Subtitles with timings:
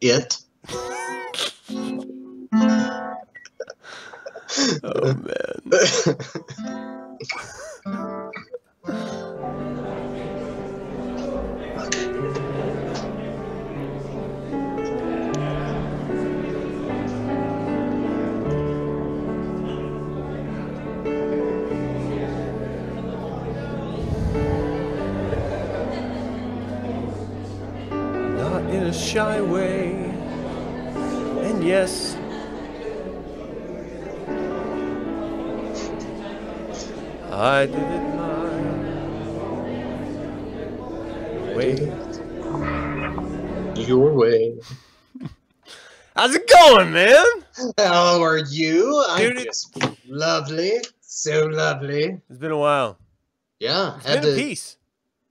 [0.00, 0.38] It.
[4.84, 5.60] Oh man.
[28.36, 29.75] Not in a shy way.
[31.66, 32.14] Yes,
[37.30, 38.46] I did it my
[41.56, 41.74] way.
[43.84, 44.54] Your way.
[46.14, 47.24] How's it going, man?
[47.78, 49.04] How are you?
[49.08, 50.72] I'm just lovely.
[51.00, 52.20] So lovely.
[52.30, 52.98] It's been a while.
[53.58, 53.96] Yeah.
[53.96, 54.76] It's Had been a piece.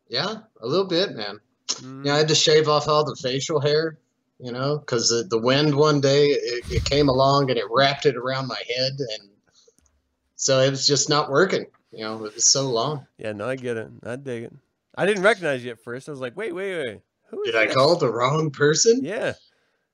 [0.10, 1.40] yeah, a little bit, man.
[1.68, 3.98] Mm, Yeah, I had to shave off all the facial hair,
[4.40, 8.05] you know, because the, the wind one day it, it came along and it wrapped
[8.05, 9.30] it around my head, and
[10.36, 11.66] so it was just not working.
[11.92, 13.08] You know, it was so long.
[13.18, 13.90] Yeah, no, I get it.
[14.04, 14.54] I dig it.
[14.98, 16.08] I didn't recognize you at first.
[16.10, 17.02] I was like, wait, wait, wait.
[17.30, 19.00] Who Did I call the wrong person?
[19.04, 19.34] Yeah.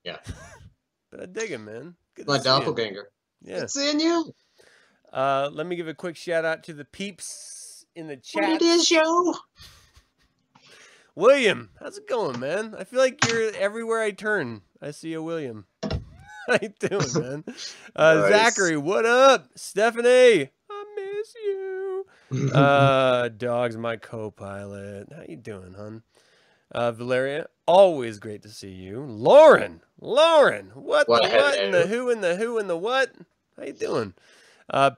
[0.03, 0.17] Yeah.
[1.11, 1.95] but I dig it, man.
[2.15, 2.43] Good My see you.
[2.43, 3.09] doppelganger.
[3.43, 3.61] Yeah.
[3.63, 4.33] It's in you.
[5.13, 8.49] Uh, let me give a quick shout out to the peeps in the What chat.
[8.49, 9.33] it is, yo?
[11.15, 12.75] William, how's it going, man?
[12.77, 14.61] I feel like you're everywhere I turn.
[14.81, 15.65] I see a William.
[15.83, 17.43] How you doing, man?
[17.93, 18.29] Uh, Nice.
[18.55, 19.49] Zachary, what up?
[19.55, 22.05] Stephanie, I miss you.
[22.55, 25.09] Uh, dog's my co-pilot.
[25.13, 26.03] How you doing, hun?
[26.71, 29.01] Uh, Valeria, always great to see you.
[29.01, 33.11] Lauren, Lauren, what What the what and the who and the who and the what?
[33.57, 34.13] How you doing?
[34.69, 34.91] Uh,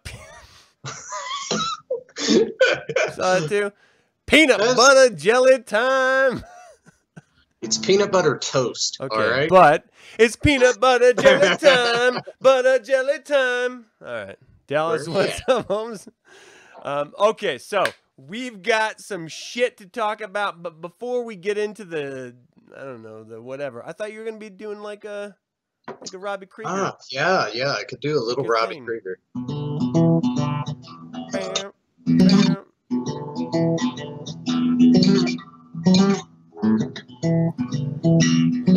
[3.15, 3.71] saw it too.
[4.33, 6.43] Peanut butter jelly time.
[7.61, 8.97] it's peanut butter toast.
[8.99, 9.49] Okay, All right.
[9.49, 9.85] but
[10.17, 12.19] it's peanut butter jelly time.
[12.41, 13.85] butter jelly time.
[14.03, 16.07] All right, Dallas, you what's up, Holmes?
[16.81, 17.83] Um, okay, so
[18.17, 22.35] we've got some shit to talk about, but before we get into the,
[22.75, 25.35] I don't know, the whatever, I thought you were gonna be doing like a,
[25.87, 26.71] like a Robbie Krieger.
[26.71, 27.71] Ah, yeah, yeah.
[27.73, 28.85] I could do a little Robbie thing.
[28.85, 29.19] Krieger.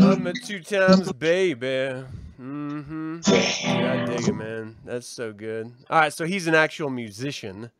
[0.01, 2.05] I'm a two times baby.
[2.41, 3.19] Mm-hmm.
[3.27, 4.77] Yeah, I dig it, man.
[4.85, 5.73] That's so good.
[5.89, 7.71] All right, so he's an actual musician.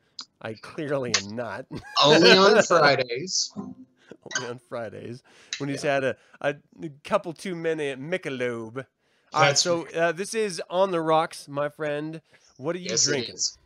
[0.41, 1.67] I clearly am not.
[2.05, 3.53] Only on Fridays.
[3.57, 5.23] Only on Fridays
[5.59, 6.57] when he's had a, a
[7.05, 8.87] couple too many at Michelob.
[9.35, 12.21] All right, so uh, this is on the rocks, my friend.
[12.59, 13.35] What are you Yes, drinking?
[13.35, 13.59] is.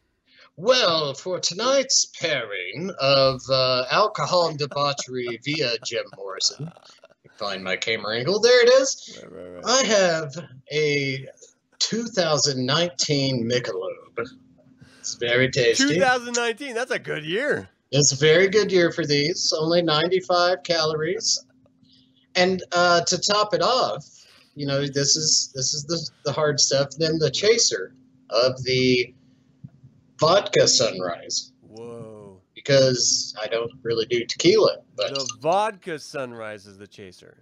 [0.60, 6.70] Well, for tonight's pairing of uh, alcohol and debauchery via Jim Morrison,
[7.38, 8.40] find my camera angle.
[8.40, 9.18] There it is.
[9.22, 9.64] Right, right, right.
[9.64, 10.36] I have
[10.70, 11.26] a
[11.78, 14.26] 2019 Michelob.
[14.98, 15.94] It's very tasty.
[15.94, 16.74] 2019.
[16.74, 17.70] That's a good year.
[17.90, 19.54] It's a very good year for these.
[19.58, 21.42] Only 95 calories.
[22.34, 24.04] And uh, to top it off,
[24.54, 26.90] you know, this is this is the, the hard stuff.
[26.98, 27.94] Then the chaser
[28.28, 29.14] of the
[30.20, 32.40] vodka sunrise Whoa.
[32.54, 37.38] because I don't really do tequila, but The vodka sunrise is the chaser,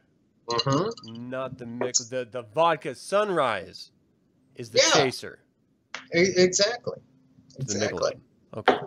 [0.46, 0.90] Mhm.
[1.28, 1.98] not the mix.
[2.00, 3.90] The the vodka sunrise
[4.56, 4.90] is the Yeah.
[5.02, 5.38] chaser.
[6.14, 6.98] E- exactly,
[7.56, 8.12] The exactly.
[8.54, 8.58] Michelob.
[8.58, 8.78] Okay.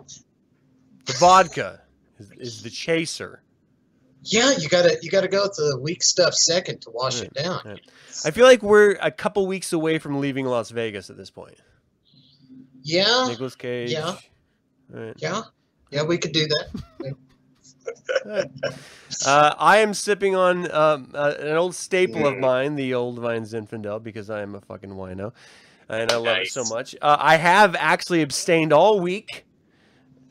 [1.06, 1.82] The vodka
[2.18, 3.42] is, is the chaser.
[4.24, 7.60] Yeah, you gotta you gotta go with the weak stuff second to wash it down.
[7.64, 7.80] right.
[8.24, 11.56] I feel like we're a couple weeks away from leaving Las Vegas at this point.
[12.82, 13.90] Yeah, Nicolas Cage.
[13.90, 14.16] yeah.
[14.90, 15.14] Right.
[15.16, 15.42] yeah,
[15.90, 16.02] yeah.
[16.02, 17.16] We could do that.
[19.26, 22.40] Uh, I am sipping on um, uh, an old staple of Mm.
[22.40, 25.32] mine, the Old Vine Zinfandel, because I am a fucking wino,
[25.88, 26.94] and I love it so much.
[27.02, 29.44] Uh, I have actually abstained all week,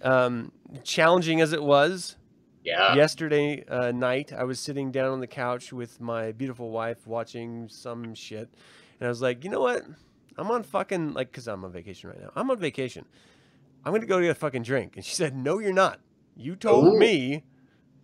[0.02, 0.52] um,
[0.84, 2.16] challenging as it was.
[2.64, 2.96] Yeah.
[2.96, 7.68] Yesterday uh, night, I was sitting down on the couch with my beautiful wife watching
[7.70, 8.50] some shit,
[9.00, 9.84] and I was like, you know what?
[10.38, 12.32] I'm on fucking like, cause I'm on vacation right now.
[12.36, 13.06] I'm on vacation.
[13.84, 16.00] I'm gonna go get a fucking drink, and she said, no, you're not.
[16.36, 17.00] You told Ooh.
[17.00, 17.44] me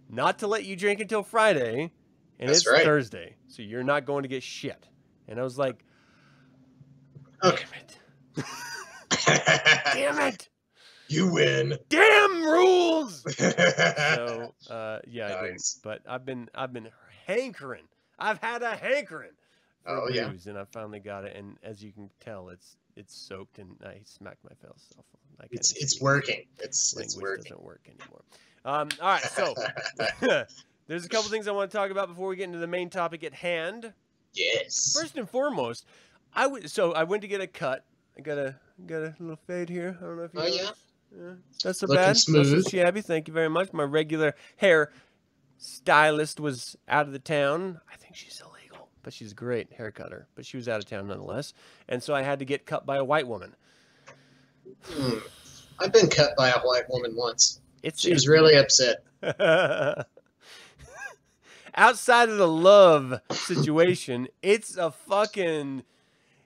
[0.09, 1.91] not to let you drink until Friday,
[2.39, 2.83] and That's it's right.
[2.83, 4.88] Thursday, so you're not going to get shit.
[5.27, 5.83] And I was like,
[7.44, 7.63] Okay.
[8.33, 8.47] damn
[9.35, 10.50] it, damn it,
[11.07, 11.77] you win.
[11.89, 13.24] damn rules.
[13.38, 15.50] so uh, yeah, I.
[15.50, 15.79] Nice.
[15.83, 16.89] But I've been I've been
[17.25, 17.88] hankering.
[18.19, 19.33] I've had a hankering
[19.88, 20.31] Oh, yeah.
[20.45, 21.36] and I finally got it.
[21.36, 24.78] And as you can tell, it's it's soaked, and I smacked myself.
[25.39, 26.45] Like it's it's working.
[26.60, 27.44] It's it's working.
[27.44, 28.22] doesn't work anymore.
[28.66, 29.54] Um, all right, so
[30.88, 32.89] there's a couple things I want to talk about before we get into the main
[32.89, 33.94] topic at hand.
[34.34, 34.94] Yes.
[35.00, 35.86] First and foremost,
[36.34, 36.69] I would.
[36.69, 37.86] So I went to get a cut.
[38.18, 38.56] I got a
[38.86, 39.98] got a little fade here.
[40.01, 40.42] I don't know if you.
[40.42, 40.69] Oh, yeah?
[41.16, 42.07] Yeah, that's so Looking bad.
[42.07, 42.69] Not so smooth.
[42.69, 43.01] shabby.
[43.01, 43.72] Thank you very much.
[43.72, 44.92] My regular hair
[45.57, 47.80] stylist was out of the town.
[47.92, 48.56] I think she's illegal,
[49.07, 50.27] but she's a great hair cutter.
[50.36, 51.54] But she was out of town nonetheless,
[51.88, 53.56] and so I had to get cut by a white woman.
[54.83, 55.19] Hmm.
[55.80, 57.62] I've been cut by a white woman once.
[57.83, 59.06] It's She was really upset.
[61.74, 65.83] outside of the love situation, it's a fucking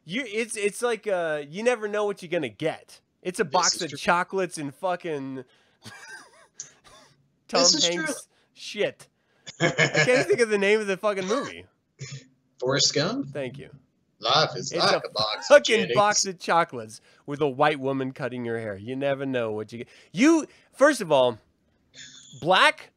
[0.06, 0.24] you.
[0.28, 3.02] It's it's like uh you never know what you're gonna get.
[3.24, 3.98] It's a box of true.
[3.98, 5.46] chocolates and fucking
[7.48, 8.04] Tom is true.
[8.04, 9.08] Hanks shit.
[9.60, 9.72] I
[10.06, 11.66] can't think of the name of the fucking movie.
[12.62, 13.28] Forrest Gump.
[13.34, 13.70] Thank you.
[14.20, 15.96] Life is It's like a a, box of Fucking Jennings.
[15.96, 18.78] box of chocolates with a white woman cutting your hair.
[18.78, 19.88] You never know what you get.
[20.14, 21.40] You first of all,
[22.40, 22.92] black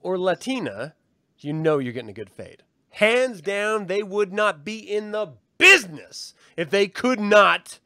[0.00, 0.94] or Latina,
[1.38, 2.62] you know you're getting a good fade.
[2.90, 7.78] Hands down, they would not be in the business if they could not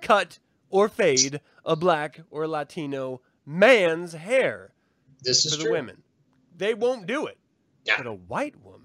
[0.00, 0.38] cut
[0.68, 4.72] or fade a black or Latino man's hair
[5.22, 5.72] This is for the true.
[5.72, 6.02] women.
[6.56, 7.38] They won't do it.
[7.84, 7.98] Yeah.
[7.98, 8.81] But a white woman.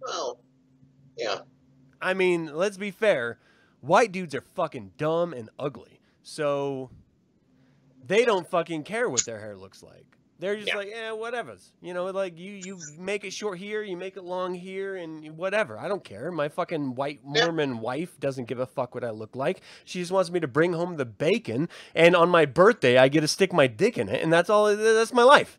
[0.00, 0.40] Well,
[1.16, 1.40] yeah.
[2.00, 3.38] I mean, let's be fair.
[3.80, 6.00] White dudes are fucking dumb and ugly.
[6.22, 6.90] So
[8.06, 10.04] they don't fucking care what their hair looks like.
[10.38, 10.76] They're just Yeah.
[10.76, 11.70] like, eh, whatever's.
[11.82, 15.36] You know, like you you make it short here, you make it long here, and
[15.36, 15.78] whatever.
[15.78, 16.30] I don't care.
[16.32, 17.44] My fucking white Yeah.
[17.44, 19.60] Mormon wife doesn't give a fuck what I look like.
[19.84, 23.20] She just wants me to bring home the bacon, and on my birthday, I get
[23.20, 24.74] to stick my dick in it, and that's all.
[24.74, 25.58] That's my life.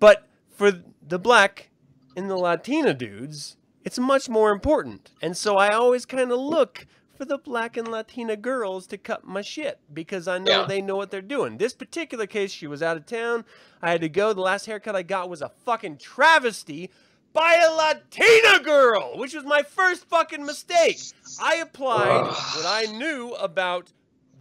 [0.00, 0.72] But for
[1.06, 1.68] the black
[2.16, 5.10] and the Latina dudes, it's much more important.
[5.22, 6.86] And so I always kind of look
[7.16, 10.66] for the black and Latina girls to cut my shit because I know Yeah.
[10.66, 11.58] they know what they're doing.
[11.58, 13.44] This particular case, she was out of town.
[13.80, 14.32] I had to go.
[14.32, 16.90] The last haircut I got was a fucking travesty
[17.32, 20.98] by a Latina girl, which was my first fucking mistake.
[21.40, 23.92] I applied what I knew about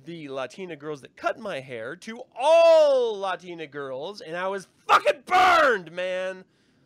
[0.06, 5.24] the Latina girls that cut my hair to all Latina girls, and I was fucking
[5.26, 6.44] burned, man.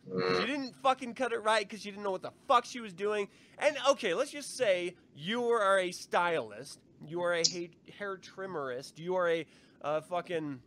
[0.08, 0.46] She Mm.
[0.46, 3.28] didn't fucking cut it right because she didn't know what the fuck she was doing.
[3.58, 8.98] And okay, let's just say you are a stylist, you are a ha- hair trimmerist,
[8.98, 9.46] you are a
[9.82, 10.60] uh, fucking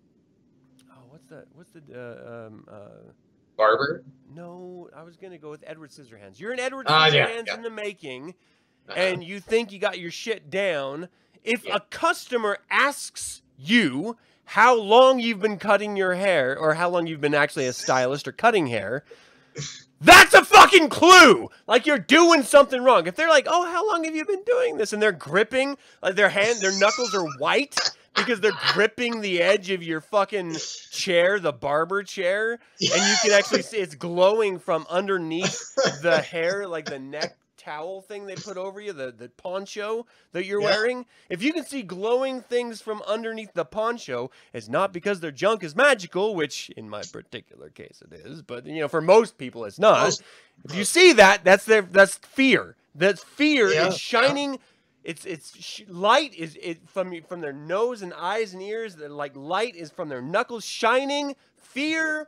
[0.91, 1.45] oh, what's that?
[1.53, 3.11] What's the uh, um uh
[3.57, 4.03] Barber.
[4.33, 4.89] no?
[4.95, 6.39] I was gonna go with Edward Scissorhands.
[6.39, 7.53] You're an Edward Ah, yeah, Scissorhands yeah.
[7.55, 8.35] in the making,
[8.89, 11.09] Uh, and you think you got your shit down.
[11.43, 11.75] If Yeah.
[11.77, 17.21] a customer asks you how long you've been cutting your hair, or how long you've
[17.21, 19.03] been actually a stylist or cutting hair,
[20.01, 21.49] that's a fucking clue.
[21.67, 23.07] Like you're doing something wrong.
[23.07, 26.15] If they're like, "Oh, how long have you been doing this?" and they're gripping, like
[26.15, 27.77] their hand, their knuckles are white
[28.15, 30.55] because they're gripping the edge of your fucking
[30.91, 36.67] chair, the barber chair, and you can actually see it's glowing from underneath the hair,
[36.67, 40.69] like the neck towel thing they put over you, the, the poncho that you're Yeah.
[40.69, 41.05] wearing.
[41.29, 45.63] If you can see glowing things from underneath the poncho, it's not because their junk
[45.63, 49.65] is magical, which in my particular case it is, but you know, for most people
[49.65, 50.01] it's not.
[50.03, 50.23] Most-
[50.65, 52.75] if you see that, that's their that's fear.
[52.93, 54.59] That's fear Yeah, is shining.
[55.03, 58.97] It's it's sh- light is it from from their nose and eyes and ears.
[58.97, 61.35] That like light is from their knuckles shining.
[61.57, 62.27] Fear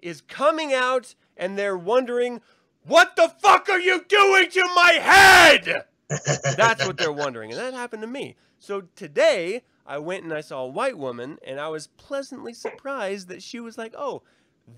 [0.00, 2.40] is coming out, and they're wondering,
[2.84, 5.84] "What the fuck are you doing to my head?"
[6.56, 8.36] That's what they're wondering, and that happened to me.
[8.58, 13.28] So today I went and I saw a white woman, and I was pleasantly surprised
[13.28, 14.22] that she was like, "Oh,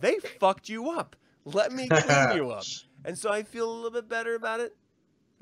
[0.01, 1.17] they fucked you up.
[1.45, 2.65] Let me clean you up."
[3.05, 4.77] And so I feel a little bit better about it.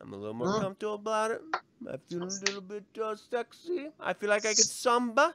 [0.00, 1.40] I'm a little more comfortable about it.
[1.88, 3.88] I feel a little bit uh, sexy.
[4.00, 5.34] I feel like I could samba,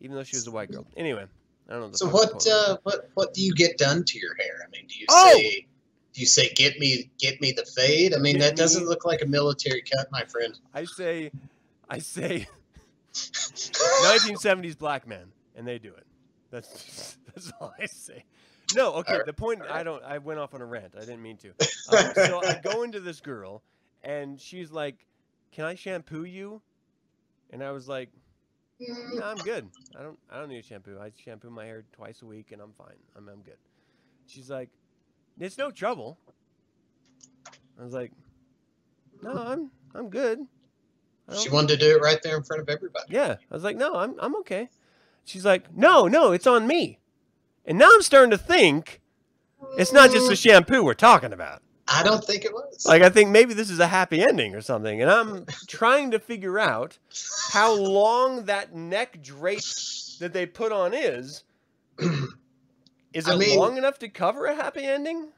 [0.00, 0.86] even though she was a white girl.
[0.96, 1.24] Anyway,
[1.68, 1.88] I don't know.
[1.88, 2.46] The So what?
[2.46, 3.08] Uh, what?
[3.14, 4.58] What do you get done to your hair?
[4.66, 5.32] I mean, do you Oh!
[5.36, 5.66] say?
[6.14, 8.14] You say get me get me the fade?
[8.14, 10.56] I mean, Get that doesn't look like a military cut, my friend.
[10.72, 11.32] I say,
[11.90, 12.46] I say,
[13.12, 16.06] 1970s black man, and they do it.
[16.50, 18.24] That's that's all I say.
[18.74, 19.12] No, okay.
[19.12, 20.02] Alright, The point I don't.
[20.04, 20.94] I went off on a rant.
[20.96, 21.52] I didn't mean to.
[21.92, 23.62] Um, so I go into this girl,
[24.02, 25.04] and she's like,
[25.52, 26.62] "Can I shampoo you?"
[27.50, 28.08] And I was like,
[28.80, 29.68] "No, I'm good.
[29.98, 30.18] I don't.
[30.30, 30.98] I don't need a shampoo.
[30.98, 32.96] I shampoo my hair twice a week, and I'm fine.
[33.14, 33.58] I'm I'm good."
[34.26, 34.70] She's like,
[35.38, 36.18] "It's no trouble."
[37.78, 38.12] I was like,
[39.22, 40.46] "No, I'm I'm good."
[41.32, 43.06] She wanted to do it right there in front of everybody.
[43.08, 43.36] yeah.
[43.50, 44.68] I was like, no, I'm I'm okay.
[45.24, 46.98] She's like, no, no, it's on me.
[47.64, 49.00] And now I'm starting to think
[49.78, 51.62] it's not just the shampoo we're talking about.
[51.88, 52.84] I don't think it was.
[52.86, 55.00] Like I think maybe this is a happy ending or something.
[55.00, 56.98] And I'm trying to figure out
[57.50, 59.62] how long that neck drape
[60.20, 61.44] that they put on is.
[63.14, 65.28] Is I it mean- long enough to cover a happy ending?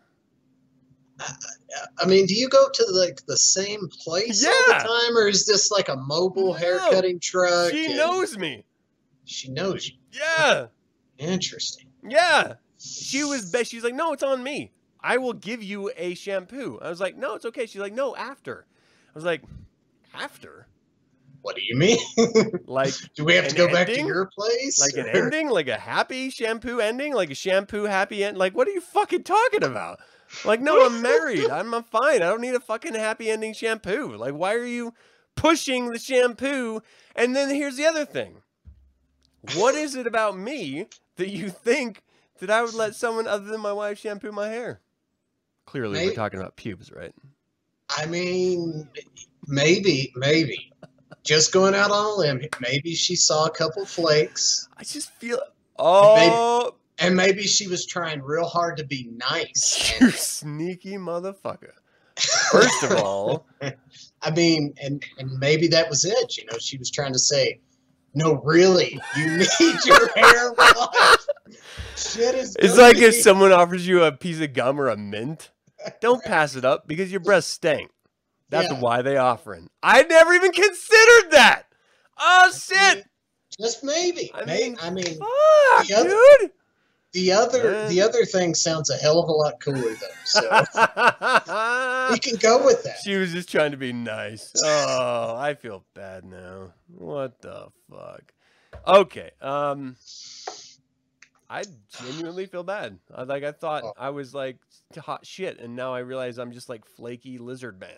[1.99, 4.79] I mean, do you go to like the same place all Yeah.
[4.83, 6.91] the time, or is this like a mobile hair No.
[6.91, 7.71] cutting truck?
[7.73, 8.65] She knows me.
[9.25, 9.95] She knows you.
[10.13, 10.67] Yeah.
[11.19, 11.87] Interesting.
[12.07, 12.55] Yeah.
[12.79, 14.73] She was be- she's like, "No, it's on me.
[15.01, 18.15] I will give you a shampoo." I was like, "No, it's okay." She's like, "No,
[18.15, 18.67] after."
[19.09, 19.43] I was like,
[20.13, 20.67] "After?"
[21.47, 21.99] What do you mean?
[22.67, 24.81] Like do we have to go back to your place?
[24.81, 28.37] like an ending, like a happy shampoo ending, like a shampoo happy end.
[28.37, 30.01] Like, what are you fucking talking about?
[30.45, 31.49] Like, no, I'm married.
[31.49, 32.17] I'm, I'm fine.
[32.17, 34.17] I don't need a fucking happy ending shampoo.
[34.17, 34.93] Like, why are you
[35.37, 36.83] pushing the shampoo?
[37.15, 38.43] And then here's the other thing.
[39.55, 42.03] What is it about me that you think
[42.41, 44.81] that I would let someone other than my wife shampoo my hair?
[45.65, 47.15] Clearly, we're talking about pubes, right?
[47.97, 48.89] I mean,
[49.47, 50.73] maybe, maybe.
[51.27, 52.41] Just going out on a limb.
[52.61, 55.41] Maybe she saw a couple flakes, I just feel.
[55.79, 59.93] Oh, and maybe she was trying real hard to be nice.
[60.01, 61.73] you sneaky motherfucker.
[62.51, 63.47] First of all,
[64.23, 66.39] I mean, and and maybe that was it.
[66.39, 67.61] You know, she was trying to say,
[68.15, 69.27] "No, really, you
[69.61, 71.29] need your hair washed."
[71.97, 72.57] Shit is.
[72.59, 75.51] It's like if someone offers you a piece of gum or a mint,
[76.01, 77.91] don't pass it up because your breath stink.
[78.49, 78.81] That's Yeah.
[78.81, 79.69] why they offering.
[79.83, 81.65] I never even considered that.
[82.19, 83.05] Oh shit!
[83.61, 84.31] Just maybe.
[84.35, 86.09] I mean, I mean, Fuck, the other-
[86.41, 86.51] dude.
[87.13, 87.89] the other Man.
[87.91, 90.07] the other thing sounds a hell of a lot cooler though.
[90.25, 90.41] So
[92.13, 92.97] we can go with that.
[93.05, 94.53] she was just trying to be nice.
[94.63, 96.73] Oh, I feel bad now.
[96.89, 98.33] What the fuck?
[98.87, 99.31] Okay.
[99.41, 99.97] Um,
[101.49, 101.65] I
[102.03, 102.99] genuinely feel bad.
[103.15, 103.93] I, like I thought Oh.
[103.97, 104.59] I was like
[104.97, 107.91] hot shit, and now I realize I'm just like flaky lizard man.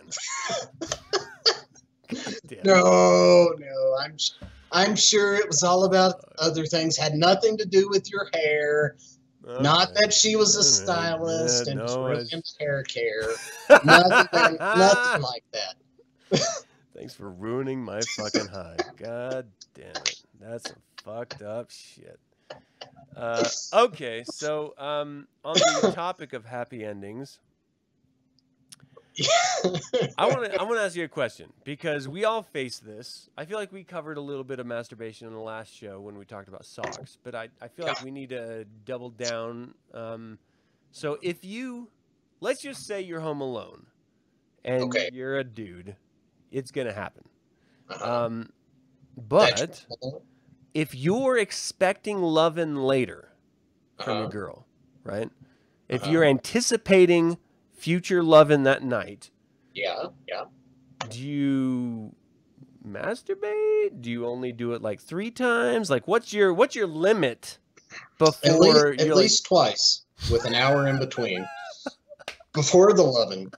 [2.08, 2.64] God damn it.
[2.64, 4.16] No, no, I'm
[4.72, 6.96] I'm sure it was all about uh, other things.
[6.96, 8.96] Had nothing to do with your hair.
[9.60, 13.30] Not that she was a stylist Yeah, and was no, into hair care.
[13.82, 15.74] Nothing, nothing like that.
[16.94, 18.76] Thanks for ruining my fucking high.
[18.98, 20.20] God damn it.
[20.38, 22.18] That's some fucked up shit.
[23.16, 27.40] Uh, okay, so um, on the topic of happy endings,
[30.16, 33.28] I want to I want to ask you a question because we all face this.
[33.36, 36.16] I feel like we covered a little bit of masturbation in the last show when
[36.18, 39.74] we talked about socks, but I, I feel like we need to double down.
[39.92, 40.38] Um,
[40.92, 41.90] so if you,
[42.40, 43.86] let's just say you're home alone,
[44.64, 45.08] and Okay.
[45.10, 45.96] you're a dude,
[46.50, 47.24] it's gonna happen.
[47.88, 48.24] Uh-huh.
[48.26, 48.50] Um,
[49.16, 49.84] but
[50.78, 53.32] if you're expecting loving later
[53.96, 54.30] from your Uh-huh.
[54.30, 54.66] girl,
[55.02, 55.28] right?
[55.88, 56.12] If Uh-huh.
[56.12, 57.38] you're anticipating
[57.74, 59.30] future loving that night,
[59.74, 60.44] yeah, yeah.
[61.08, 62.14] do you
[62.86, 64.00] masturbate?
[64.00, 65.90] Do you only do it like three times?
[65.90, 67.58] Like, what's your what's your limit
[68.18, 71.44] before At least, you're at like, least twice with an hour in between
[72.52, 73.50] before the loving,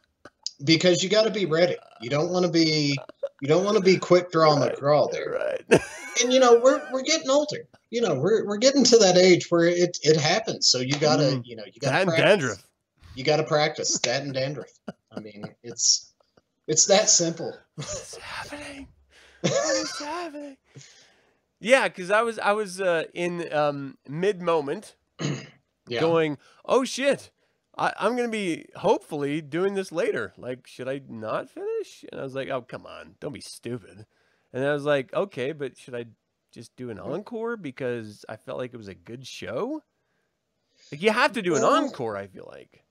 [0.64, 1.76] because you got to be ready.
[2.00, 2.98] You don't want to be
[3.40, 5.30] you don't want to be quick draw on the Right, draw there.
[5.70, 5.82] right?
[6.22, 7.68] And you know we're we're getting older.
[7.90, 10.68] You know we're we're getting to that age where it it happens.
[10.68, 11.42] So you gotta Mm.
[11.44, 12.16] you know you gotta practice.
[12.24, 12.64] dandruff.
[13.14, 14.70] You gotta practice that and dandruff.
[15.10, 16.12] I mean it's
[16.66, 17.56] it's that simple.
[17.76, 18.86] What's happening?
[19.42, 20.56] What is happening?
[21.60, 24.94] Yeah, because I was I was uh, in um, mid moment
[25.88, 26.00] Yeah.
[26.00, 27.30] going, oh shit,
[27.80, 30.32] I, I'm gonna be hopefully doing this later.
[30.36, 32.04] Like, should I not finish?
[32.12, 34.06] And I was like, oh come on, don't be stupid.
[34.52, 36.04] And I was like, okay, but should I
[36.52, 39.82] just do an encore because I felt like it was a good show?
[40.92, 42.16] Like you have to do an Well- encore.
[42.16, 42.84] I feel like.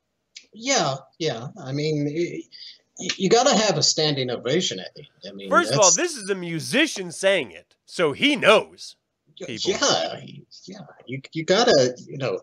[0.53, 1.49] Yeah, yeah.
[1.63, 5.03] I mean, y- you got to have a standing ovation at the.
[5.29, 8.95] I mean, First of all, this is a musician saying it, so he knows.
[9.37, 9.71] people.
[9.71, 10.21] yeah,
[10.65, 10.79] yeah.
[11.05, 12.39] You you gotta, you know,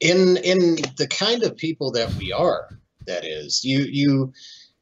[0.00, 2.68] in in the kind of people that we are,
[3.06, 4.32] that is, you you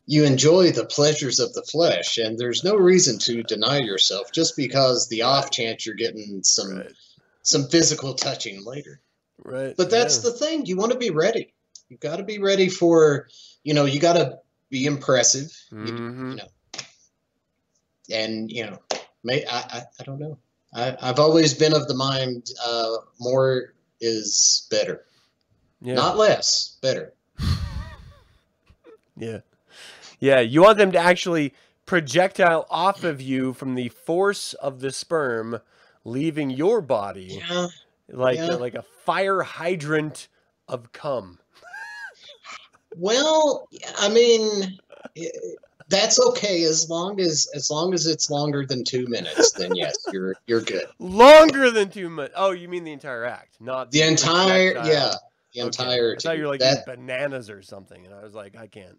[0.07, 4.57] you enjoy the pleasures of the flesh, and there's no reason to deny yourself just
[4.57, 6.93] because the off chance you're getting some Right.
[7.43, 9.01] some physical touching later.
[9.45, 9.77] Right.
[9.77, 10.31] But that's yeah.
[10.31, 10.67] the thing.
[10.67, 11.55] You want to be ready.
[11.89, 13.29] You got to be ready for,
[13.63, 14.39] you know, you got to
[14.71, 15.53] be impressive.
[15.71, 16.31] You, Mhm.
[16.31, 16.49] you know,
[18.11, 18.79] and you know,
[19.25, 20.39] may I, I, I don't know.
[20.75, 25.05] I, I've always been of the mind, uh, more is better,
[25.81, 25.95] Yeah.
[25.95, 26.77] not less.
[26.83, 27.13] Better.
[29.19, 29.39] Yeah.
[30.21, 31.55] Yeah, you want them to actually
[31.87, 35.61] projectile off of you from the force of the sperm
[36.05, 37.69] leaving your body Yeah.
[38.09, 38.57] like Yeah.
[38.57, 40.29] like a fire hydrant
[40.69, 41.39] of cum.
[42.95, 44.79] Well, I mean,
[45.89, 49.53] that's okay as long as as long as it's longer than two minutes.
[49.53, 50.87] Then yes, you're you're good.
[50.99, 52.35] Longer than 2 minutes.
[52.37, 54.93] Oh, you mean the entire act, not The entire projectile.
[54.93, 55.15] yeah
[55.55, 55.67] the Okay.
[55.67, 56.17] entire.
[56.19, 56.85] I thought you were like that.
[56.87, 58.99] bananas or something, and I was like, I can't.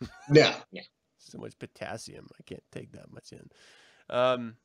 [0.32, 0.82] Yeah, yeah.
[1.18, 3.48] So much potassium, I can't take that much in.
[4.10, 4.56] Um,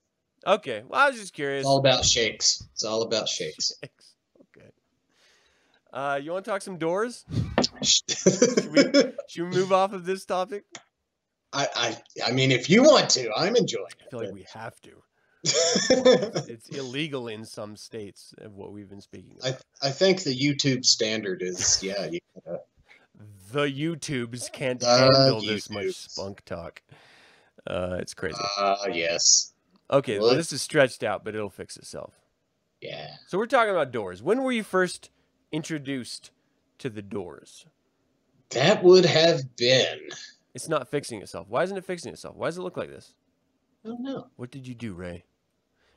[0.45, 0.83] okay.
[0.87, 1.61] Well, I was just curious.
[1.61, 2.67] It's all about shakes.
[2.73, 3.71] It's all about shakes.
[3.81, 4.13] Shakes.
[4.57, 4.67] Okay.
[5.93, 7.25] Uh, you want to talk some doors?
[7.83, 8.83] Should we,
[9.27, 10.65] should we move off of this topic?
[11.53, 14.07] I, I I mean, if you want to, I'm enjoying it.
[14.07, 14.91] I feel like we have to.
[16.47, 19.61] It's illegal in some states of what we've been speaking I, about.
[19.81, 22.19] I think the YouTube standard is, yeah, you
[23.51, 26.81] The YouTubes can't The handle this much spunk talk.
[27.67, 28.37] Uh, it's crazy.
[28.57, 29.53] uh, yes,
[29.91, 32.13] Okay, well, this is stretched out, but it'll fix itself.
[32.79, 33.15] yeah.
[33.27, 34.23] So we're talking about doors.
[34.23, 35.09] When were you first
[35.51, 36.31] introduced
[36.79, 37.65] to the doors?
[38.51, 39.99] That would have been,
[40.53, 41.47] It's not fixing itself.
[41.49, 42.35] Why isn't it fixing itself?
[42.35, 43.13] Why does it look like this?
[43.85, 44.27] I don't know.
[44.35, 45.23] What did you do, Ray?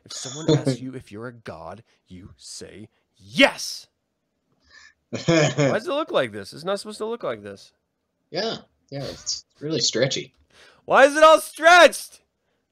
[0.05, 3.87] If someone asks you if you're a god, you say yes.
[5.11, 5.19] Why
[5.73, 6.53] does it look like this?
[6.53, 7.73] It's not supposed to look like this.
[8.31, 8.57] yeah,
[8.91, 10.35] yeah, it's really stretchy.
[10.85, 12.21] Why is it all stretched?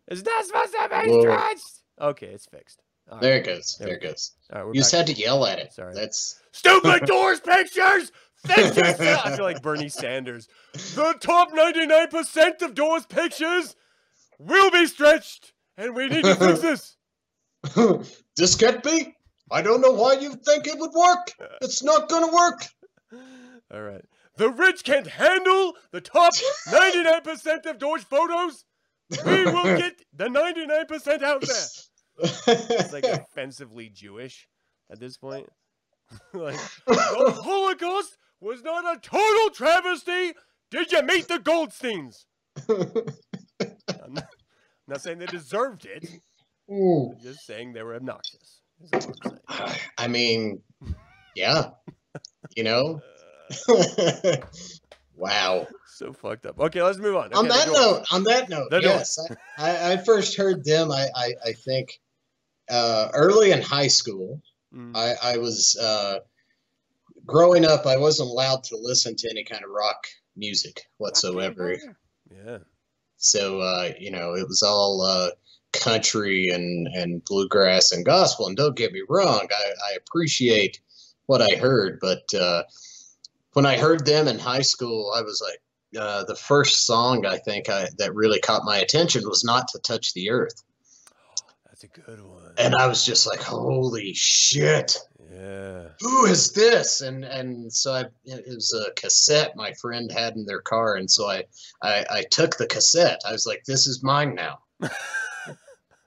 [0.08, 1.20] It's not supposed to be Whoa.
[1.22, 1.80] stretched.
[2.00, 2.82] Okay, it's fixed.
[3.08, 3.76] All right, There it goes.
[3.78, 4.32] There There it goes.
[4.52, 5.72] right, we're You just had to yell at it.
[5.72, 5.94] Sorry.
[5.94, 8.10] That's Stupid doors pictures!
[8.48, 9.00] Yourself!
[9.00, 10.48] Uh, I feel like Bernie Sanders.
[10.72, 13.76] The top 99% of doors pictures
[14.38, 16.96] will be stretched, and we need to fix this.
[18.36, 19.14] this can't be.
[19.50, 21.32] I don't know why you think it would work.
[21.60, 22.64] It's not gonna work.
[23.72, 24.04] All right.
[24.36, 26.32] The rich can't handle the top
[26.68, 28.64] 99% of Doge photos.
[29.24, 32.34] We will get the 99% out there.
[32.48, 34.48] It's like offensively Jewish
[34.90, 35.48] at this point.
[36.32, 40.32] like, the Holocaust was not a total travesty.
[40.70, 42.24] Did you meet the Goldsteins?
[42.68, 46.08] I'm not, I'm not saying they deserved it.
[46.70, 47.12] Ooh.
[47.12, 48.60] I'm just saying they were obnoxious.
[49.98, 50.60] I mean,
[51.34, 51.70] yeah.
[52.56, 53.00] You know?
[53.68, 54.36] Uh,
[55.16, 55.66] wow.
[55.86, 56.60] so fucked up.
[56.60, 57.32] Okay, let's move on.
[57.32, 59.18] on Okay, the that note, on that note, yes,
[59.56, 60.90] I, I, I first heard them.
[60.90, 61.98] I, I, I think
[62.68, 64.42] uh, early in high school.
[64.74, 66.18] Mm, I, I was uh,
[67.26, 67.86] growing up.
[67.86, 70.06] I wasn't allowed to listen to any kind of rock
[70.36, 71.76] music whatsoever.
[72.30, 72.58] Yeah.
[73.16, 75.30] So uh, you know, it was all uh,
[75.72, 78.46] country and and bluegrass and gospel.
[78.46, 80.80] And don't get me wrong, I, I appreciate
[81.26, 82.64] what I heard, but uh,
[83.52, 85.58] when I heard them in high school, I was like.
[85.94, 89.78] Uh, the first song I think I, that really caught my attention was "Not to
[89.78, 90.64] Touch the Earth,"
[91.66, 92.54] That's a good one.
[92.56, 94.96] and I was just like, "Holy shit!"
[95.34, 95.88] Yeah.
[96.00, 97.00] who is this?
[97.00, 101.10] And and so I it was a cassette my friend had in their car, and
[101.10, 101.44] so I
[101.82, 103.20] I, I took the cassette.
[103.26, 104.58] I was like, this is mine now.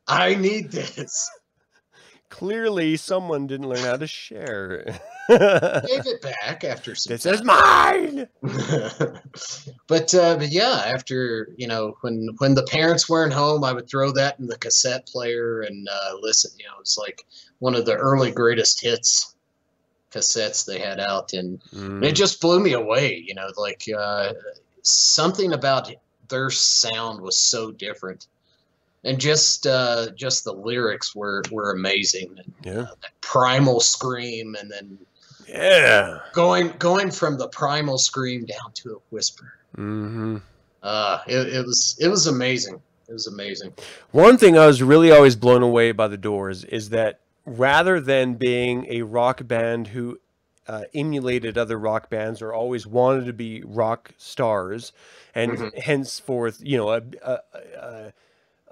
[0.07, 1.29] I need this.
[2.29, 4.83] Clearly, someone didn't learn how to share.
[5.29, 7.11] Gave it back after some.
[7.13, 8.27] this is mine.
[9.88, 13.89] but uh, but yeah, after you know when when the parents weren't home, I would
[13.89, 16.51] throw that in the cassette player and uh, listen.
[16.57, 17.25] You know, it's like
[17.65, 19.36] one of the early greatest hits
[20.12, 24.32] cassettes they had out, and Mm, it just blew me away you know like uh,
[24.84, 25.91] something about
[26.30, 28.28] their sound was so different
[29.04, 32.30] and just uh, just the lyrics were were amazing
[32.63, 32.88] yeah.
[33.21, 34.97] primal scream and then
[35.47, 36.19] Yeah.
[36.34, 40.38] going going from the primal scream down to a whisper Mm-hmm.
[40.84, 42.78] uh it, it was it was amazing
[43.10, 43.71] it was amazing
[44.12, 48.36] One thing I was really always blown away by the Doors is that rather than
[48.36, 50.19] being a rock band who
[50.67, 54.91] uh, emulated other rock bands or always wanted to be rock stars,
[55.36, 55.77] and Mhm.
[55.77, 57.38] henceforth, you know, uh, uh,
[57.77, 58.12] uh,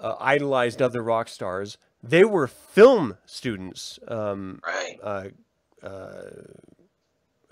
[0.00, 3.98] uh, idolized other rock stars, they were film students.
[4.08, 5.28] Um, right uh,
[5.82, 6.30] uh,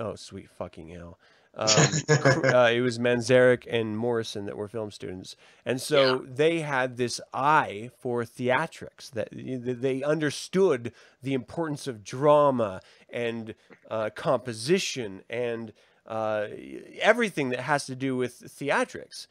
[0.01, 1.19] oh, sweet fucking hell.
[1.55, 1.69] Um,
[2.09, 5.37] uh, it was Manzarek and Morrison that were film students,
[5.67, 9.11] and so they had this eye for theatrics.
[9.11, 13.55] That they understood the importance of drama and
[13.91, 15.73] uh, composition and
[16.07, 16.47] uh,
[17.01, 19.27] everything that has to do with theatrics.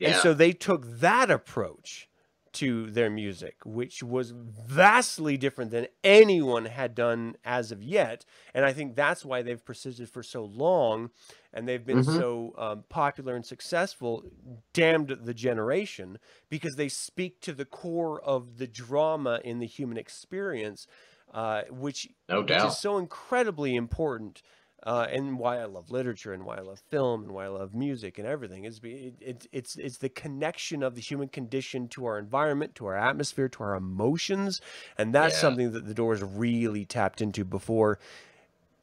[0.00, 2.08] And so they took that approach
[2.54, 8.24] to their music, which was vastly different than anyone had done as of yet.
[8.54, 11.10] And I think that's why they've persisted for so long
[11.52, 12.02] and they've been Mhm.
[12.02, 14.24] so um, popular and successful,
[14.72, 19.98] damned the generation, because they speak to the core of the drama in the human
[19.98, 20.86] experience,
[21.32, 24.42] uh, which no which doubt is so incredibly important
[24.84, 27.74] uh, and why I love literature and why I love film and why I love
[27.74, 31.88] music and everything is be- it, it, it's it's the connection of the human condition
[31.88, 34.60] to our environment, to our atmosphere, to our emotions,
[34.98, 35.40] and that's Yeah.
[35.42, 37.98] something that the Doors really tapped into before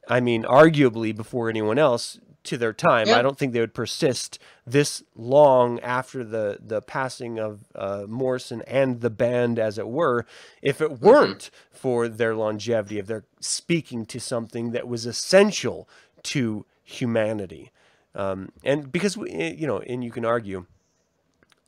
[0.08, 3.08] I mean, arguably before anyone else to their time.
[3.08, 3.18] Yeah.
[3.18, 8.62] I don't think they would persist this long after the the passing of uh, Morrison
[8.66, 10.26] and the band, as it were,
[10.62, 15.88] if it weren't for their longevity, if they're speaking to something that was essential
[16.22, 17.70] to humanity.
[18.14, 20.66] Um, and because we, eh, you know, and you can argue,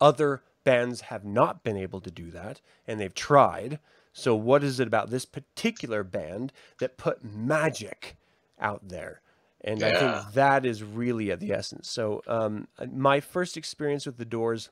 [0.00, 3.78] other bands have not been able to do that, and they've tried.
[4.12, 8.16] So, what is it about this particular band that put magic
[8.60, 9.20] out there?
[9.64, 11.88] And I think that is really at the essence.
[11.88, 14.70] So, um, my first experience with the Doors,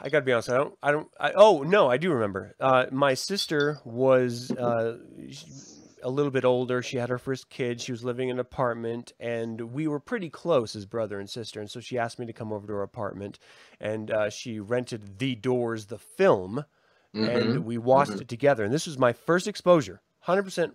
[0.00, 0.50] I got to be honest.
[0.50, 0.74] I don't.
[0.82, 1.08] I don't.
[1.18, 2.54] I, oh no, I do remember.
[2.60, 4.98] Uh, my sister was uh,
[6.02, 6.82] a little bit older.
[6.82, 7.80] She had her first kid.
[7.80, 11.60] She was living in an apartment, and we were pretty close as brother and sister.
[11.60, 13.38] And so she asked me to come over to her apartment,
[13.80, 16.64] and uh, she rented The Doors, the film,
[17.14, 18.64] and we watched it together.
[18.64, 20.74] And this was my first exposure, hundred percent,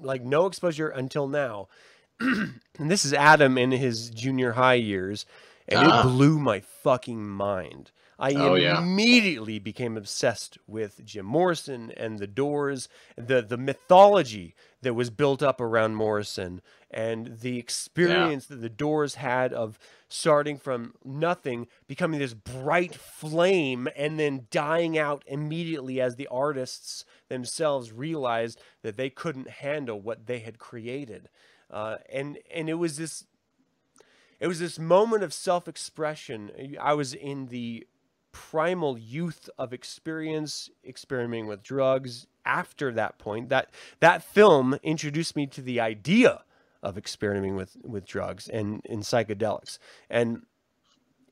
[0.00, 1.68] like no exposure until now.
[2.20, 5.24] and this is Adam in his junior high years,
[5.68, 6.00] and Ah.
[6.00, 7.90] it blew my fucking mind.
[8.18, 8.78] I Oh, yeah.
[8.78, 15.42] immediately became obsessed with Jim Morrison and the Doors, the the mythology that was built
[15.42, 22.18] up around Morrison, and the experience that the Doors had of starting from nothing, becoming
[22.20, 29.08] this bright flame, and then dying out immediately as the artists themselves realized that they
[29.08, 31.28] couldn't handle what they had created,
[31.70, 33.24] uh, and and it was this
[34.40, 36.76] it was this moment of self-expression.
[36.80, 37.86] I was in the
[38.32, 42.26] primal youth of experience, experimenting with drugs.
[42.44, 46.42] After that point, that that film introduced me to the idea
[46.82, 49.78] of experimenting with with drugs and in psychedelics,
[50.10, 50.42] and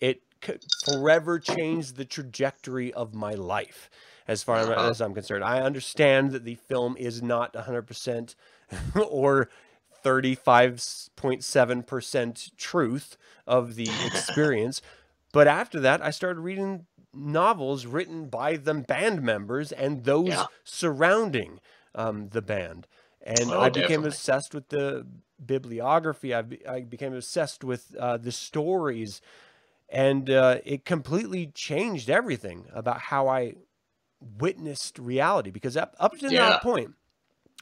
[0.00, 0.22] it
[0.84, 3.90] forever changed the trajectory of my life.
[4.28, 4.88] As far Uh-huh.
[4.88, 8.34] as I'm concerned, I understand that the film is not 100%
[9.08, 9.48] or
[10.04, 14.80] 35.7% truth of the experience.
[15.32, 20.46] but after that, I started reading novels written by the band members and those Yeah.
[20.64, 21.60] surrounding
[21.94, 22.86] um, the band.
[23.22, 24.08] And Oh, I became definitely.
[24.08, 25.06] obsessed with the
[25.44, 26.32] bibliography.
[26.34, 29.20] I, be, I became obsessed with uh, the stories.
[29.88, 33.54] And uh, it completely changed everything about how I
[34.38, 35.50] witnessed reality.
[35.50, 36.38] Because up, up to Yeah.
[36.38, 36.94] that point,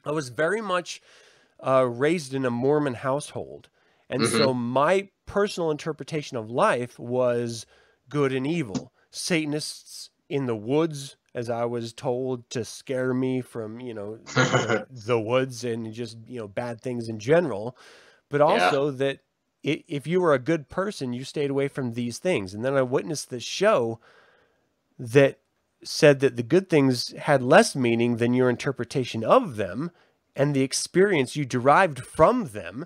[0.05, 1.01] I was very much
[1.67, 3.69] uh, raised in a Mormon household.
[4.11, 4.37] And Mm-hmm.
[4.37, 7.67] so my personal interpretation of life was
[8.09, 8.93] good and evil.
[9.19, 14.19] Satanists in the woods, as I was told to scare me from, you know,
[14.91, 17.77] the woods and just, you know, bad things in general.
[18.29, 19.21] But also that
[19.65, 22.55] i- if you were a good person, you stayed away from these things.
[22.55, 24.01] And then I witnessed this show
[24.99, 25.41] that
[25.85, 29.91] said that the good things had less meaning than your interpretation of them
[30.35, 32.85] and the experience you derived from them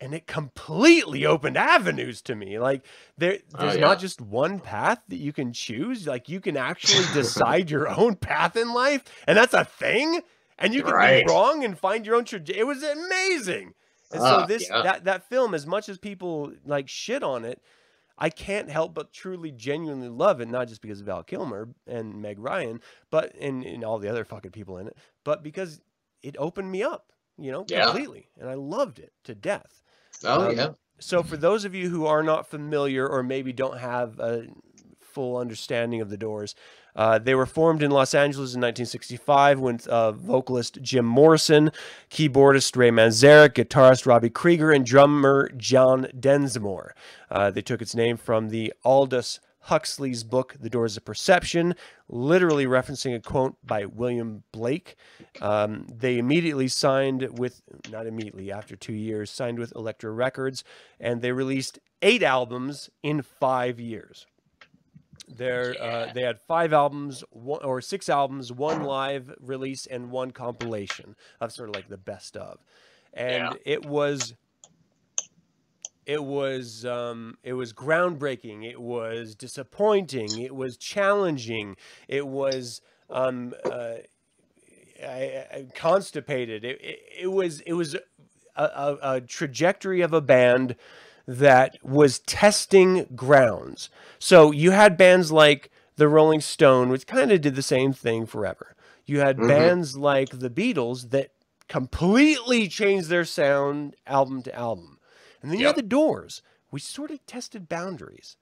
[0.00, 2.84] and it completely opened avenues to me like
[3.16, 3.80] there Oh, there's yeah.
[3.86, 8.14] not just one path that you can choose like you can actually decide your own
[8.16, 10.22] path in life and that's a thing
[10.58, 11.24] and you can Right.
[11.24, 13.74] be wrong and find your own trajectory it was amazing
[14.12, 14.82] and Ah, so this yeah.
[14.82, 17.62] that that film as much as people like shit on it
[18.18, 22.22] I can't help but truly genuinely love it, not just because of Val Kilmer and
[22.22, 22.80] Meg Ryan,
[23.10, 25.82] but and, and all the other fucking people in it, but because
[26.22, 27.84] it opened me up, you know, Yeah.
[27.84, 28.30] completely.
[28.40, 29.82] And I loved it to death.
[30.24, 30.68] Oh Um, yeah.
[30.98, 34.46] So for those of you who are not familiar or maybe don't have a
[35.00, 36.54] full understanding of the Doors,
[36.94, 41.70] uh, they were formed in Los Angeles in 1965 with uh, vocalist Jim Morrison,
[42.10, 46.92] keyboardist Ray Manzarek, guitarist Robbie Krieger, and drummer John Densmore.
[47.30, 51.74] Uh, they took its name from the Aldous Huxley's book, The Doors of Perception,
[52.08, 54.94] literally referencing a quote by William Blake.
[55.40, 60.62] Um, they immediately signed with, not immediately, after two years, signed with Elektra Records,
[61.00, 64.26] and they released eight albums in five years.
[65.28, 70.30] They're, uh, they had five albums, one, or six albums, one live release, and one
[70.30, 72.60] compilation of sort of like the best of.
[73.12, 73.52] And Yeah.
[73.64, 74.34] it was
[76.06, 78.64] it was um, it was groundbreaking.
[78.64, 80.40] It was disappointing.
[80.40, 81.76] It was challenging.
[82.08, 83.96] It was um, uh,
[85.04, 86.64] I, I, constipated.
[86.64, 87.94] It, it, it was it was
[88.56, 90.76] a, a, a trajectory of a band
[91.26, 93.90] that was testing grounds.
[94.18, 98.26] So you had bands like the Rolling Stone, which kind of did the same thing
[98.26, 98.76] forever.
[99.06, 99.48] You had Mhm.
[99.48, 101.30] bands like the Beatles that
[101.68, 104.95] completely changed their sound album to album.
[105.42, 108.36] And then you had the Doors, which sort of tested boundaries.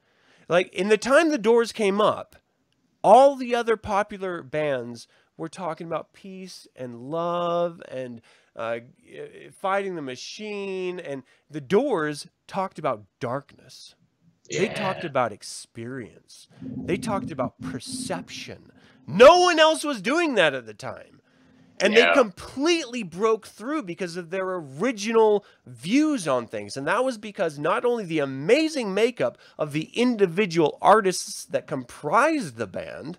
[0.48, 2.36] Like in the time the Doors came up,
[3.02, 8.20] all the other popular bands were talking about peace and love and
[8.56, 8.78] uh,
[9.52, 13.94] fighting the machine, and the Doors talked about darkness.
[14.50, 16.48] They talked about experience.
[16.62, 18.70] They talked about perception.
[19.06, 21.20] No one else was doing that at the time.
[21.80, 22.08] And Yeah.
[22.08, 26.76] they completely broke through because of their original views on things.
[26.76, 32.56] And that was because not only the amazing makeup of the individual artists that comprised
[32.56, 33.18] the band,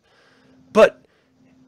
[0.71, 1.01] but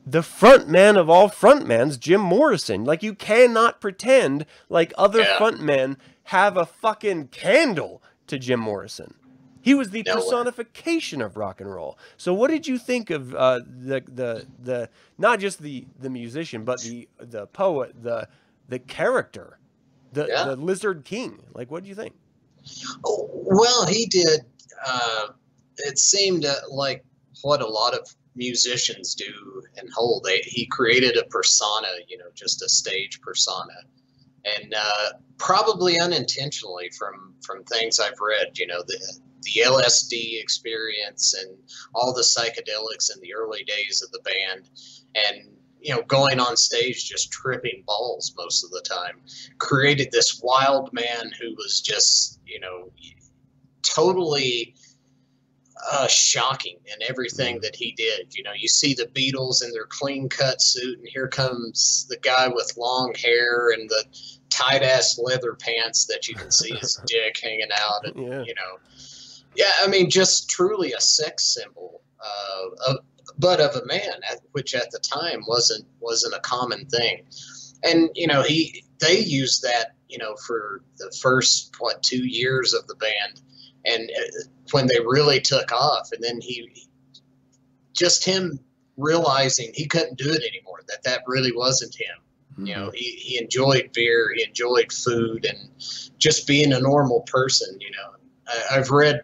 [0.06, 2.86] the front man of all frontmans, Jim Morrison.
[2.86, 5.38] Like you cannot pretend like other Yeah.
[5.38, 9.16] frontmen have a fucking candle to Jim Morrison.
[9.68, 10.22] He was the No way.
[10.22, 12.00] personification of rock and roll.
[12.16, 16.64] So, what did you think of uh, the the the not just the the musician,
[16.64, 18.30] but the the poet, the
[18.70, 19.60] the character,
[20.14, 20.46] the Yeah.
[20.46, 21.42] the Lizard King?
[21.54, 22.14] Like, what do you think?
[23.06, 24.46] Oh, Well, he did.
[24.86, 25.28] Uh,
[25.80, 27.04] it seemed uh, like
[27.42, 30.24] what a lot of musicians do and hold.
[30.24, 33.74] They, he created a persona, you know, just a stage persona,
[34.46, 38.58] and uh, probably unintentionally from from things I've read.
[38.58, 41.58] You know, the the LSD experience and
[41.94, 44.70] all the psychedelics in the early days of the band,
[45.16, 49.22] and you know, going on stage just tripping balls most of the time,
[49.60, 52.92] created this wild man who was just, you know,
[53.84, 54.74] totally
[55.92, 58.34] uh, shocking in everything that he did.
[58.36, 62.18] You know, you see the Beatles in their clean cut suit, and here comes the
[62.18, 64.04] guy with long hair and the
[64.50, 68.44] tight ass leather pants that you can see his dick hanging out, and Yeah.
[68.44, 68.80] you know,
[69.58, 72.98] yeah, I mean, just truly a sex symbol, uh, of,
[73.40, 77.26] but of a man, at, which at the time wasn't wasn't a common thing,
[77.84, 82.74] and you know, he they used that, you know, for the first what two years
[82.74, 83.42] of the band,
[83.84, 86.88] and uh, when they really took off, and then he
[87.94, 88.60] just him
[88.96, 92.18] realizing he couldn't do it anymore, that that really wasn't him.
[92.60, 95.70] You know, he, he enjoyed beer, he enjoyed food, and
[96.18, 97.78] just being a normal person.
[97.80, 98.16] You know,
[98.48, 99.22] I, I've read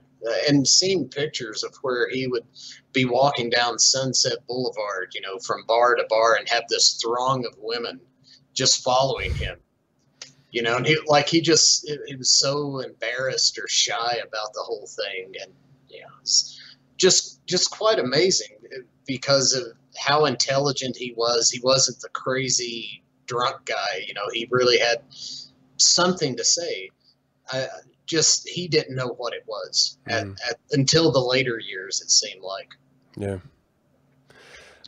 [0.49, 2.45] and seen pictures of where he would
[2.93, 7.45] be walking down Sunset Boulevard, you know, from bar to bar, and have this throng
[7.45, 7.99] of women
[8.53, 9.57] just following him.
[10.51, 14.61] You know, and he like he just he was so embarrassed or shy about the
[14.61, 15.51] whole thing, and
[16.21, 16.59] it's
[16.97, 18.57] just just quite amazing
[19.07, 19.63] because of
[19.97, 21.49] how intelligent he was.
[21.51, 24.05] He wasn't the crazy drunk guy.
[24.07, 25.03] You know, he really had
[25.77, 26.89] something to say.
[27.51, 27.67] I,
[28.05, 30.37] just he didn't know what it was at, Mm.
[30.49, 32.01] at, until the later years.
[32.01, 32.69] It seemed like.
[33.17, 33.37] Yeah.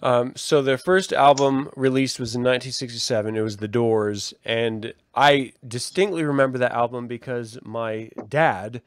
[0.02, 3.36] Um, so their first album released was in 1967.
[3.36, 8.82] It was The Doors, and I distinctly remember that album because my dad,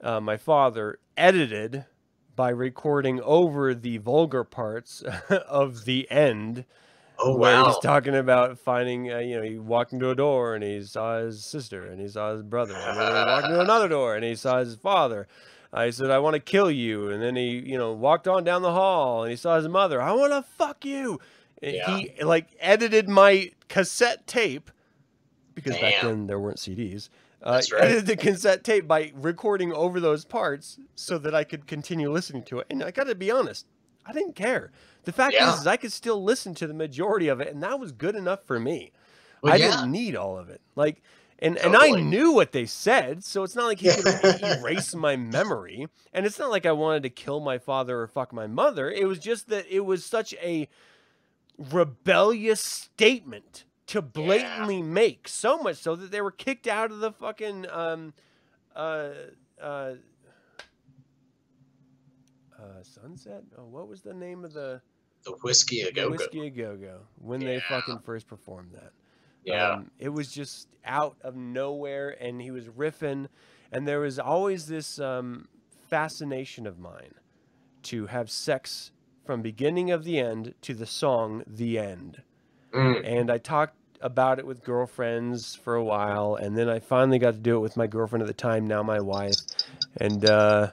[0.00, 1.84] uh, my father, edited
[2.34, 6.64] by recording over the vulgar parts of the end,
[7.22, 7.66] Oh where wow!
[7.66, 11.18] he's talking about finding, uh, you know, he walked into a door and he saw
[11.18, 14.24] his sister and he saw his brother, and then he walked into another door and
[14.24, 15.26] he saw his father.
[15.72, 17.10] I said, I want to kill you.
[17.10, 20.02] And then he, you know, walked on down the hall and he saw his mother.
[20.02, 21.20] I want to fuck you.
[21.62, 21.96] And Yeah.
[21.96, 24.70] He, like, edited my cassette tape
[25.54, 27.08] because back then there weren't CDs.
[27.42, 27.84] Uh, That's right.
[27.84, 32.42] Edited the cassette tape by recording over those parts so that I could continue listening
[32.44, 32.66] to it.
[32.68, 33.66] And I got to be honest,
[34.04, 34.72] I didn't care.
[35.04, 35.52] The fact Yeah.
[35.54, 38.14] is, is, I could still listen to the majority of it, and that was good
[38.14, 38.92] enough for me.
[39.42, 39.70] Well, I yeah.
[39.70, 40.60] didn't need all of it.
[40.76, 41.02] Like,
[41.38, 45.16] and and I knew what they said, so it's not like he could erase my
[45.16, 45.88] memory.
[46.12, 48.90] And it's not like I wanted to kill my father or fuck my mother.
[48.90, 50.68] It was just that it was such a
[51.56, 57.10] rebellious statement to blatantly make, so much so that they were kicked out of the
[57.12, 58.12] fucking um
[58.76, 59.08] uh
[59.60, 59.92] uh.
[62.58, 63.42] Uh, Sunset?
[63.56, 64.82] Oh, what was the name of the
[65.24, 66.10] the Whisky a Go Go.
[66.10, 68.92] Whisky a Go Go when they fucking first performed that?
[69.44, 69.70] Yeah.
[69.72, 73.28] Um, it was just out of nowhere, and he was riffing,
[73.72, 75.48] and there was always this um,
[75.88, 77.14] fascination of mine
[77.84, 78.92] to have sex
[79.24, 82.22] from beginning of the end to the song "The End,"
[82.74, 83.02] Mm.
[83.04, 87.32] and I talked about it with girlfriends for a while, and then I finally got
[87.34, 89.36] to do it with my girlfriend at the time, now my wife,
[89.96, 90.70] and uh,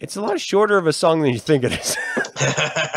[0.00, 1.96] it's a lot shorter of a song than you think it is.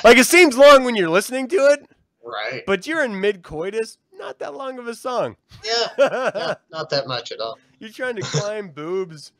[0.04, 1.86] like it seems long when you're listening to it,
[2.24, 2.62] right.
[2.66, 3.98] but you're in mid coitus.
[4.16, 5.36] Not that long of a song.
[5.64, 5.86] Yeah.
[5.98, 6.54] yeah.
[6.70, 7.58] Not that much at all.
[7.78, 9.32] You're trying to climb boobs,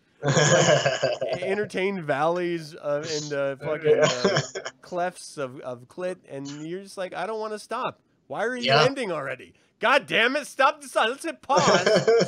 [1.41, 4.41] entertain valleys uh, and uh, fucking uh,
[4.81, 8.01] clefts of, of clit, and you're just like, I don't want to stop.
[8.29, 8.85] Why are you Yeah.
[8.85, 9.53] ending already?
[9.81, 10.47] God damn it!
[10.47, 11.09] Stop the song.
[11.09, 11.63] Let's hit pause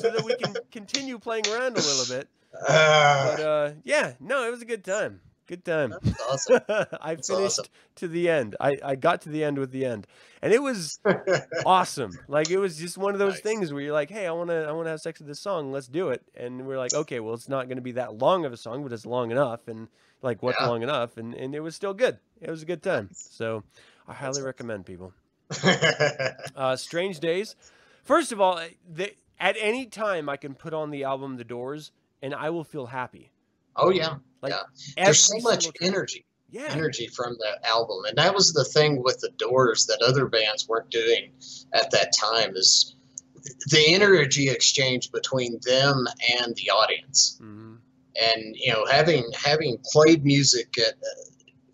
[0.01, 2.29] so that we can continue playing around a little bit.
[2.51, 5.21] But Uh, uh, yeah, no, it was a good time.
[5.53, 5.95] Good time.
[6.03, 6.61] That's awesome.
[7.03, 7.65] I That's finished awesome.
[7.97, 8.57] to the end.
[8.59, 10.07] I, I got to the end with the end,
[10.41, 10.99] and it was
[11.67, 12.19] awesome.
[12.27, 13.43] Like it was just one of those Nice.
[13.43, 15.41] things where you're like, "Hey, I want to I want to have sex with this
[15.41, 15.71] song.
[15.71, 18.47] Let's do it." And we're like, "Okay, well, it's not going to be that long
[18.47, 19.89] of a song, but it's long enough." And
[20.23, 20.69] like, what's Yeah.
[20.69, 21.19] long enough?
[21.19, 22.17] And and it was still good.
[22.41, 23.11] It was a good time.
[23.13, 23.63] So,
[24.09, 24.45] I highly awesome.
[24.45, 25.13] recommend people.
[26.57, 27.57] Uh, Strange Days.
[28.05, 28.59] First of all,
[28.91, 32.65] the, at any time I can put on the album The Doors, and I will
[32.65, 33.31] feel happy.
[33.77, 35.05] Oh yeah, Like yeah.
[35.05, 36.69] There's so much energy, Yeah.
[36.71, 40.69] energy from that album, and that was the thing with the Doors that other bands
[40.69, 41.33] weren't doing
[41.73, 42.57] at that time.
[42.57, 42.95] Is
[43.71, 46.07] the energy exchange between them
[46.41, 47.79] and the audience, Mhm.
[48.21, 50.95] and you know, having having played music at,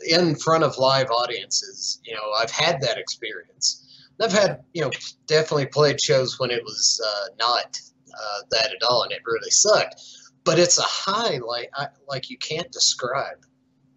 [0.08, 3.84] in front of live audiences, you know, I've had that experience.
[4.20, 4.90] I've had, you know,
[5.26, 7.78] definitely played shows when it was uh, not
[8.12, 10.00] uh, that at all, and it really sucked.
[10.48, 13.44] But it's a high like I, like you can't describe.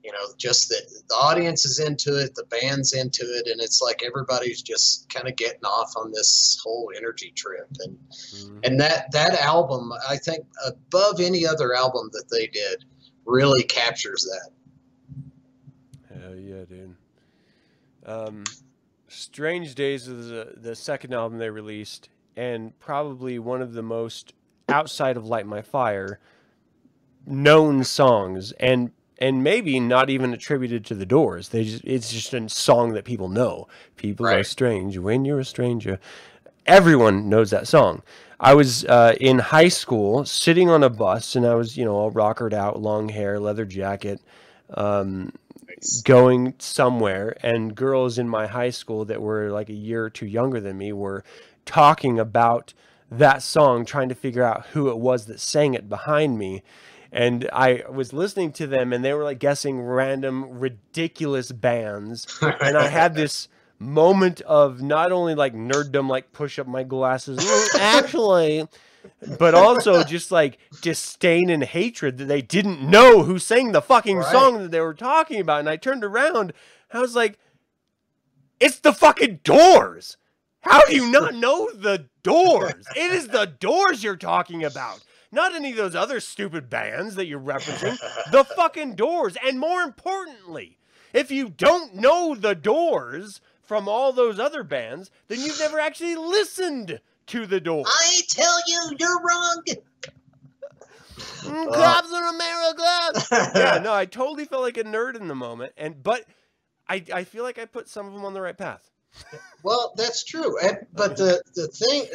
[0.04, 3.82] You know, just that the audience is into it, the band's into it, and it's
[3.82, 7.68] like everybody's just kind of getting off on this whole energy trip.
[7.80, 8.60] And Mhm.
[8.66, 12.84] and that that album, I think, above any other album that they did,
[13.26, 16.20] really captures that.
[16.20, 16.96] Hell yeah, dude.
[18.06, 18.44] Um,
[19.08, 24.34] Strange Days is the, the second album they released, and probably one of the most
[24.68, 26.20] outside of Light My Fire
[27.26, 31.50] known songs, and and maybe not even attributed to the Doors.
[31.50, 33.68] They just it's just a song that people know.
[33.96, 36.00] People are strange when you're a stranger.
[36.66, 38.04] Everyone knows that song.
[38.40, 41.94] I was uh, in high school, sitting on a bus, and I was, you know,
[41.94, 44.20] all rockered out, long hair, leather jacket.
[44.74, 45.34] Um,
[46.04, 50.26] going somewhere and girls in my high school that were like a year or two
[50.26, 51.24] younger than me were
[51.66, 52.74] talking about
[53.10, 56.62] that song trying to figure out who it was that sang it behind me
[57.12, 62.78] and I was listening to them and they were like guessing random ridiculous bands and
[62.78, 63.48] I had this
[63.80, 68.68] moment of not only like nerddom like push up my glasses "Mm, actually
[69.40, 74.18] but also just like disdain and hatred that they didn't know who sang the fucking
[74.18, 74.32] Right.
[74.32, 75.62] song that they were talking about.
[75.62, 76.54] And I turned around,
[76.94, 77.40] I was like,
[78.60, 80.18] it's the fucking doors.
[80.62, 82.86] How do you not know the doors?
[82.96, 85.04] It is the doors you're talking about.
[85.32, 87.98] Not any of those other stupid bands that you're referencing.
[88.32, 89.38] The fucking doors.
[89.46, 90.78] And more importantly,
[91.14, 96.16] if you don't know the doors from all those other bands, then you've never actually
[96.16, 97.88] listened to the doors.
[97.88, 99.64] I tell you, you're wrong.
[101.42, 101.74] Mm.
[101.74, 103.52] Cops in America.
[103.60, 106.26] yeah, no, I totally felt like a nerd in the moment, and but
[106.88, 108.90] I I feel like I put some of them on the right path.
[109.64, 110.60] Well, that's true.
[110.60, 112.06] And, but the the thing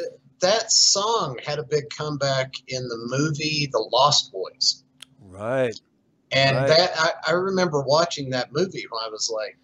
[0.40, 4.85] that song had a big comeback in the movie The Lost Boys.
[5.20, 5.79] Right.
[6.33, 6.68] And Right.
[6.68, 9.57] that I, I remember watching that movie when I was like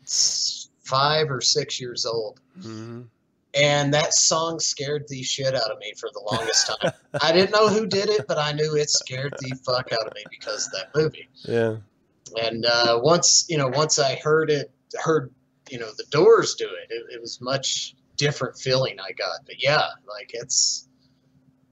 [0.85, 2.40] five or six years old.
[2.61, 3.02] hmm
[3.54, 6.92] And that song scared the shit out of me for the longest time.
[7.20, 10.14] I didn't know who did it, but I knew it scared the fuck out of
[10.14, 11.28] me because of that movie.
[11.42, 11.76] Yeah.
[12.40, 14.70] And uh, once you know, once I heard it,
[15.02, 15.30] heard
[15.68, 19.40] you know the Doors do it, it, it was much different feeling I got.
[19.46, 20.88] But yeah, like it's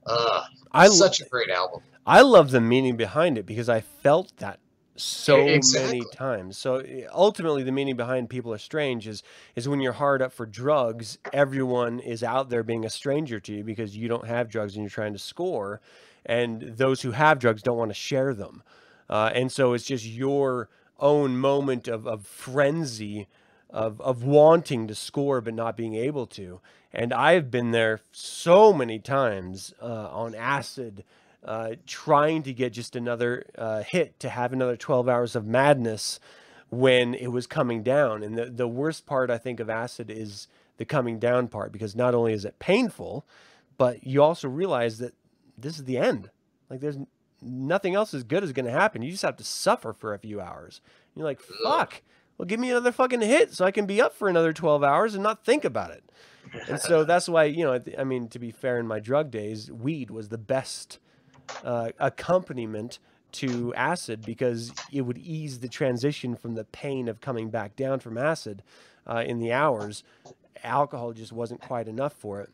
[0.05, 1.81] uh, I such a great album.
[2.05, 4.59] I love the meaning behind it because I felt that
[4.95, 5.37] so
[5.73, 6.57] many times.
[6.57, 9.23] So ultimately, the meaning behind "People Are Strange" is
[9.55, 13.53] is when you're hard up for drugs, everyone is out there being a stranger to
[13.53, 15.81] you because you don't have drugs and you're trying to score,
[16.25, 18.63] and those who have drugs don't want to share them,
[19.09, 23.27] uh, and so it's just your own moment of of frenzy.
[23.73, 26.59] Of, of wanting to score but not being able to
[26.91, 31.05] and i've been there so many times uh, on acid
[31.43, 36.19] uh, trying to get just another uh, hit to have another 12 hours of madness
[36.69, 38.23] when it was coming down.
[38.23, 41.95] And the, the worst part, I think, of acid is the coming down part because
[41.95, 43.25] not only is it painful,
[43.77, 45.13] but you also realize that
[45.57, 46.29] this is the end.
[46.69, 46.97] Like there's
[47.41, 49.01] nothing else as good is going to happen.
[49.01, 50.81] You just have to suffer for a few hours.
[51.15, 52.01] you're like, fuck.
[52.41, 55.13] Well, give me another fucking hit so I can be up for another 12 hours
[55.13, 56.03] and not think about it.
[56.67, 59.71] And so that's why, you know, I mean, to be fair, in my drug days,
[59.71, 60.97] weed was the best
[61.63, 62.97] uh, accompaniment
[63.33, 67.99] to acid because it would ease the transition from the pain of coming back down
[67.99, 68.63] from acid
[69.05, 70.03] uh, in the hours.
[70.63, 72.49] Alcohol just wasn't quite enough for it.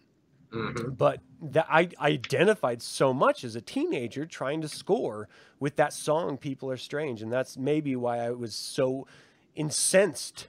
[0.51, 0.97] Mhm.
[0.97, 5.27] But that I identified so much as a teenager trying to score
[5.59, 9.07] with that song "People Are Strange," and that's maybe why I was so
[9.57, 10.47] incensed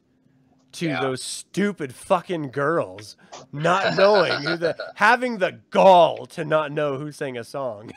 [0.70, 1.00] to Yeah.
[1.00, 3.16] those stupid fucking girls
[3.52, 7.90] not knowing who the having the gall to not know who sang a song.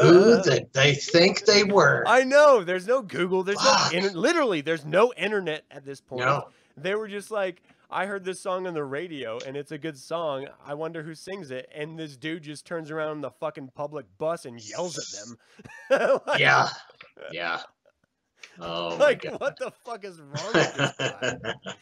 [0.00, 2.02] Who did they think they were?
[2.06, 2.64] I know.
[2.64, 3.42] There's no Google.
[3.42, 3.92] There's Fuck.
[3.92, 4.62] no literally.
[4.62, 6.24] There's no internet at this point.
[6.24, 6.48] No.
[6.76, 9.96] They were just like, I heard this song on the radio and it's a good
[9.98, 10.48] song.
[10.66, 11.68] I wonder who sings it.
[11.72, 16.20] And this dude just turns around on the fucking public bus and yells at them.
[16.26, 16.70] like, Yeah.
[17.30, 17.60] Yeah.
[18.60, 21.38] Oh Like, what the fuck is wrong with this guy?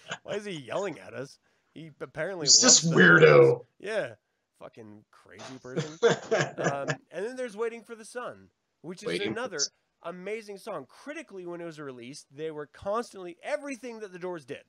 [0.22, 1.38] Why is he yelling at us?
[1.74, 3.64] He apparently loves just weirdo.
[3.78, 4.14] Yeah,
[4.58, 5.98] fucking crazy person.
[6.02, 8.48] um, and then there's Waiting for the Sun,
[8.82, 9.60] which is Waiting another
[10.02, 10.86] amazing song.
[10.88, 14.64] Critically, when it was released, they were constantly everything that the Doors did.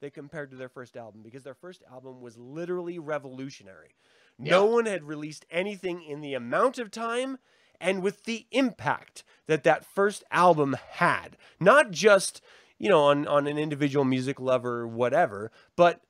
[0.00, 3.96] They compared to their first album because their first album was literally revolutionary.
[4.38, 7.38] No one had released anything in the amount of time
[7.80, 11.36] and with the impact that that first album had.
[11.60, 12.40] Not just,
[12.78, 16.00] you know, on, on an individual music lover whatever, but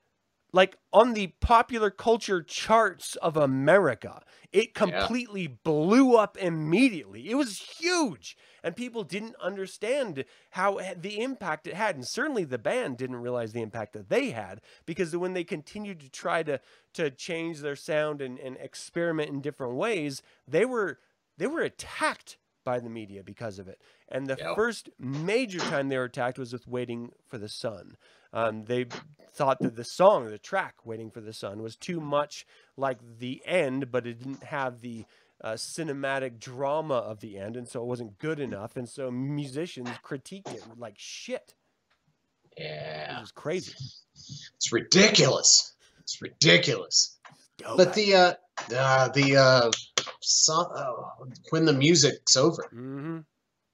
[0.53, 4.23] like on the popular culture charts of America.
[4.53, 7.29] It completely blew up immediately.
[7.29, 8.39] It was huge.
[8.62, 11.97] And people didn't understand how the impact it had.
[11.97, 16.01] And certainly the band didn't realize the impact that they had because when they continued
[16.01, 16.61] to try to
[16.95, 21.01] to change their sound and, and experiment in different ways, they were
[21.39, 23.80] they were attacked by the media because of it.
[24.09, 24.55] And the Yeah.
[24.55, 27.97] first major time they were attacked was with Waiting for the Sun.
[28.32, 28.87] Um, they
[29.32, 33.41] thought that the song, the track "Waiting for the Sun," was too much like the
[33.47, 35.05] end, but it didn't have the
[35.43, 38.76] uh, cinematic drama of the end, and so it wasn't good enough.
[38.76, 41.55] And so musicians critiqued it like shit.
[42.57, 43.20] It yeah.
[43.20, 43.74] was crazy.
[44.14, 45.74] It's ridiculous.
[46.01, 47.16] It's ridiculous.
[47.59, 47.77] Dope.
[47.77, 48.35] But the uh,
[48.75, 49.71] uh the uh
[50.21, 53.21] song uh, when the music's over, hmm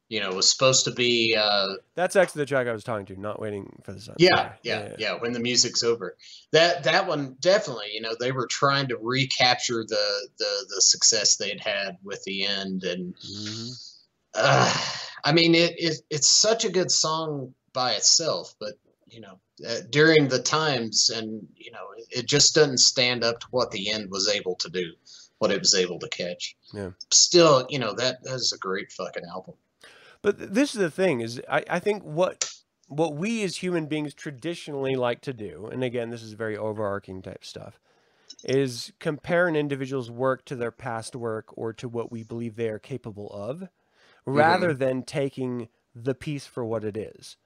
[0.09, 3.21] you know, was supposed to be uh That's actually the track I was talking to.
[3.21, 4.17] Not waiting for the sun.
[4.19, 4.55] yeah, Sorry.
[4.63, 6.17] yeah, yeah, when the music's over.
[6.53, 11.37] That that one definitely, you know, they were trying to recapture the the the success
[11.37, 13.71] they'd had with the end and Mhm.
[14.35, 14.75] uh,
[15.25, 18.75] I mean it, it it's such a good song by itself, but
[19.07, 23.47] you know, uh, during the times and you know, it, just doesn't stand up to
[23.51, 24.93] what the end was able to do,
[25.39, 26.57] what it was able to catch.
[26.73, 26.91] Yeah.
[27.11, 29.55] Still, you know, that that is a great fucking album.
[30.23, 32.53] But this is the thing: is I, I think what
[32.89, 37.23] what we as human beings traditionally like to do, and again, this is very overarching
[37.23, 37.81] type stuff,
[38.45, 42.69] is compare an individual's work to their past work or to what we believe they
[42.69, 43.69] are capable of,
[44.27, 47.37] rather than taking the piece for what it is.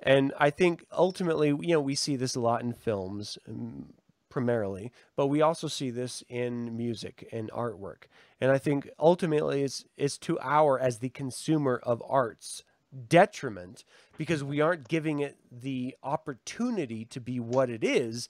[0.00, 3.92] And I think ultimately, you know, we see this a lot in films, um,
[4.28, 8.04] primarily, but we also see this in music and artwork.
[8.40, 12.62] And I think ultimately it's it's to our as the consumer of arts
[13.08, 13.84] detriment
[14.16, 18.28] because we aren't giving it the opportunity to be what it is.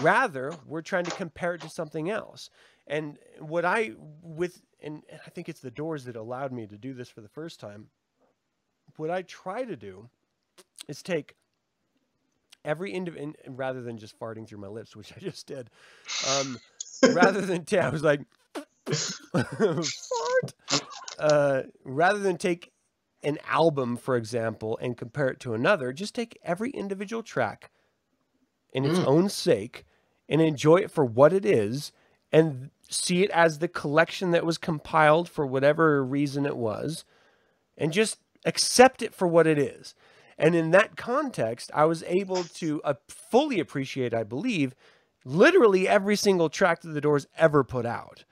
[0.00, 2.50] Rather, we're trying to compare it to something else.
[2.86, 6.94] And what I with and I think it's the doors that allowed me to do
[6.94, 7.88] this for the first time.
[8.96, 10.08] What I try to do
[10.88, 11.34] is take
[12.64, 15.70] every individual rather than just farting through my lips, which I just did.
[16.22, 16.58] Um,
[17.06, 18.20] rather than I was like
[19.34, 20.54] fart.
[21.18, 22.72] Uh, rather than take
[23.22, 27.70] an album, for example, and compare it to another, just take every individual track
[28.72, 29.04] in its Mm.
[29.04, 29.84] own sake
[30.28, 31.92] and enjoy it for what it is
[32.32, 37.04] and see it as the collection that was compiled for whatever reason it was
[37.76, 39.94] and just accept it for what it is.
[40.40, 44.74] And in that context, I was able to uh, fully appreciate, I believe,
[45.24, 48.24] literally every single track that the Doors ever put out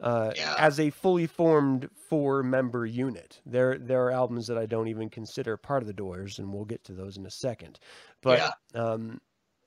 [0.00, 0.56] uh, Yeah.
[0.58, 3.40] as a fully formed four member unit.
[3.46, 6.64] There, there are albums that I don't even consider part of the Doors, and we'll
[6.64, 7.78] get to those in a second.
[8.22, 9.20] But um,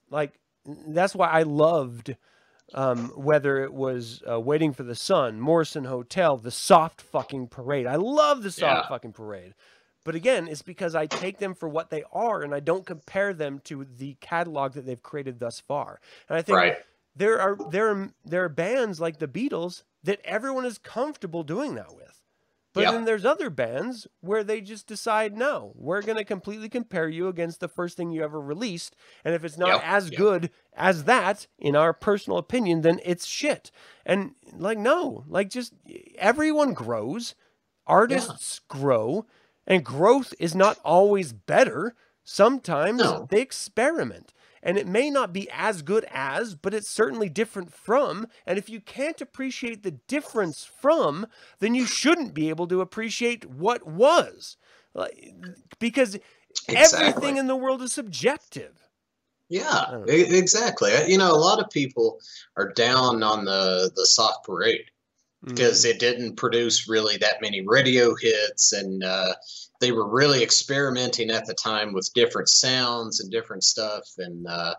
[0.10, 0.38] like
[0.88, 2.16] that's why I loved
[2.74, 7.86] um, whether it was uh, Waiting for the Sun, Morrison Hotel, the Soft Fucking Parade.
[7.88, 8.90] I love the Soft Yeah.
[8.90, 9.54] Fucking Parade.
[10.06, 13.34] But again, it's because I take them for what they are and I don't compare
[13.34, 16.00] them to the catalog that they've created thus far.
[16.30, 16.78] And I think Right.
[17.16, 21.76] there are there are there are bands like the Beatles that everyone is comfortable doing
[21.76, 22.22] that with.
[22.74, 22.92] But Yeah.
[22.92, 27.30] then there's other bands where they just decide, no, we're going to completely compare you
[27.30, 28.98] against the first thing you ever released.
[29.24, 30.12] And if it's not Yep, as yep.
[30.12, 33.72] good as that, in our personal opinion, then it's shit.
[34.06, 35.74] And like, no, like just
[36.18, 37.34] everyone grows,
[37.88, 39.26] artists grow,
[39.68, 41.96] and growth is not always better.
[42.24, 43.28] Sometimes No.
[43.30, 44.34] they experiment.
[44.64, 48.26] And it may not be as good as, but it's certainly different from.
[48.48, 51.28] And if you can't appreciate the difference from,
[51.60, 54.58] then you shouldn't be able to appreciate what was.
[54.96, 55.34] Like,
[55.78, 56.18] because
[56.68, 58.90] everything in the world is subjective.
[59.50, 60.92] Yeah, exactly.
[61.12, 62.20] You know, a lot of people
[62.58, 64.86] are down on the the soft parade
[65.44, 65.90] because Mm.
[65.90, 69.34] it didn't produce really that many radio hits, and uh,
[69.82, 74.04] they were really experimenting at the time with different sounds and different stuff.
[74.18, 74.76] And uh,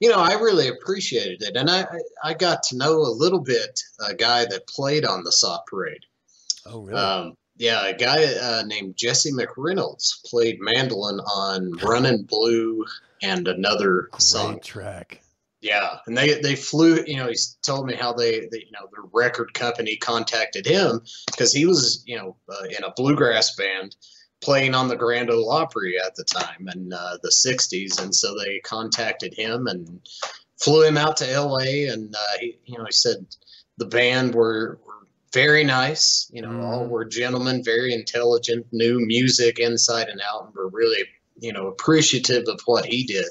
[0.00, 1.86] you know, I really appreciated it, and I
[2.22, 6.04] I got to know a little bit a guy that played on the soft parade.
[6.66, 6.98] oh really?
[7.00, 12.84] Um, yeah, a guy uh, named Jesse McReynolds played mandolin on "Runnin' Blue"
[13.22, 14.58] and another song.
[14.60, 15.22] Track.
[15.62, 17.04] Yeah, and they they flew.
[17.06, 21.00] You know, he's told me how they, they you know, the record company contacted him
[21.26, 23.94] because he was, you know, uh, in a bluegrass band
[24.40, 28.34] playing on the Grand Ole Opry at the time in uh, the '60s, and so
[28.36, 30.00] they contacted him and
[30.60, 31.86] flew him out to L.A.
[31.86, 33.24] And uh, he, you know, he said
[33.78, 36.28] the band were, were very nice.
[36.32, 36.88] You know, all Mhm.
[36.88, 41.04] were gentlemen, very intelligent, knew music inside and out, and were really,
[41.38, 43.26] you know, appreciative of what he did.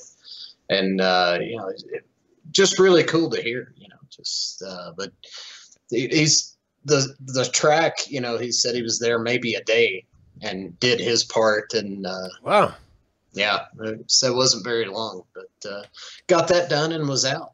[0.69, 2.05] And uh, you know, it,
[2.51, 3.73] just really cool to hear.
[3.77, 5.11] You know, just uh, but
[5.89, 8.09] he's the the track.
[8.09, 10.05] You know, he said he was there maybe a day
[10.41, 12.73] and did his part, and uh, Wow.
[13.33, 13.65] yeah,
[14.07, 15.83] so it wasn't very long, but uh,
[16.27, 17.53] got that done and was out.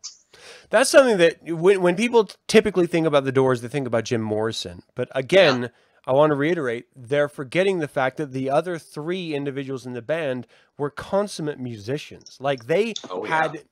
[0.69, 4.21] That's something that when, when people typically think about the Doors, they think about Jim
[4.21, 4.83] Morrison.
[4.95, 5.69] But again,
[6.05, 10.01] I want to reiterate, they're forgetting the fact that the other three individuals in the
[10.01, 12.37] band were consummate musicians.
[12.39, 13.43] Like they Oh, yeah.
[13.43, 13.63] had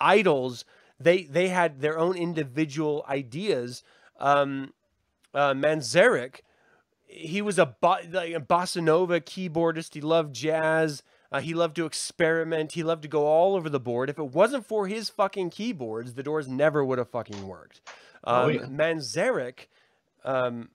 [0.00, 0.64] idols.
[1.00, 3.82] They they had their own individual ideas.
[4.18, 4.72] Um,
[5.34, 6.40] uh, Manzarek,
[7.06, 9.94] he was a, bo- like a bossa nova keyboardist.
[9.94, 11.02] He loved jazz.
[11.32, 12.72] Uh, he loved to experiment.
[12.72, 14.08] He loved to go all over the board.
[14.08, 17.80] If it wasn't for his fucking keyboards, the doors never would have fucking worked.
[18.22, 18.60] Um, Oh, yeah.
[18.66, 19.66] Manzarek,
[20.24, 20.68] um,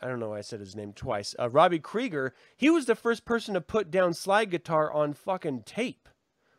[0.00, 1.34] I don't know why I said his name twice.
[1.38, 5.62] Uh, Robbie Krieger, he was the first person to put down slide guitar on fucking
[5.64, 6.08] tape.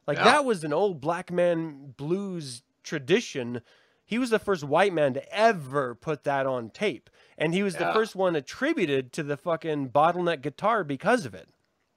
[0.10, 0.24] Like Yeah.
[0.24, 3.62] that was an old black man blues tradition.
[4.08, 7.12] He was the first white man to ever put that on tape.
[7.38, 11.48] And he was the first one attributed to the fucking bottleneck guitar because of it.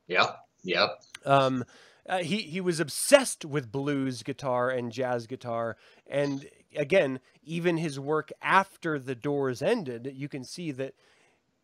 [0.06, 0.32] Yeah.
[0.62, 1.02] yep.
[1.24, 1.64] Um,
[2.06, 7.98] uh, he he was obsessed with blues guitar and jazz guitar, and again, even his
[7.98, 10.94] work after the Doors ended, you can see that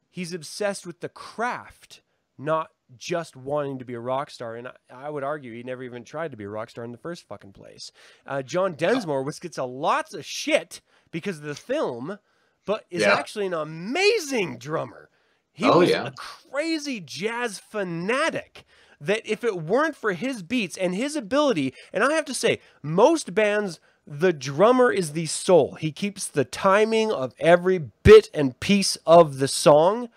[0.08, 2.00] he's obsessed with the craft,
[2.38, 4.56] not just wanting to be a rock star.
[4.56, 6.92] And I, I would argue he never even tried to be a rock star in
[6.92, 7.92] the first fucking place.
[8.26, 10.80] Uh, John Densmore, which gets a lots of shit
[11.10, 12.18] because of the film,
[12.64, 13.14] but is Yeah.
[13.14, 15.10] actually an amazing drummer.
[15.52, 16.06] He Oh, was yeah.
[16.06, 18.64] a crazy jazz fanatic
[19.00, 22.60] that if it weren't for his beats and his ability, and I have to say,
[22.82, 25.74] most bands, the drummer is the soul.
[25.74, 30.08] He keeps the timing of every bit and piece of the song.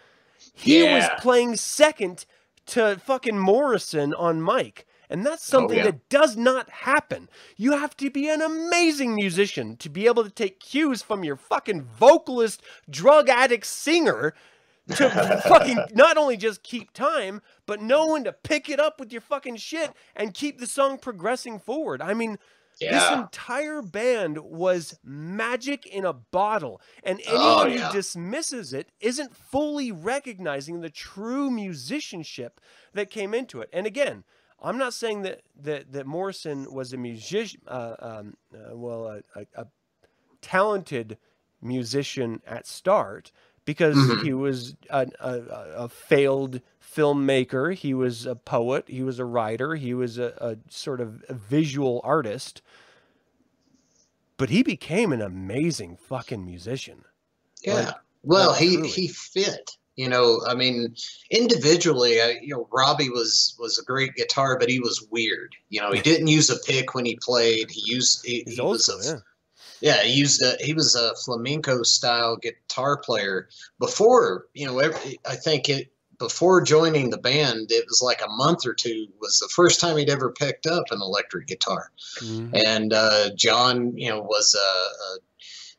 [0.62, 2.26] He was playing second
[2.68, 4.86] to fucking Morrison on mic.
[5.10, 5.86] And that's oh, something yeah.
[5.86, 7.28] that does not happen.
[7.58, 11.36] You have to be an amazing musician to be able to take cues from your
[11.36, 14.34] fucking vocalist, drug addict singer
[14.96, 19.12] to fucking not only just keep time, but know when to pick it up with
[19.12, 22.02] your fucking shit and keep the song progressing forward.
[22.02, 22.38] I mean,
[22.90, 27.88] this entire band was magic in a bottle, and anyone Oh, yeah.
[27.88, 32.60] who dismisses it isn't fully recognizing the true musicianship
[32.94, 33.70] that came into it.
[33.72, 34.24] And again,
[34.62, 39.40] I'm not saying that that, that Morrison was a musician, uh, um, uh, well, a,
[39.40, 39.68] a, a
[40.42, 41.18] talented
[41.62, 43.32] musician at start
[43.66, 44.24] because Mhm.
[44.24, 46.62] he was a- a failed
[46.96, 47.74] filmmaker.
[47.74, 48.86] He was a poet.
[48.88, 49.76] He was a writer.
[49.76, 52.62] He was a, a sort of a visual artist.
[54.38, 57.06] But he became an amazing fucking musician.
[57.64, 57.74] Yeah.
[57.74, 58.90] Like, well, he truly.
[58.90, 59.78] he fit.
[59.96, 60.96] You know, I mean,
[61.30, 65.56] individually, I, you know, Robbie was was a great guitar, but he was weird.
[65.70, 67.70] You know, he didn't use a pick when he played.
[67.70, 69.22] He used he, he was a,
[69.82, 69.96] yeah.
[69.96, 74.48] yeah, he used a he was a flamenco style guitar player before.
[74.54, 78.66] You know, every, I think it before joining the band, it was like a month
[78.66, 81.92] or two was the first time he'd ever picked up an electric guitar
[82.22, 82.52] Mhm.
[82.54, 85.18] and uh, John, you know, was a, a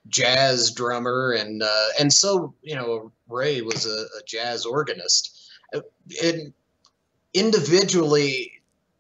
[0.09, 5.39] jazz drummer, and uh, and so you know Ray was a, a jazz organist.
[6.23, 6.53] And
[7.35, 8.53] individually,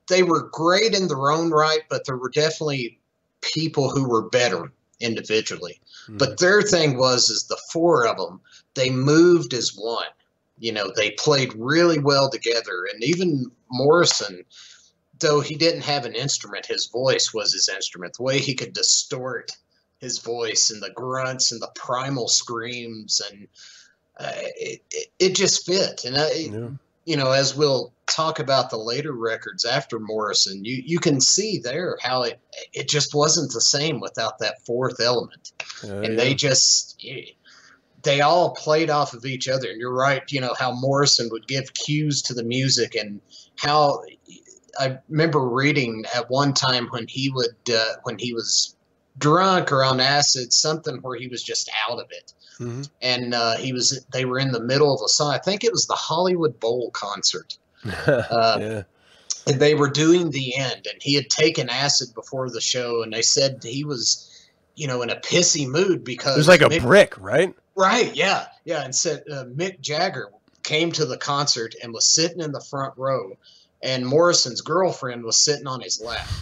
[0.09, 3.01] they were great in their own right, but there were definitely
[3.41, 5.81] people who were better individually.
[6.09, 6.19] Mhm.
[6.19, 8.41] But their thing was is the four of them
[8.75, 10.07] they moved as one.
[10.63, 14.45] You know, they played really well together, and even Morrison,
[15.19, 18.15] though he didn't have an instrument, his voice was his instrument.
[18.17, 19.51] The way he could distort
[19.99, 23.49] his voice and the grunts and the primal screams and
[24.21, 26.05] uh, it, it, it just fit.
[26.05, 26.69] And I, Yeah.
[27.07, 31.59] you know, as we'll talk about the later records after Morrison, you you can see
[31.59, 32.39] there how it
[32.73, 35.53] it just wasn't the same without that fourth element,
[35.83, 36.25] Oh, and yeah.
[36.25, 37.03] they just
[38.03, 39.69] they all played off of each other.
[39.71, 43.21] And you're right, you know how Morrison would give cues to the music, and
[43.57, 44.03] how
[44.79, 48.77] I remember reading at one time when he would uh, when he was
[49.19, 52.89] drunk or on acid, something where he was just out of it Mhm.
[53.01, 55.33] and uh, he was they were in the middle of a song.
[55.33, 57.57] I think it was the Hollywood Bowl concert.
[58.07, 58.83] Uh, yeah.
[59.47, 63.13] And they were doing the end, and he had taken acid before the show, and
[63.13, 64.31] they said he was,
[64.77, 67.53] you know, in a pissy mood because It was like a brick, right?
[67.83, 70.31] Right, yeah, yeah, and said uh, Mick Jagger
[70.63, 73.37] came to the concert and was sitting in the front row,
[73.83, 76.27] and Morrison's girlfriend was sitting on his lap.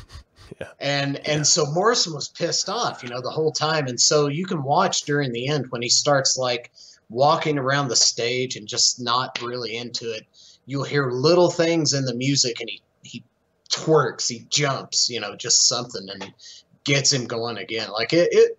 [0.61, 0.67] Yeah.
[0.81, 1.43] And and Yeah.
[1.45, 3.87] so Morrison was pissed off, you know, the whole time.
[3.87, 6.73] And so you can watch during the end when he starts like
[7.09, 10.27] walking around the stage and just not really into it.
[10.67, 13.25] You'll hear little things in the music and he he
[13.71, 16.35] twerks, he jumps, you know, just something and
[16.83, 17.89] gets him going again.
[17.93, 18.59] Like it it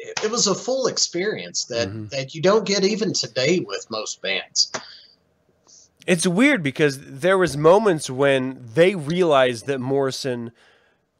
[0.00, 2.10] it it was a full experience that Mhm.
[2.10, 4.70] that you don't get even today with most bands.
[6.06, 10.50] It's weird because there was moments when they realized that Morrison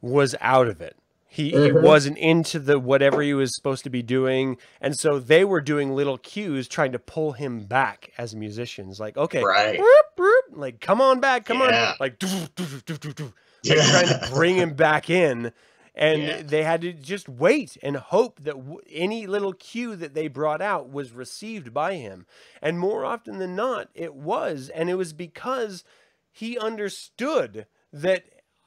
[0.01, 0.97] was out of it.
[1.33, 1.83] He, he Mhm.
[1.83, 5.95] wasn't into the whatever he was supposed to be doing, and so they were doing
[5.95, 8.99] little cues trying to pull him back as musicians.
[8.99, 9.78] Like, okay, Right.
[9.78, 11.91] whoop, whoop, like come on back, come Yeah.
[11.91, 12.26] on, like, doo,
[12.57, 13.33] doo, doo, doo, doo, doo.
[13.68, 15.53] like trying to bring him back in.
[16.01, 16.42] And Yeah.
[16.42, 20.62] they had to just wait and hope that w- any little cue that they brought
[20.62, 22.26] out was received by him.
[22.62, 24.70] And more often than not, it was.
[24.70, 25.84] And it was because
[26.32, 28.24] he understood that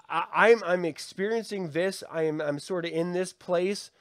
[0.09, 2.03] I, I'm I'm experiencing this.
[2.11, 3.91] I am I'm sort of in this place,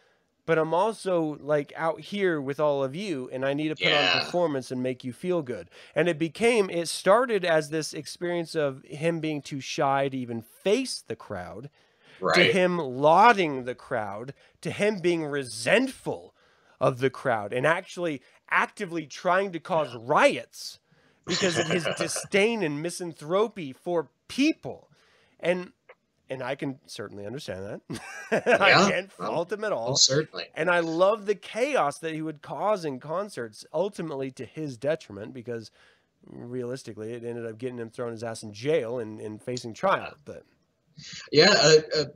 [0.47, 3.93] but I'm also like out here with all of you, and I need to put
[3.93, 3.99] Yeah.
[3.99, 5.71] on performance and make you feel good.
[5.95, 10.43] And it became it started as this experience of him being too shy to even
[10.43, 11.71] face the crowd
[12.35, 16.35] to him lauding the crowd, to him being resentful
[16.81, 20.79] of the crowd, and actually actively trying to cause riots
[21.27, 24.89] because of his disdain and misanthropy for people.
[25.41, 25.73] And
[26.31, 27.81] and I can certainly understand
[28.31, 28.47] that.
[28.47, 29.91] I can't well, fault him at all.
[29.91, 30.47] Oh, certainly.
[30.55, 35.35] And I love the chaos that he would cause in concerts, ultimately to his detriment,
[35.35, 35.71] because
[36.27, 40.15] realistically, it ended up getting him thrown his ass in jail and, and facing trial.
[40.25, 40.45] But
[41.31, 42.07] Yeah, a, a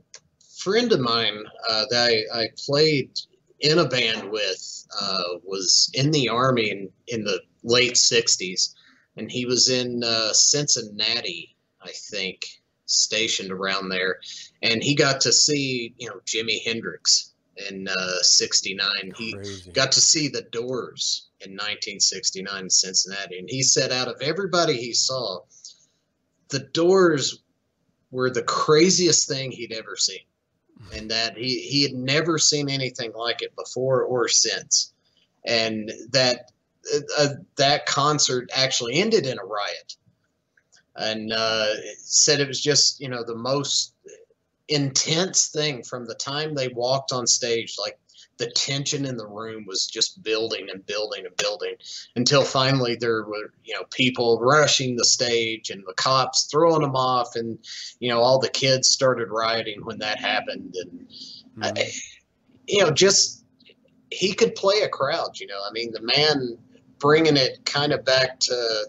[0.59, 3.11] friend of mine uh, that I, I played
[3.59, 8.73] in a band with uh, was in the army in, in the late 60s,
[9.17, 12.45] and he was in uh, Cincinnati, I think,
[12.85, 14.19] stationed around there.
[14.61, 17.33] And he got to see, you know, Jimi Hendrix
[17.69, 18.89] in uh, 69.
[19.17, 19.35] He
[19.73, 23.39] got to see the Doors in 1969 in Cincinnati.
[23.39, 25.39] And he said, out of everybody he saw,
[26.49, 27.43] the Doors
[28.11, 30.19] were the craziest thing he'd ever seen.
[30.95, 34.93] And that he, he had never seen anything like it before or since.
[35.45, 36.51] And that
[36.93, 39.95] uh, uh, that concert actually ended in a riot.
[40.95, 43.93] And uh, said it was just, you know, the most
[44.67, 47.75] intense thing from the time they walked on stage.
[47.79, 47.99] Like
[48.37, 51.73] the tension in the room was just building and building and building
[52.15, 56.95] until finally there were you know people rushing the stage and the cops throwing them
[56.95, 57.57] off and
[57.99, 61.07] you know all the kids started rioting when that happened and
[61.57, 61.79] Mhm.
[61.79, 61.91] I,
[62.67, 63.43] you know just
[64.11, 66.57] he could play a crowd you know i mean the man
[66.99, 68.87] bringing it kind of back to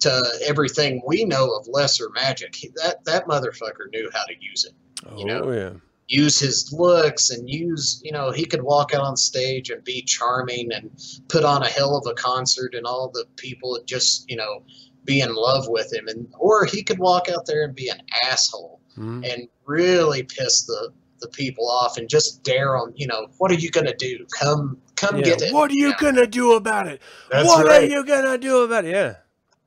[0.00, 4.64] to everything we know of lesser magic he, that that motherfucker knew how to use
[4.64, 4.72] it
[5.06, 5.70] oh you know, yeah.
[6.08, 10.02] Use his looks and use you know he could walk out on stage and be
[10.02, 10.90] charming and
[11.28, 14.62] put on a hell of a concert and all the people would just you know
[15.04, 18.00] be in love with him and or he could walk out there and be an
[18.24, 19.30] asshole Mhm.
[19.30, 20.90] and really piss the
[21.20, 24.78] the people off and just dare them you know what are you gonna do come
[24.96, 27.00] come Yeah, get it What are you Yeah, gonna do about it?
[27.30, 28.90] that's what right are you gonna do about it?
[28.92, 29.14] Yeah.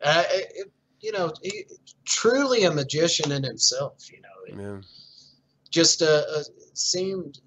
[0.01, 0.71] uh, it-
[1.01, 1.65] you know he,
[2.05, 4.81] truly a magician in himself you know Yeah.
[5.69, 6.43] Just uh, uh,
[6.73, 7.39] seemed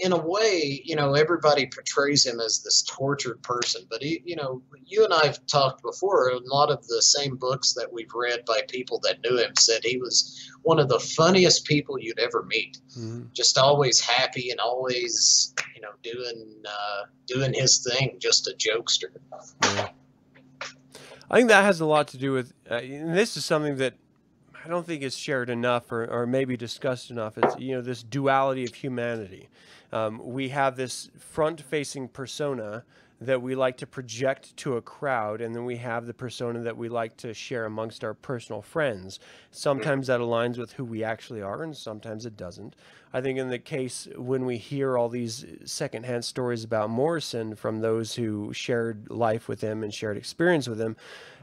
[0.00, 4.36] in a way you know everybody portrays him as this tortured person but he you
[4.36, 8.44] know you and i've talked before a lot of the same books that we've read
[8.44, 12.44] by people that knew him said he was one of the funniest people you'd ever
[12.44, 13.32] meet Mhm.
[13.32, 19.10] just always happy and always you know doing uh, doing his thing just a jokester
[19.64, 19.88] Yeah.
[21.30, 23.94] I think that has a lot to do with, uh, and this is something that
[24.64, 27.38] I don't think it's shared enough or, or maybe discussed enough.
[27.38, 29.48] It's, you know, this duality of humanity.
[29.92, 32.84] Um, we have this front facing persona
[33.20, 36.76] that we like to project to a crowd, and then we have the persona that
[36.76, 39.18] we like to share amongst our personal friends.
[39.50, 42.76] Sometimes that aligns with who we actually are, and sometimes it doesn't.
[43.12, 47.80] I think in the case when we hear all these secondhand stories about Morrison from
[47.80, 50.96] those who shared life with him and shared experience with him,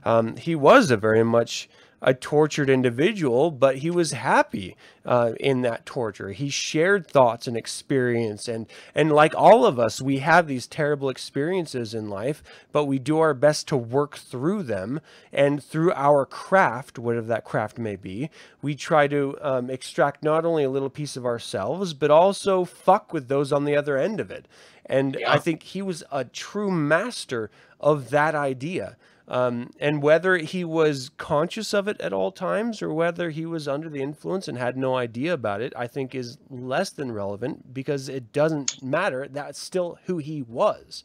[0.05, 1.67] um, he was a very much
[2.01, 4.75] a tortured individual, but he was happy
[5.05, 6.31] uh, in that torture.
[6.31, 11.09] He shared thoughts and experience, and and like all of us, we have these terrible
[11.09, 14.99] experiences in life, but we do our best to work through them,
[15.33, 18.29] and through our craft, whatever that craft may be,
[18.61, 23.13] we try to um, extract not only a little piece of ourselves, but also fuck
[23.13, 24.47] with those on the other end of it.
[24.85, 25.31] And Yeah.
[25.31, 28.97] I think he was a true master of that idea.
[29.27, 33.67] Um, and whether he was conscious of it at all times or whether he was
[33.67, 37.73] under the influence and had no idea about it, I think is less than relevant
[37.73, 39.27] because it doesn't matter.
[39.27, 41.03] That's still who he was.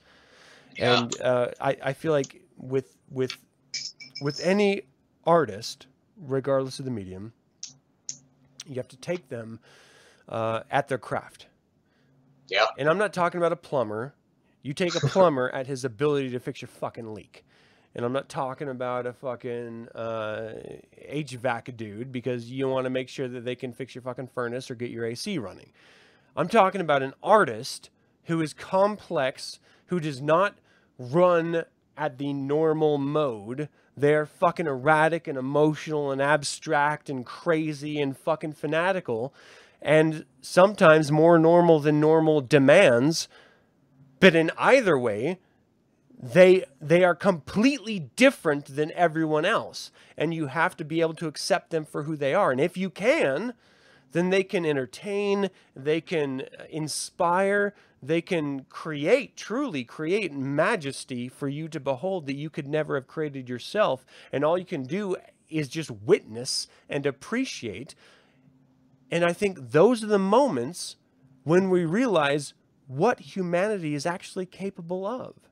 [0.77, 1.01] Yeah.
[1.01, 3.37] And uh, I, I feel like with with
[4.21, 4.83] with any
[5.25, 5.87] artist,
[6.19, 7.33] regardless of the medium,
[8.67, 9.61] you have to take them
[10.29, 11.47] uh, at their craft.
[12.49, 12.67] Yeah.
[12.79, 14.15] And I'm not talking about a plumber.
[14.63, 17.45] You take a plumber at his ability to fix your fucking leak.
[17.95, 20.55] And I'm not talking about a fucking uh,
[21.13, 24.71] HVAC dude because you want to make sure that they can fix your fucking furnace
[24.71, 25.73] or get your AC running.
[26.37, 27.91] I'm talking about an artist
[28.25, 30.55] who is complex, who does not
[30.99, 31.65] run
[31.97, 33.69] at the normal mode.
[33.97, 39.35] They're fucking erratic and emotional and abstract and crazy and fucking fanatical
[39.83, 43.29] and sometimes more normal than normal demands.
[44.21, 45.39] But in either way,
[46.23, 49.91] they they are completely different than everyone else.
[50.19, 52.51] And you have to be able to accept them for who they are.
[52.53, 53.55] And if you can
[54.13, 61.49] then they can entertain they can uh, inspire they can create truly create majesty for
[61.49, 64.05] you to behold that you could never have created yourself.
[64.33, 65.17] And all you can do
[65.49, 67.95] is just witness and appreciate.
[69.11, 70.97] And i think those are the moments
[71.45, 72.53] when we realize
[72.87, 75.50] what humanity is actually capable of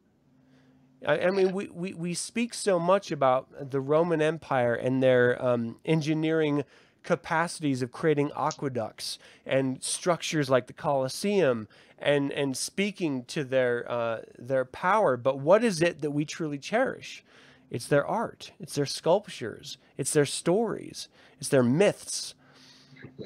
[1.07, 5.43] I, I mean, we, we, we speak so much about the Roman Empire and their
[5.45, 6.65] um, engineering
[7.03, 11.69] capacities of creating aqueducts and structures like the Colosseum
[11.99, 15.17] and, and speaking to their, uh, their power.
[15.17, 17.25] But what is it that we truly cherish?
[17.71, 22.35] It's their art, it's their sculptures, it's their stories, it's their myths.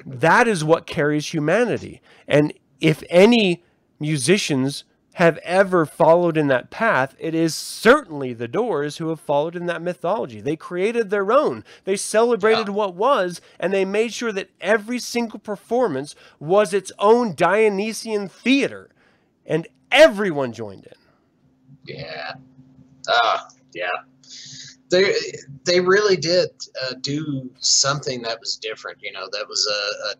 [0.05, 2.01] That is what carries humanity.
[2.27, 3.63] And if any
[3.99, 4.83] musicians
[5.13, 9.67] have ever followed in that path, it is certainly the Doors who have followed in
[9.67, 10.41] that mythology.
[10.41, 11.63] They created their own.
[11.83, 12.73] They celebrated Yeah.
[12.73, 18.89] what was, and they made sure that every single performance was its own Dionysian theater,
[19.45, 20.93] and everyone joined in.
[21.85, 22.33] Yeah.
[23.09, 23.89] Ah, yeah.
[24.89, 25.13] They
[25.65, 26.49] they really did
[26.81, 28.99] uh, do something that was different.
[29.01, 30.15] You know, that was a, a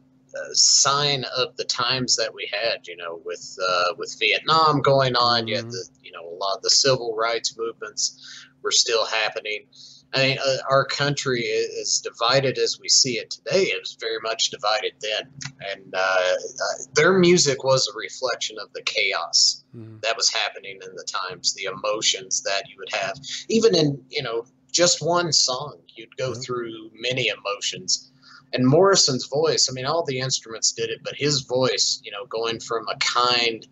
[0.53, 2.87] sign of the times that we had.
[2.87, 5.71] You know, with uh, with Vietnam going on, you had Mhm.
[5.71, 8.19] the you know a lot of the civil rights movements
[8.61, 9.67] were still happening.
[10.15, 13.63] I mean, uh, our country is divided as we see it today.
[13.63, 15.23] It was very much divided then,
[15.71, 19.63] and uh, uh, their music was a reflection of the chaos
[20.03, 23.15] that was happening in the times, the emotions that you would have.
[23.49, 26.39] Even in, you know, just one song, you'd go Yeah.
[26.45, 28.11] through many emotions.
[28.53, 32.25] And Morrison's voice, I mean, all the instruments did it, but his voice, you know,
[32.27, 33.65] going from a kind,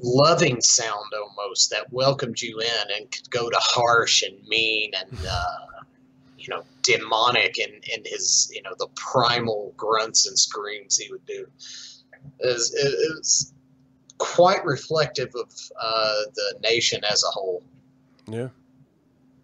[0.00, 5.18] loving sound almost that welcomed you in and could go to harsh and mean and,
[5.26, 5.82] uh,
[6.38, 11.24] you know, demonic in, in his, you know, the primal grunts and screams he would
[11.24, 11.46] do.
[12.40, 13.54] It was, it, it was
[14.18, 15.50] quite reflective of
[15.80, 17.62] uh, the nation as a whole.
[18.26, 18.48] Yeah.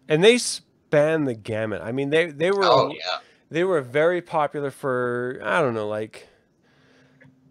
[0.07, 1.81] And they span the gamut.
[1.81, 3.17] I mean, they, they were Oh yeah,
[3.49, 6.27] they were very popular for I don't know, like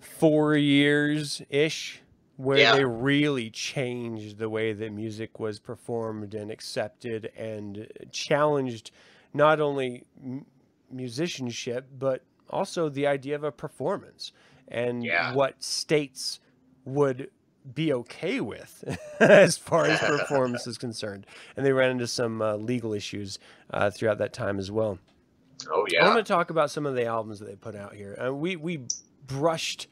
[0.01, 2.01] four years ish,
[2.36, 2.72] where Yeah.
[2.72, 8.90] they really changed the way that music was performed and accepted and challenged
[9.32, 10.05] not only
[10.90, 14.32] musicianship but also the idea of a performance
[14.68, 15.32] and Yeah.
[15.34, 16.40] what states
[16.84, 17.30] would
[17.74, 18.84] be okay with
[19.20, 21.26] as far as performance is concerned.
[21.57, 23.38] And they ran into some uh, legal issues
[23.70, 24.99] uh, throughout that time as well.
[25.70, 26.02] Oh yeah.
[26.02, 28.18] I yeah, want to talk about some of the albums that they put out here.
[28.24, 28.80] Uh, we we
[29.26, 29.88] brushed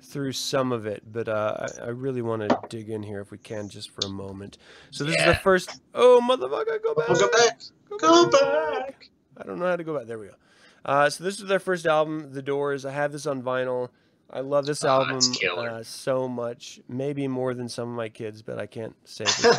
[0.00, 3.30] through some of it, but uh, I, I really want to dig in here if
[3.30, 4.58] we can, just for a moment.
[4.90, 5.80] So this is the first.
[5.94, 7.08] Oh motherfucker, go back!
[7.08, 7.60] Go back.
[8.00, 9.10] Go back.
[9.36, 10.06] I don't know how to go back.
[10.06, 10.34] There we go.
[10.84, 12.84] Uh, so this is their first album, The Doors.
[12.84, 13.88] I have this on vinyl.
[14.30, 15.20] I love this Oh, album
[15.58, 16.80] uh, so much.
[16.88, 19.54] Maybe more than some of my kids, but I can't say for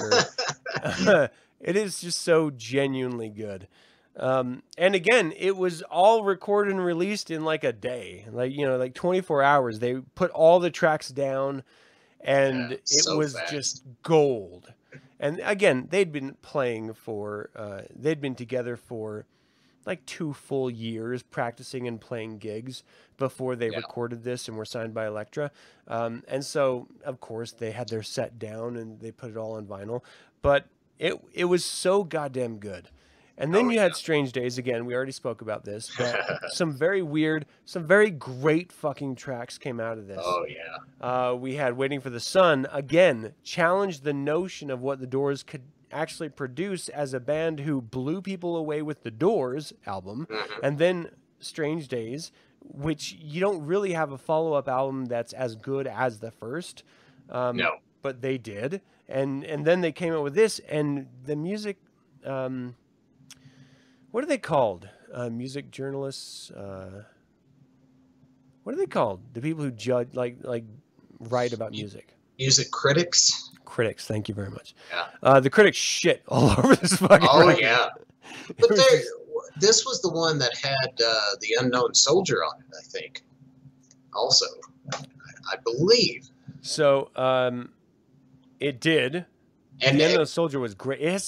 [0.96, 1.30] sure.
[1.60, 3.68] it is just so genuinely good.
[4.20, 8.66] Um, and again, it was all recorded and released in like a day, like you
[8.68, 9.80] know, like 24 hours.
[9.80, 11.64] They put all the tracks down,
[12.22, 13.52] and Yeah, it so was fast.
[13.52, 14.74] just gold.
[15.20, 19.26] And again, they'd been playing for, uh, they'd been together for
[19.86, 22.84] like two full years practicing and playing gigs
[23.18, 23.78] before they Yeah.
[23.78, 25.52] recorded this and were signed by Elektra.
[25.88, 29.54] Um, and so, of course, they had their set down and they put it all
[29.54, 30.04] on vinyl.
[30.42, 30.68] But
[31.00, 32.90] it it was so goddamn good.
[33.42, 33.96] And then Oh, you had yeah.
[33.96, 34.86] Strange Days again.
[34.86, 36.20] We already spoke about this, but
[36.52, 40.20] some very weird, some very great fucking tracks came out of this.
[40.22, 41.06] oh yeah.
[41.30, 45.42] Uh, we had Waiting for the Sun again, challenged the notion of what the Doors
[45.42, 45.62] could
[45.92, 50.60] actually produce as a band who blew people away with the Doors album, Mhm.
[50.62, 51.10] and then
[51.40, 52.32] Strange Days,
[52.62, 56.84] which you don't really have a follow up album that's as good as the first.
[57.30, 57.78] Um, No.
[58.02, 61.78] but they did, and and then they came out with this, and the music.
[62.26, 62.76] Um,
[64.12, 64.88] what are they called?
[65.14, 66.52] Uh, music journalists.
[66.52, 67.04] Uh,
[68.64, 69.22] what are they called?
[69.34, 70.64] The people who judge, like, like,
[71.20, 72.14] write about music.
[72.38, 73.50] Music critics.
[73.66, 74.06] Critics.
[74.08, 74.76] Thank you very much.
[74.92, 75.06] Yeah.
[75.22, 77.28] Uh, the critics shit all over this fucking.
[77.30, 77.62] Oh record.
[77.62, 77.90] yeah.
[78.60, 79.02] But there,
[79.60, 82.66] this was the one that had uh, the unknown soldier on it.
[82.78, 83.24] I think.
[84.14, 84.46] Also,
[84.94, 86.30] I, believe.
[86.62, 87.70] so, um,
[88.60, 89.26] it did.
[89.82, 91.00] And the it- Unknown Soldier was great.
[91.00, 91.24] It has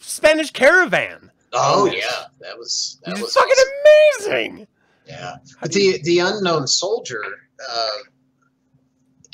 [0.00, 1.30] Spanish Caravan.
[1.52, 4.32] Oh yeah, that was that was fucking awesome.
[4.32, 4.66] amazing.
[5.06, 7.22] Yeah, but the the unknown soldier.
[7.70, 7.88] Uh,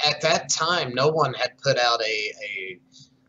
[0.05, 2.81] at that time, no one had put out a, a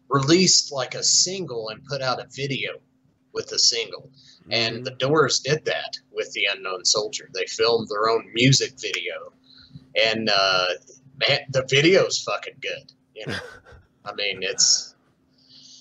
[0.10, 2.72] released like a single and put out a video
[3.34, 4.10] with the single.
[4.50, 7.30] And the Doors did that with the Unknown Soldier.
[7.34, 9.34] They filmed their own music video,
[9.96, 10.66] and uh,
[11.28, 12.92] man, the video's fucking good.
[13.16, 13.40] You know,
[14.06, 14.96] I mean, it's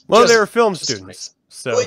[0.06, 1.86] well, they just- were film students, so well,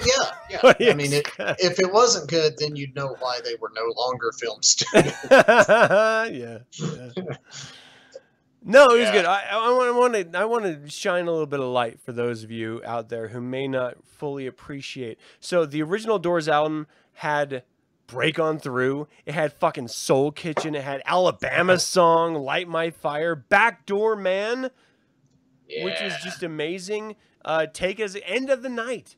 [0.49, 0.89] yeah, yeah.
[0.91, 4.31] I mean, it, if it wasn't good, then you'd know why they were no longer
[4.39, 5.17] film students.
[5.31, 6.59] yeah, yeah.
[8.67, 9.11] No, it was Yeah.
[9.11, 9.25] good.
[9.25, 12.43] I, I want to I want to shine a little bit of light for those
[12.43, 15.19] of you out there who may not fully appreciate.
[15.39, 17.61] So the original Doors album had
[18.07, 19.07] Break On Through.
[19.27, 20.73] It had fucking Soul Kitchen.
[20.73, 24.71] It had Alabama song, Light My Fire, Backdoor Man,
[25.83, 27.15] which is just amazing.
[27.43, 29.15] Uh, Take as End of the Night.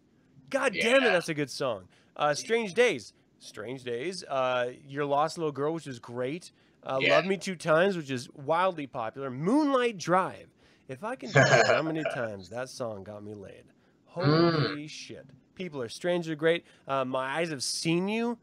[0.49, 1.87] God damn it, that's a good song.
[2.15, 3.13] Uh, Strange Days.
[3.39, 4.23] Strange Days.
[4.23, 6.51] Uh, You're Lost Little Girl, which is great.
[6.83, 7.15] Uh, Yeah.
[7.15, 9.29] Love Me Two Times, which is wildly popular.
[9.29, 10.47] Moonlight Drive.
[10.87, 13.65] If I can tell you how many times that song got me laid.
[14.05, 15.25] Holy shit.
[15.55, 16.65] People are strange great.
[16.87, 18.37] Uh, My Eyes Have Seen You.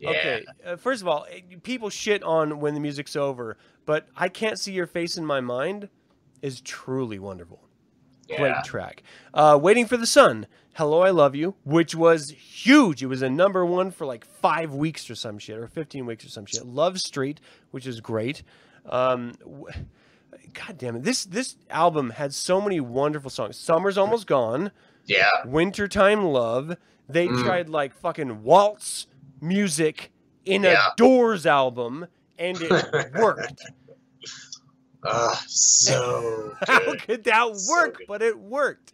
[0.00, 0.08] yeah.
[0.10, 4.28] Okay, uh, first of all, eh, people shit on when the music's over, but I
[4.28, 5.88] Can't See Your Face in My Mind
[6.40, 7.60] is truly wonderful.
[8.36, 9.02] Great track.
[9.34, 13.02] Uh, Waiting for the Sun, Hello, I Love You, which was huge.
[13.02, 16.24] It was a number one for like five weeks or some shit, or 15 weeks
[16.24, 16.64] or some shit.
[16.64, 17.40] Love Street,
[17.72, 18.42] which is great.
[18.86, 19.34] Um,
[20.54, 21.02] God damn it.
[21.02, 23.58] This, this album had so many wonderful songs.
[23.58, 24.70] Summer's Almost Gone,
[25.04, 25.28] Yeah.
[25.44, 26.76] Wintertime Love.
[27.08, 27.44] They Mm.
[27.44, 29.06] tried like fucking waltz
[29.42, 30.10] music
[30.46, 30.88] in Yeah.
[30.92, 32.06] a Doors album,
[32.38, 32.70] and it
[33.14, 33.62] worked.
[35.04, 37.98] Ah, so How could that work?
[37.98, 38.06] good.
[38.08, 38.92] but it worked.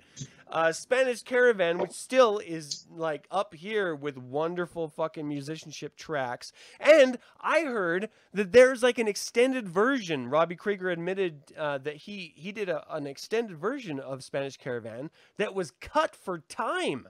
[0.51, 6.53] Uh, Spanish Caravan, which still is like up here with wonderful fucking musicianship tracks.
[6.80, 10.28] And I heard that there's like an extended version.
[10.28, 15.11] Robbie Krieger admitted uh, that he he did a, an extended version of Spanish Caravan
[15.36, 17.09] that was cut for time.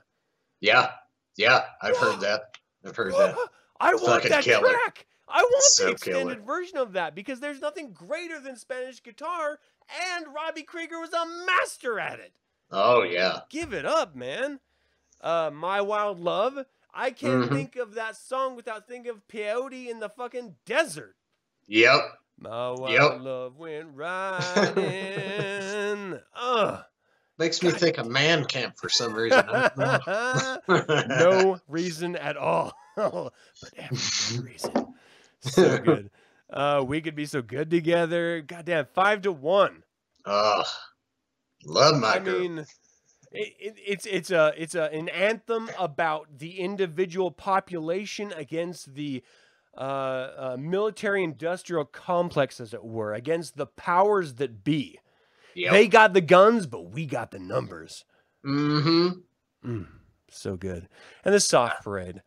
[0.60, 0.90] Yeah.
[1.36, 1.62] Yeah.
[1.80, 2.58] I've heard that.
[2.84, 3.36] I've heard that.
[3.80, 4.68] I want Fucking that killer.
[4.70, 5.06] track.
[5.28, 6.42] I want So the extended killer.
[6.46, 9.60] version of that because there's nothing greater than Spanish guitar,
[10.16, 12.32] and Robbie Krieger was a master at it.
[12.70, 13.40] Oh yeah.
[13.50, 14.60] Give it up, man.
[15.20, 16.64] Uh, My Wild Love.
[16.94, 17.48] I can't Mhm.
[17.54, 21.16] think of that song without thinking of Peyote in the fucking desert.
[21.66, 22.00] Yep.
[22.38, 23.20] My wild Yep.
[23.20, 25.38] love went riding.
[26.34, 26.84] Ugh.
[27.38, 29.44] Makes me think of man camp for some reason.
[29.48, 30.06] I don't
[30.68, 31.04] know.
[31.08, 32.72] no reason at all.
[32.96, 33.32] but
[33.76, 34.94] every reason.
[35.40, 36.10] So good.
[36.50, 38.40] Uh, we could be so good together.
[38.40, 39.84] Goddamn, five to one.
[40.24, 40.64] Oh,
[41.64, 42.40] love my I girl.
[42.40, 42.58] mean,
[43.32, 49.22] it, it, it's it's a it's a an anthem about the individual population against the
[49.76, 54.98] uh, uh, military-industrial complex, as it were, against the powers that be.
[55.54, 55.72] yep.
[55.72, 58.04] They got the guns, but we got the numbers.
[58.44, 59.08] mm-hmm.
[59.64, 59.86] Mm,
[60.30, 60.88] so good.
[61.24, 62.22] And the soft parade.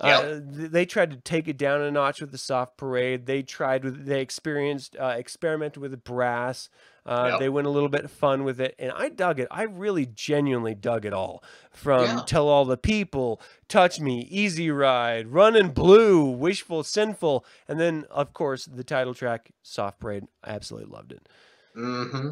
[0.00, 3.26] Uh, th- they tried to take it down a notch with the soft parade.
[3.26, 6.68] They tried with they experienced uh, experimented with brass.
[7.08, 7.40] Uh, Yep.
[7.40, 9.48] They went a little bit fun with it, and I dug it.
[9.50, 11.42] I really genuinely dug it all.
[11.72, 12.22] From Yeah.
[12.26, 18.34] "Tell All the People," "Touch Me," "Easy Ride," "Running Blue," "Wishful," "Sinful," and then of
[18.34, 21.26] course the title track "Soft Parade." I absolutely loved it.
[21.74, 22.28] Mm-hmm.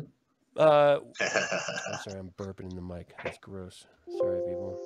[0.59, 3.14] Uh, I'm sorry, I'm burping in the mic.
[3.24, 3.87] That's gross.
[4.18, 4.79] Sorry, people.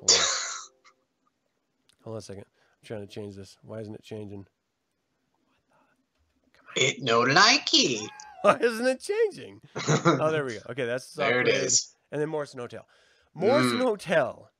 [0.00, 0.18] Hold on.
[2.04, 2.44] Hold on a second.
[2.46, 3.56] I'm trying to change this.
[3.62, 4.46] Why isn't it changing?
[6.76, 8.08] it no like it.
[8.42, 9.60] Why isn't it changing?
[10.04, 10.60] Oh, there we go.
[10.70, 11.94] Okay, that's there it is.
[12.12, 12.86] And then Morrison Hotel.
[13.34, 13.82] Morrison Mm.
[13.84, 14.50] Hotel.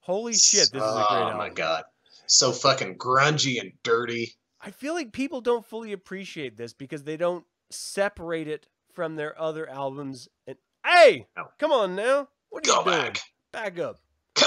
[0.00, 1.84] Holy shit, this is a great oh my god,
[2.26, 4.32] so fucking grungy and dirty.
[4.60, 9.38] I feel like people don't fully appreciate this because they don't separate it from their
[9.40, 10.28] other albums.
[10.46, 11.44] And hey, No.
[11.58, 12.28] come on now.
[12.50, 13.12] What are Go you doing?
[13.12, 13.20] back.
[13.52, 13.98] Back up.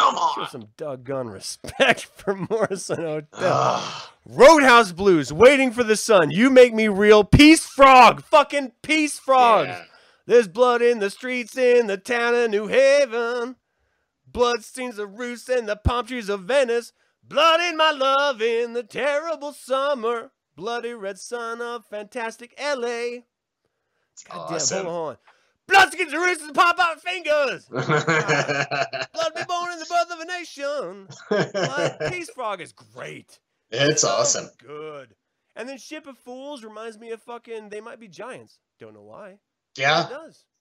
[0.02, 0.50] Come Show on.
[0.50, 3.28] some doggone respect for Morrison Hotel.
[3.34, 4.02] Ugh.
[4.28, 9.68] Roadhouse Blues, Waiting for the Sun, You Make Me Real, Peace Frog, fucking Peace Frogs.
[9.70, 9.84] Yeah.
[10.28, 13.56] There's blood in the streets in the town of New Haven.
[14.28, 16.94] Blood stains the roofs and the palm trees of Venice.
[17.24, 20.32] Blood in my love in the terrible summer.
[20.56, 23.22] Bloody red sun of fantastic LA.
[24.30, 24.86] God Awesome.
[24.86, 25.18] hold on.
[25.72, 27.66] Blood stains the roofs and pop out fingers.
[27.70, 31.08] Blood be born in the birth of a nation.
[31.30, 33.40] But Peace Frog is great.
[33.72, 34.50] it's So awesome.
[34.60, 35.16] Good.
[35.56, 38.60] And then Ship of Fools reminds me of fucking They Might Be Giants.
[38.80, 39.38] Don't know why.
[39.78, 40.06] Yeah.
[40.08, 40.46] It does.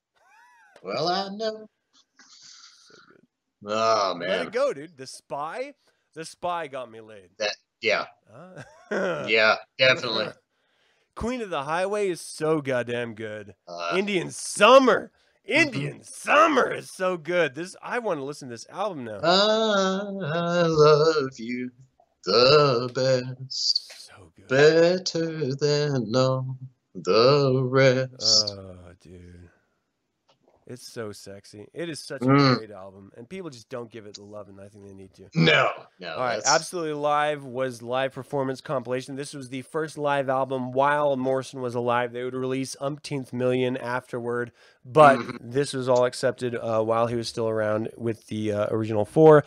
[0.83, 1.67] Well, I know.
[2.17, 3.71] So good.
[3.71, 4.47] Oh Let man.
[4.47, 4.97] it go, dude.
[4.97, 5.73] The Spy.
[6.15, 7.29] The Spy got me laid.
[7.37, 8.05] That Yeah.
[8.33, 9.25] Ah.
[9.27, 9.57] Yeah.
[9.77, 10.29] Definitely.
[11.15, 13.55] Queen of the Highway is so goddamn good.
[13.67, 15.11] Uh, Indian Summer.
[15.47, 15.59] Mm-hmm.
[15.67, 17.55] Indian Summer is so good.
[17.55, 19.19] This I want to listen to this album now.
[19.23, 21.71] I love you
[22.25, 24.47] the best, so good.
[24.47, 26.57] better than all
[26.93, 28.53] the rest.
[28.55, 29.40] Oh, dude.
[30.71, 31.67] It's so sexy.
[31.73, 32.57] It is such a Mm.
[32.57, 35.13] great album, and people just don't give it the love, and I think they need
[35.15, 35.27] to.
[35.35, 35.69] no,
[35.99, 36.13] no.
[36.13, 39.15] All right, that's- Absolutely Live was live performance compilation.
[39.17, 42.13] This was the first live album while Morrison was alive.
[42.13, 44.53] They would release umpteenth million afterward,
[44.85, 45.37] but Mhm.
[45.41, 49.43] this was all accepted uh, while he was still around with the uh, original four.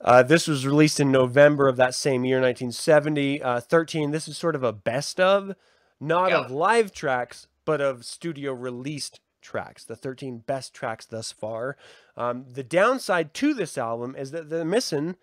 [0.00, 3.42] Uh, this was released in November of that same year, 1970.
[3.42, 4.10] Uh, 13.
[4.10, 5.54] This is sort of a best of,
[6.00, 6.38] not Yeah.
[6.38, 9.84] of live tracks, but of studio released tracks.
[9.84, 11.76] The 13 best tracks thus far.
[12.16, 15.16] Um, the downside to this album is that they're missing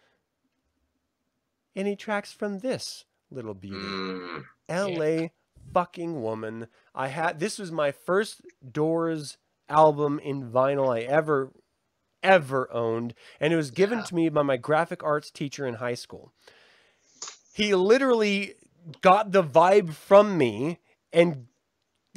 [1.75, 3.77] any tracks from this little beauty.
[3.85, 5.27] Mm, LA
[5.73, 6.67] fucking woman.
[6.95, 8.41] I had this was my first
[8.71, 9.37] Doors
[9.69, 11.51] album in vinyl I ever
[12.23, 14.05] ever owned and it was given Yeah.
[14.05, 16.33] to me by my graphic arts teacher in high school.
[17.53, 18.55] He literally
[19.01, 20.79] got the vibe from me
[21.13, 21.47] and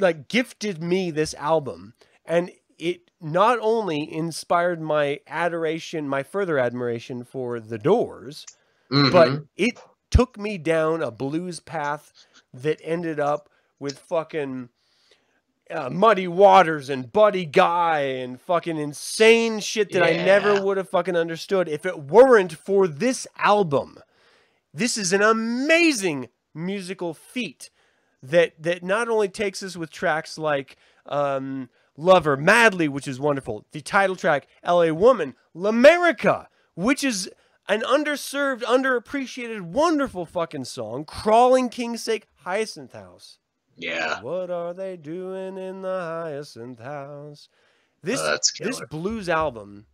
[0.00, 1.94] like gifted me this album
[2.24, 8.46] and it not only inspired my adoration, my further admiration for the Doors,
[8.90, 9.12] mhm.
[9.12, 9.78] but it
[10.10, 12.12] took me down a blues path
[12.52, 13.48] that ended up
[13.78, 14.70] with fucking
[15.70, 20.88] uh, Muddy Waters and Buddy Guy and fucking insane shit that I never would have
[20.88, 23.98] fucking understood if it weren't for this album.
[24.74, 27.70] This is an amazing musical feat
[28.22, 33.66] that that not only takes us with tracks like um, Lover Madly, which is wonderful,
[33.72, 37.30] the title track LA Woman, L'America, which is
[37.68, 43.38] an underserved, underappreciated, wonderful fucking song, Crawling King's Sake, Hyacinth House.
[43.76, 47.48] yeah, What are they doing in the Hyacinth House?
[48.02, 49.86] This Oh, this blues album,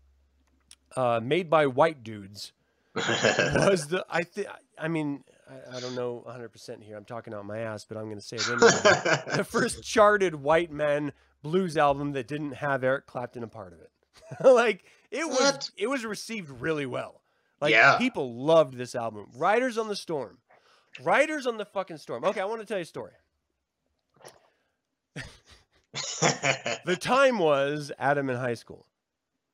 [0.94, 2.52] uh, made by white dudes,
[2.94, 4.48] was the I think
[4.78, 6.96] I mean I, I don't know 100 percent here.
[6.96, 9.36] I'm talking out my ass, but I'm going to say it anyway.
[9.36, 13.80] the first charted white man blues album that didn't have Eric Clapton a part of
[13.80, 13.90] it.
[14.44, 17.20] like it was it was received really well.
[17.60, 17.96] Like Yeah.
[17.98, 19.28] people loved this album.
[19.36, 20.38] Riders on the Storm.
[21.02, 22.24] Riders on the fucking Storm.
[22.24, 23.12] Okay, I want to tell you a story.
[26.84, 28.86] The time was Adam in high school.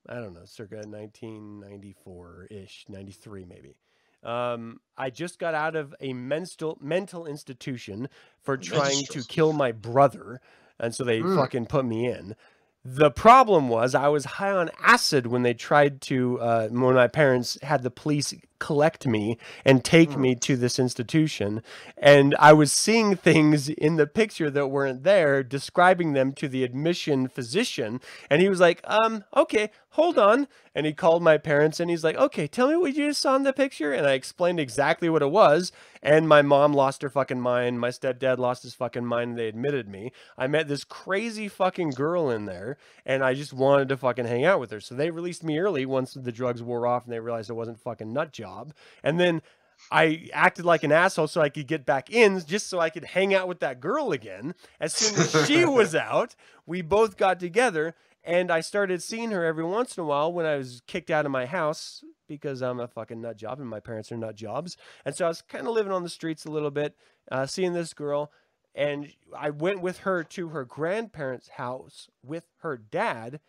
[0.09, 3.77] I don't know, circa 1994 ish, 93 maybe.
[4.23, 8.09] Um, I just got out of a mental mental institution
[8.41, 10.41] for trying to kill my brother,
[10.79, 11.37] and so they Mm.
[11.37, 12.37] fucking put me in.
[12.85, 17.09] The problem was I was high on acid when they tried to uh, when my
[17.09, 21.63] parents had the police collect me and take me to this institution.
[21.99, 26.63] And I was seeing things in the picture that weren't there, describing them to the
[26.63, 28.01] admission physician.
[28.31, 30.47] And he was like, um, okay, hold on.
[30.75, 33.35] And he called my parents and he's like, okay, tell me what you just saw
[33.37, 33.93] in the picture.
[33.93, 35.71] And I explained exactly what it was.
[36.03, 37.81] And my mom lost her fucking mind.
[37.81, 39.31] My stepdad lost his fucking mind.
[39.31, 40.13] And they admitted me.
[40.39, 44.45] I met this crazy fucking girl in there and I just wanted to fucking hang
[44.45, 44.81] out with her.
[44.81, 47.81] So they released me early once the drugs wore off and they realized it wasn't
[47.81, 48.75] fucking nut job.
[49.03, 49.43] And then
[49.91, 53.05] I acted like an asshole so I could get back in just so I could
[53.05, 54.55] hang out with that girl again.
[54.81, 56.37] As soon as she was out,
[56.67, 57.95] we both got together
[58.25, 61.27] and I started seeing her every once in a while when I was kicked out
[61.27, 64.77] of my house because I'm a fucking nut job and my parents are nut jobs.
[65.05, 66.97] And so I was kind of living on the streets a little bit,
[67.31, 68.31] uh, seeing this girl.
[68.75, 73.41] And I went with her to her grandparents' house with her dad.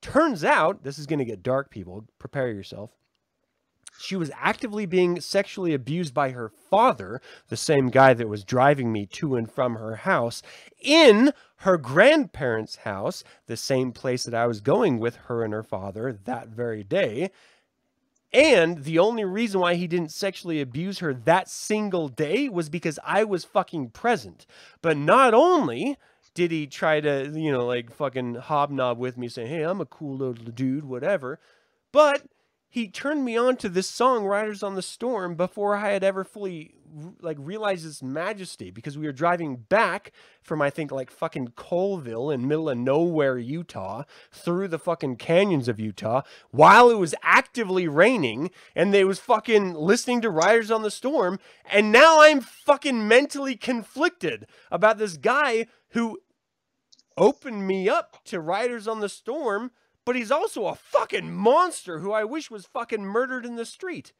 [0.00, 2.06] Turns out, this is going to get dark, people.
[2.18, 3.01] Prepare yourself.
[3.98, 8.92] She was actively being sexually abused by her father, the same guy that was driving
[8.92, 10.42] me to and from her house,
[10.80, 15.62] in her grandparents' house, the same place that I was going with her and her
[15.62, 17.30] father that very day.
[18.32, 22.98] And the only reason why he didn't sexually abuse her that single day was because
[23.04, 24.46] I was fucking present.
[24.80, 25.98] But not only
[26.34, 29.86] did he try to, you know, like fucking hobnob with me saying, hey, I'm a
[29.86, 31.38] cool little dude, whatever,
[31.92, 32.22] but
[32.72, 36.24] he turned me on to this song riders on the storm before i had ever
[36.24, 36.74] fully
[37.20, 42.30] like realized its majesty because we were driving back from i think like fucking colville
[42.30, 47.86] in middle of nowhere utah through the fucking canyons of utah while it was actively
[47.86, 51.38] raining and they was fucking listening to riders on the storm
[51.70, 56.18] and now i'm fucking mentally conflicted about this guy who
[57.16, 59.70] opened me up to riders on the storm
[60.04, 64.12] but he's also a fucking monster who I wish was fucking murdered in the street.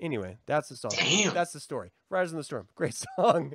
[0.00, 0.92] Anyway, that's the song.
[0.96, 1.34] Damn.
[1.34, 1.92] That's the story.
[2.08, 2.66] Rise in the Storm.
[2.74, 3.54] Great song.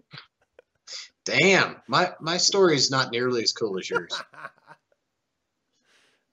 [1.25, 4.11] Damn, my my story is not nearly as cool as yours.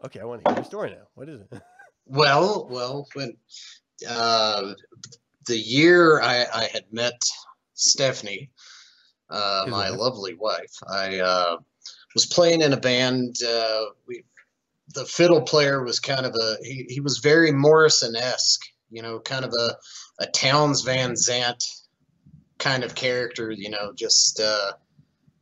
[0.05, 1.07] okay, I want to hear your story now.
[1.15, 1.63] What is it?
[2.07, 3.35] well, well, when
[4.07, 4.75] uh,
[5.47, 7.19] the year I, I had met
[7.73, 8.51] Stephanie,
[9.31, 11.57] uh, my lovely wife, I uh,
[12.15, 13.37] was playing in a band.
[13.47, 14.25] Uh, we,
[14.95, 19.21] the fiddle player was kind of a he, he was very Morrison esque, you know,
[19.21, 19.77] kind of a
[20.21, 21.65] a Towns Van Zant
[22.59, 24.73] kind of character, you know, just uh,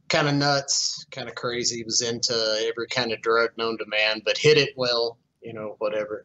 [0.09, 1.79] kind of nuts, kind of crazy.
[1.79, 2.35] He was into
[2.67, 6.25] every kind of drug known to man, but hit it well, you know, whatever.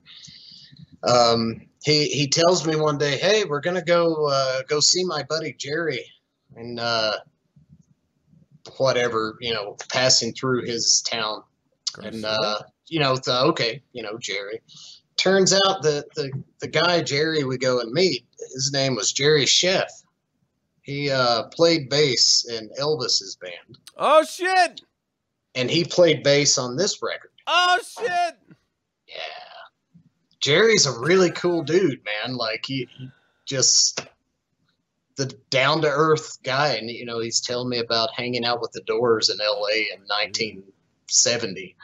[1.03, 5.23] Um, he he tells me one day, "Hey, we're gonna go uh, go see my
[5.23, 6.03] buddy Jerry,"
[6.55, 7.17] and uh,
[8.77, 11.43] whatever, you know, passing through his town,
[12.03, 14.61] and uh, you know, the, okay, you know, Jerry.
[15.17, 19.45] Turns out that the the guy Jerry we go and meet, his name was Jerry
[19.45, 19.89] Chef.
[20.81, 24.81] He uh, played bass in Elvis's band, oh shit!
[25.55, 27.31] and he played bass on this record.
[27.47, 28.35] Oh shit!
[29.07, 29.15] Yeah.
[30.41, 32.35] Jerry's a really cool dude, man.
[32.35, 32.87] Like he
[33.45, 34.05] just
[35.15, 38.71] the down to earth guy, and you know he's telling me about hanging out with
[38.71, 39.87] the Doors in L.A.
[39.93, 41.75] in 1970.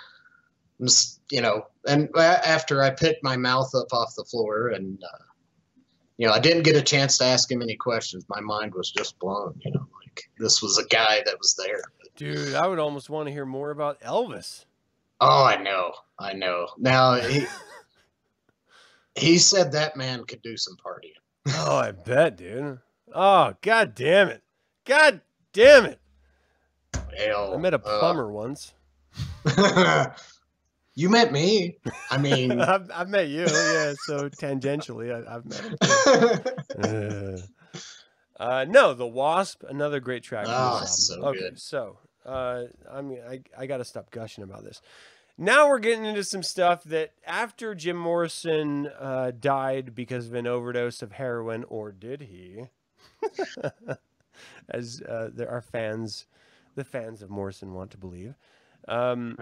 [0.79, 0.87] I'm
[1.29, 5.23] You know, and after I picked my mouth up off the floor, and uh,
[6.17, 8.25] you know I didn't get a chance to ask him any questions.
[8.27, 9.59] My mind was just blown.
[9.63, 11.83] You know, like this was a guy that was there.
[12.17, 14.65] Dude, I would almost want to hear more about Elvis.
[15.21, 16.67] Oh, I know, I know.
[16.77, 17.45] Now he
[19.15, 21.13] he said that man could do some partying.
[21.47, 22.79] Oh, I bet, dude.
[23.13, 24.41] Oh, god damn it.
[24.85, 25.21] God
[25.53, 25.99] damn it.
[27.17, 28.73] Hell, I met a uh, plumber once.
[30.95, 31.77] you met me.
[32.09, 33.93] I mean, I've, I've met you, yeah.
[34.05, 35.77] So tangentially, I, I've met him.
[36.83, 37.37] Uh,
[38.43, 40.45] uh, no, the Wasp, another great track.
[40.47, 41.59] Ah, so okay, good.
[41.59, 44.81] so uh, I mean, I I got to stop gushing about this.
[45.37, 50.45] Now we're getting into some stuff that after Jim Morrison uh, died because of an
[50.45, 52.67] overdose of heroin, or did he?
[54.69, 56.25] As uh, there are fans,
[56.75, 58.35] the fans of Morrison want to believe.
[58.87, 59.37] Um,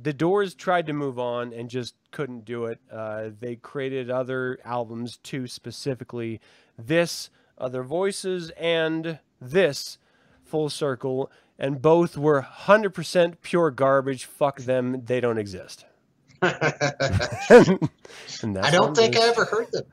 [0.00, 2.80] the Doors tried to move on and just couldn't do it.
[2.92, 6.40] Uh, they created other albums, too, specifically,
[6.78, 9.98] this, Other Voices, and this,
[10.44, 14.26] Full Circle, and both were 100% pure garbage.
[14.26, 15.86] Fuck them, they don't exist.
[16.42, 17.78] I
[18.70, 19.84] don't think I ever heard them.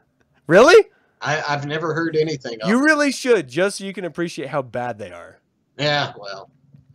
[0.47, 0.89] Really?
[1.23, 2.61] I, I've never heard anything.
[2.61, 2.85] Of You them.
[2.85, 5.39] really should, just so you can appreciate how bad they are.
[5.77, 6.49] Yeah, well,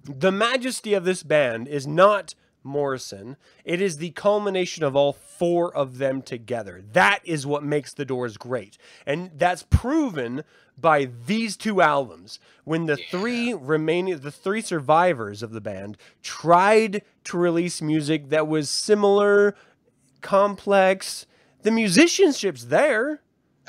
[0.04, 3.36] the majesty of this band is not Morrison.
[3.64, 6.82] It is the culmination of all four of them together.
[6.92, 8.76] That is what makes the Doors great.
[9.06, 10.44] And that's proven
[10.76, 12.38] by these two albums.
[12.64, 18.46] When the three remaining the three survivors of the band tried to release music that
[18.46, 19.54] was similar,
[20.20, 21.26] complex,
[21.62, 23.22] the musicianship's there.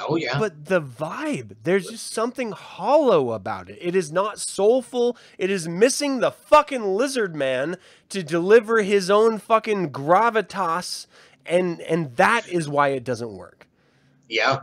[0.08, 0.40] Oh yeah.
[0.40, 3.78] But the vibe, there's just something hollow about it.
[3.82, 5.18] It is not soulful.
[5.38, 7.78] It is missing the fucking lizard man
[8.10, 11.08] to deliver his own fucking gravitas,
[11.46, 13.68] and and that is why it doesn't work.
[14.28, 14.62] yeah.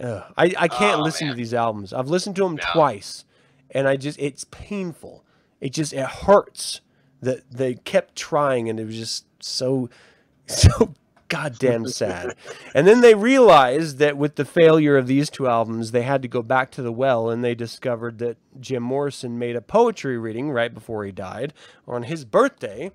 [0.00, 0.22] Ugh.
[0.36, 1.92] I I can't Oh, listen to these albums.
[1.92, 2.62] I've listened to them No.
[2.72, 3.24] twice,
[3.70, 5.24] and I just it's painful.
[5.60, 6.82] It just it hurts
[7.22, 9.88] that they kept trying, and it was just so
[10.46, 10.92] so
[11.28, 12.34] goddamn sad.
[12.74, 16.28] and then they realized that with the failure of these two albums, they had to
[16.28, 20.50] go back to the well, and they discovered that Jim Morrison made a poetry reading
[20.50, 21.52] right before he died
[21.86, 22.90] on his birthday,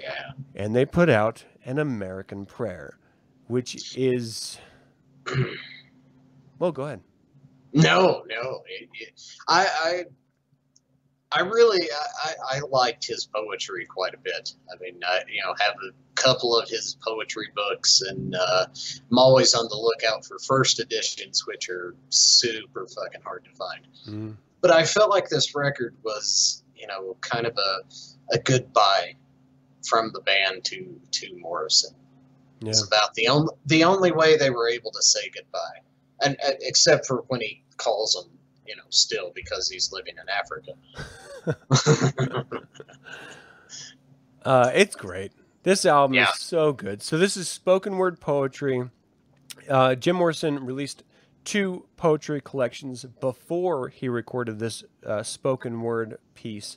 [0.00, 0.32] Yeah.
[0.54, 2.98] and they put out an American Prayer,
[3.46, 4.58] which is.
[6.58, 7.00] Well, go ahead.
[7.72, 8.62] No, no.
[8.68, 10.04] It, it, I, I,
[11.34, 11.88] I really,
[12.24, 14.54] I, I liked his poetry quite a bit.
[14.72, 18.66] I mean, I, you know, have a couple of his poetry books, and uh,
[19.10, 23.88] I'm always on the lookout for first editions, which are super fucking hard to find.
[24.08, 24.36] Mm.
[24.60, 29.16] But I felt like this record was, you know, kind of a, a goodbye
[29.88, 31.94] from the band to to Morrison.
[32.60, 32.70] Yeah.
[32.70, 35.80] It's about the only the only way they were able to say goodbye,
[36.24, 38.30] and, and except for when he calls them,
[38.66, 40.72] you know, still because he's living in Africa.
[44.44, 45.32] Uh, it's great.
[45.62, 46.28] This album Yeah.
[46.32, 47.00] is so good.
[47.02, 48.90] So this is spoken word poetry.
[49.68, 51.04] Uh, Jim Morrison released
[51.44, 56.76] two poetry collections before he recorded this uh, spoken word piece.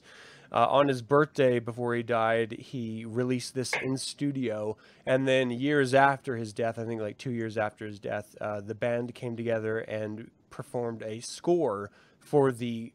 [0.52, 4.78] Uh, on his birthday, before he died, he released this in studio.
[5.06, 8.62] And then years after his death, I think like two years after his death, uh,
[8.62, 12.94] the band came together and performed a score for the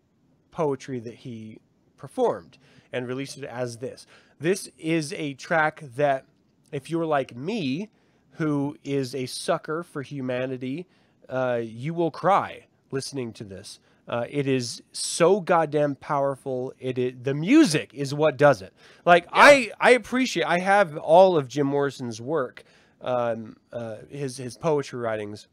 [0.50, 1.58] poetry that he
[1.98, 2.56] performed
[2.90, 4.06] and released it as this.
[4.40, 6.24] This is a track that,
[6.72, 7.90] if you're like me,
[8.32, 10.86] who is a sucker for humanity,
[11.28, 13.78] uh, you will cry listening to this.
[14.08, 16.72] Uh, it is so goddamn powerful.
[16.80, 18.72] It is the music is what does it.
[19.04, 20.46] Like I, I appreciate.
[20.46, 22.64] I have all of Jim Morrison's work,
[23.02, 25.46] um, uh, his his poetry writings.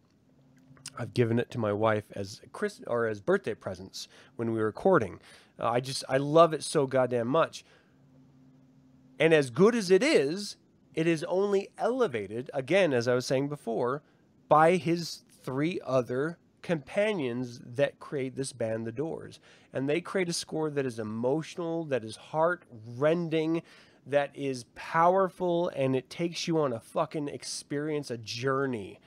[0.97, 4.65] I've given it to my wife as Chris or as birthday presents when we were
[4.65, 5.19] recording.
[5.59, 7.63] Uh, I just I love it so goddamn much.
[9.19, 10.57] And as good as it is,
[10.93, 14.03] it is only elevated again, as I was saying before,
[14.47, 19.39] by his three other companions that create this band, The Doors.
[19.73, 22.63] And they create a score that is emotional, that is heart
[22.97, 23.61] rending,
[24.05, 28.99] that is powerful, and it takes you on a fucking experience, a journey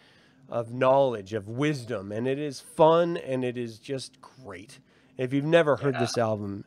[0.51, 4.81] of knowledge, of wisdom, and it is fun and it is just great.
[5.17, 6.65] If you've never heard this album,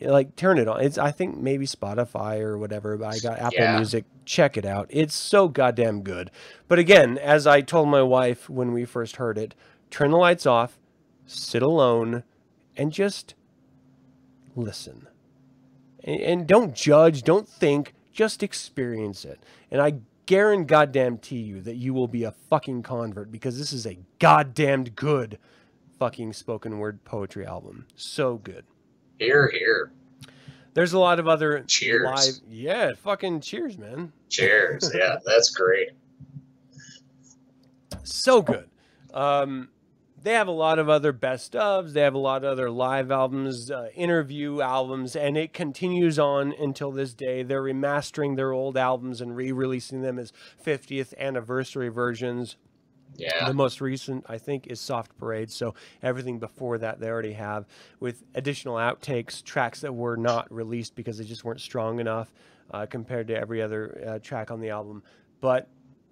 [0.00, 0.80] like turn it on.
[0.80, 3.76] It's I think maybe Spotify or whatever, but I got Apple Yeah.
[3.76, 4.04] Music.
[4.24, 4.86] Check it out.
[4.90, 6.30] It's so goddamn good.
[6.68, 9.54] But again, as I told my wife when we first heard it,
[9.90, 10.78] turn the lights off,
[11.26, 12.22] sit alone,
[12.76, 13.34] and just
[14.54, 15.08] listen.
[16.04, 19.40] And, and don't judge, don't think, just experience it.
[19.70, 19.94] And I
[20.28, 24.94] guarantee goddamn you that you will be a fucking convert because this is a goddamned
[24.94, 25.38] good
[25.98, 27.86] fucking spoken word poetry album.
[27.96, 28.66] So good.
[29.18, 29.90] Here, here.
[30.74, 32.04] There's a lot of other Cheers.
[32.04, 32.34] live.
[32.46, 34.12] Yeah, fucking cheers, man.
[34.28, 34.92] Cheers.
[34.94, 35.88] Yeah, that's great.
[38.04, 38.68] So good.
[39.14, 39.70] Um,
[40.22, 41.92] they have a lot of other best ofs.
[41.92, 46.52] They have a lot of other live albums, uh, interview albums, and it continues on
[46.52, 47.42] until this day.
[47.42, 50.32] They're remastering their old albums and re-releasing them as
[50.64, 52.56] 50th anniversary versions.
[53.16, 53.46] Yeah.
[53.46, 55.50] The most recent, I think, is Soft Parade.
[55.50, 57.66] So everything before that, they already have
[58.00, 62.32] with additional outtakes, tracks that were not released because they just weren't strong enough
[62.70, 65.02] uh, compared to every other uh, track on the album.
[65.40, 65.68] But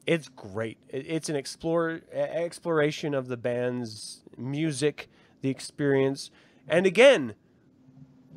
[0.06, 0.78] it's great.
[0.88, 5.08] It's an explore exploration of the band's music,
[5.42, 6.30] the experience,
[6.68, 7.34] and again,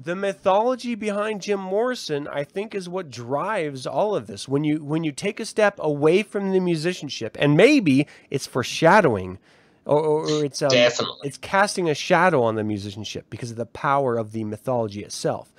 [0.01, 4.47] the mythology behind Jim Morrison, I think, is what drives all of this.
[4.47, 9.39] When you when you take a step away from the musicianship, and maybe it's foreshadowing,
[9.85, 11.27] or, or, or it's um, Definitely.
[11.27, 15.51] it's casting a shadow on the musicianship because of the power of the mythology itself.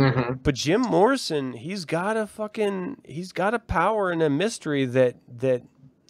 [0.00, 4.84] Hmm But Jim Morrison, he's got a fucking he's got a power and a mystery
[4.86, 5.62] that that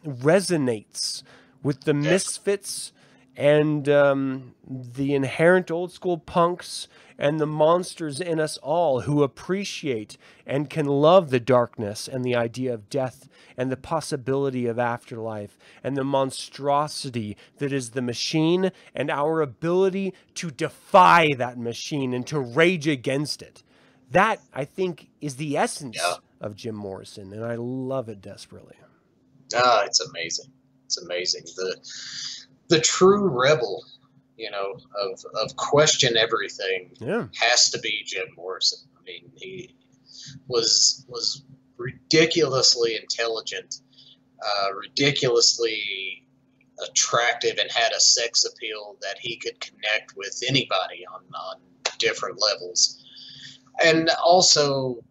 [0.04, 1.22] resonates
[1.62, 2.92] with the misfits
[3.36, 6.88] and um, the inherent old school punks
[7.18, 12.34] and the monsters in us all who appreciate and can love the darkness and the
[12.34, 18.72] idea of death and the possibility of afterlife and the monstrosity that is the machine
[18.94, 23.62] and our ability to defy that machine and to rage against it.
[24.10, 26.16] That, I think, is the essence Yeah.
[26.40, 28.76] of Jim Morrison, and I love it desperately.
[29.54, 30.52] Ah, it's amazing.
[30.86, 31.44] It's amazing.
[31.56, 31.76] The
[32.68, 33.84] the true rebel,
[34.36, 37.28] you know, of of question everything Yeah.
[37.36, 38.80] has to be Jim Morrison.
[38.98, 39.74] I mean, he
[40.48, 41.44] was was
[41.76, 43.80] ridiculously intelligent,
[44.44, 46.26] uh, ridiculously
[46.82, 51.60] attractive, and had a sex appeal that he could connect with anybody on on
[51.98, 53.04] different levels,
[53.82, 55.02] and also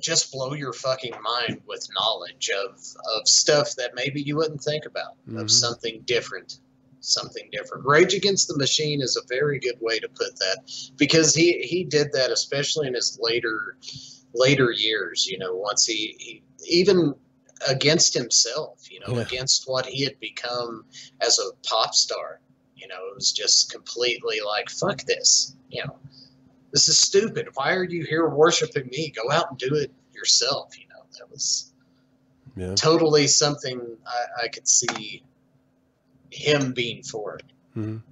[0.00, 2.70] just blow your fucking mind with knowledge of
[3.16, 5.40] of stuff that maybe you wouldn't think about Mhm.
[5.42, 6.60] of something different
[7.00, 10.58] something different rage against the machine is a very good way to put that
[10.96, 13.76] because he he did that especially in his later
[14.34, 17.14] later years you know once he, he even
[17.68, 19.22] against himself you know Yeah.
[19.22, 20.84] against what he had become
[21.20, 22.40] as a pop star
[22.76, 25.96] you know it was just completely like fuck this you know
[26.72, 30.78] this is stupid why are you here worshiping me go out and do it yourself
[30.78, 31.72] you know that was
[32.56, 32.74] Yeah.
[32.74, 35.22] totally something i, I could see
[36.30, 37.38] him being for
[37.76, 38.02] Mhm.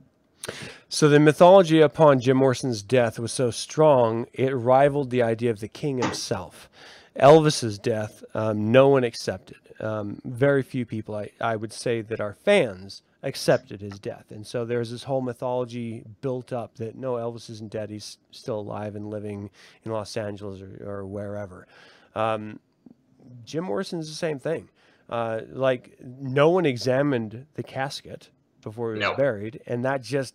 [0.88, 5.58] So the mythology upon Jim Morrison's death was so strong, it rivaled the idea of
[5.58, 6.70] the king himself.
[7.16, 9.56] Elvis's death, um, no one accepted.
[9.80, 14.30] Um, very few people, I, I would say, that are fans accepted his death.
[14.30, 17.90] And so there's this whole mythology built up that no, Elvis isn't dead.
[17.90, 19.50] He's still alive and living
[19.84, 21.66] in Los Angeles or, or wherever.
[22.14, 22.60] Um,
[23.44, 24.68] Jim Morrison's the same thing.
[25.08, 28.30] Uh, like, no one examined the casket
[28.62, 29.14] before he was No.
[29.14, 30.34] buried, and that just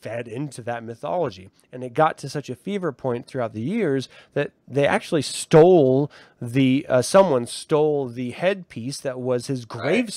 [0.00, 1.50] fed into that mythology.
[1.72, 6.10] And it got to such a fever point throughout the years that they actually stole
[6.40, 10.12] the, uh, someone stole the headpiece that was his Right.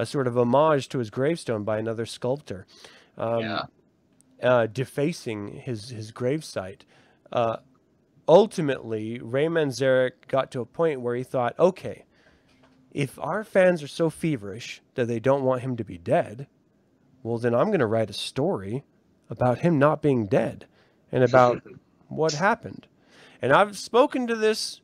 [0.00, 2.66] A sort of homage to his gravestone by another sculptor,
[3.18, 3.62] um, yeah
[4.42, 6.82] uh, defacing his, his gravesite.
[7.32, 7.58] Uh,
[8.28, 12.04] ultimately, Ray Manzarek got to a point where he thought, okay,
[12.90, 16.46] if our fans are so feverish that they don't want him to be dead,
[17.22, 18.84] well, then I'm going to write a story
[19.28, 20.66] about him not being dead
[21.12, 21.62] and about
[22.08, 22.86] what happened.
[23.42, 24.80] And I've spoken to this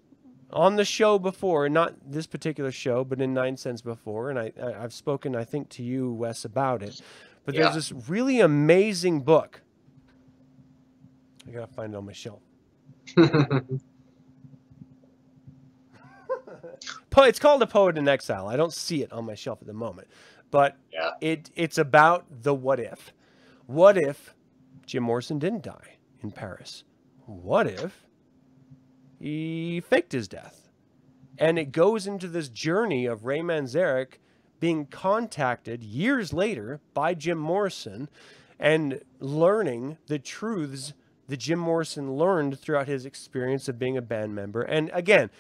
[0.56, 4.30] on the show before, not this particular show, but in Nine Cents before.
[4.30, 7.00] And I, I- I've spoken, I think, to you, Wes, about it.
[7.44, 7.64] But Yeah.
[7.70, 9.60] there's this really amazing book.
[11.46, 12.40] I got to find it on my shelf.
[17.18, 18.46] It's called A Poet in Exile.
[18.46, 20.06] I don't see it on my shelf at the moment,
[20.50, 21.12] but Yeah.
[21.20, 23.12] it it's about the what if.
[23.66, 24.34] What if
[24.84, 26.84] Jim Morrison didn't die in Paris?
[27.24, 28.05] What if
[29.18, 30.68] he faked his death?
[31.38, 34.18] And it goes into this journey of Ray Manzarek
[34.58, 38.08] being contacted years later by Jim Morrison
[38.58, 40.94] and learning the truths
[41.28, 44.62] that Jim Morrison learned throughout his experience of being a band member.
[44.62, 45.30] And again,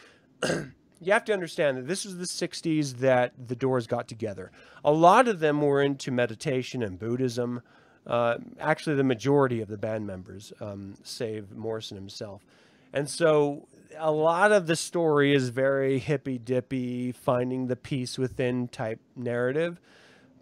[0.42, 4.50] you have to understand that this was the 60s that the Doors got together.
[4.84, 7.62] A lot of them were into meditation and Buddhism.
[8.06, 12.44] Uh, actually, the majority of the band members, um, save Morrison himself.
[12.92, 13.68] And so
[13.98, 19.80] a lot of the story is very hippy dippy, finding the peace within type narrative.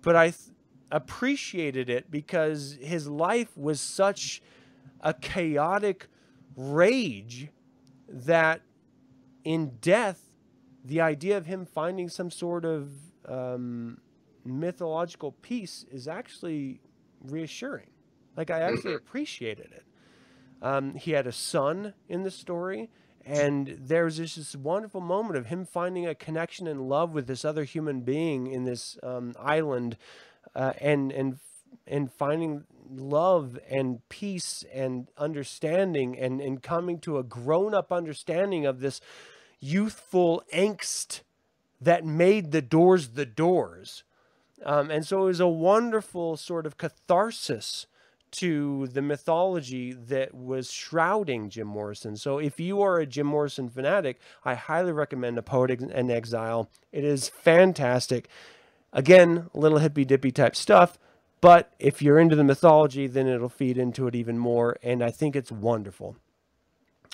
[0.02, 0.50] But I th-
[0.90, 4.42] appreciated it because his life was such
[5.00, 6.08] a chaotic
[6.56, 7.48] rage
[8.08, 8.62] that
[9.44, 10.20] in death,
[10.84, 12.90] the idea of him finding some sort of
[13.28, 13.98] um,
[14.44, 16.80] mythological peace is actually
[17.22, 17.90] reassuring.
[18.36, 19.84] Like, I actually appreciated it.
[20.62, 22.88] Um, he had a son in the story,
[23.24, 27.44] and there's this, this wonderful moment of him finding a connection and love with this
[27.44, 29.96] other human being in this um, island,
[30.54, 31.38] uh, and and
[31.86, 38.66] and finding love and peace and understanding, and and coming to a grown up understanding
[38.66, 39.00] of this
[39.60, 41.20] youthful angst
[41.80, 44.04] that made the doors the doors.
[44.64, 47.86] Um, and so it was a wonderful sort of catharsis
[48.34, 52.16] to the mythology that was shrouding Jim Morrison.
[52.16, 56.68] So if you are a Jim Morrison fanatic, I highly recommend A Poet in Exile.
[56.92, 58.28] It is fantastic.
[58.92, 60.98] Again, a little hippy dippy type stuff,
[61.40, 64.76] but if you're into the mythology, then it'll feed into it even more.
[64.82, 66.16] And I think it's wonderful.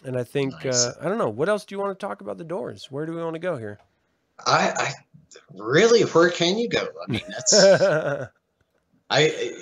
[0.05, 0.87] And I think, Nice.
[0.87, 2.91] uh, I don't know, what else do you want to talk about the doors?
[2.91, 3.79] Where do we want to go here?
[4.47, 4.93] I, I
[5.55, 6.89] really, where can you go?
[7.07, 7.53] I mean, that's
[9.11, 9.53] I.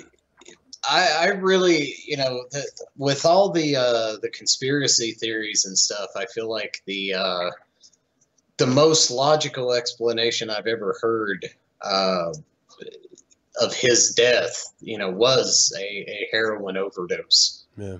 [0.87, 2.63] I, I really, you know, the,
[2.97, 7.51] with all the uh, the conspiracy theories and stuff, I feel like the uh,
[8.57, 11.45] the most logical explanation I've ever heard
[11.81, 12.33] uh,
[13.61, 17.65] of his death, you know, was a, a heroin overdose.
[17.77, 17.97] Yeah.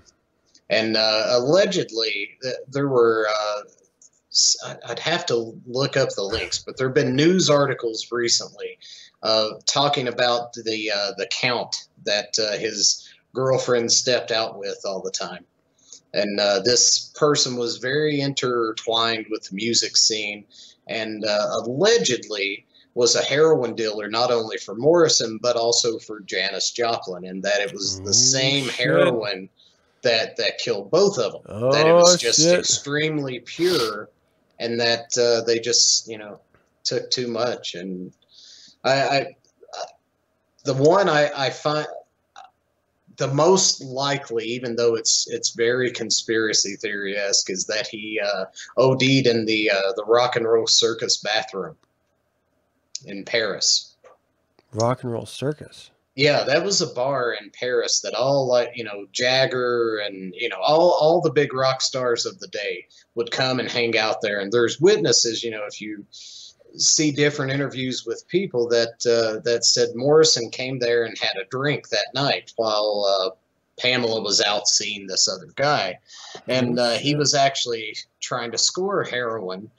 [0.69, 2.37] And uh, allegedly,
[2.67, 3.27] there were.
[3.27, 3.61] Uh,
[4.87, 8.77] I'd have to look up the links, but there have been news articles recently
[9.23, 11.75] uh, talking about the uh, the count
[12.05, 15.45] that uh, his girlfriend stepped out with all the time.
[16.13, 20.45] And uh, this person was very intertwined with the music scene
[20.87, 22.65] and uh, allegedly
[22.95, 27.61] was a heroin dealer not only for Morrison but also for Janis Joplin, and that
[27.61, 28.75] it was the same shit.
[28.75, 29.49] heroin
[30.01, 31.41] that that killed both of them.
[31.45, 32.59] Oh, that it was just shit.
[32.59, 34.09] extremely pure,
[34.59, 36.39] and that uh, they just you know
[36.83, 37.75] took too much.
[37.75, 38.11] And
[38.83, 39.25] I, I
[40.65, 41.87] the one I, I find
[43.17, 48.45] the most likely, even though it's it's very conspiracy theory esque, is that he uh,
[48.77, 51.75] OD'd in the uh, the rock and roll circus bathroom
[53.05, 53.95] in Paris.
[54.73, 55.91] Rock and roll circus.
[56.15, 60.49] Yeah, that was a bar in Paris that all like you know Jagger and you
[60.49, 64.21] know all all the big rock stars of the day would come and hang out
[64.21, 64.39] there.
[64.39, 66.05] And there's witnesses, you know, if you
[66.77, 71.45] see different interviews with people that uh, that said Morrison came there and had a
[71.49, 73.29] drink that night while uh,
[73.79, 75.99] Pamela was out seeing this other guy,
[76.47, 79.69] and uh, he was actually trying to score heroin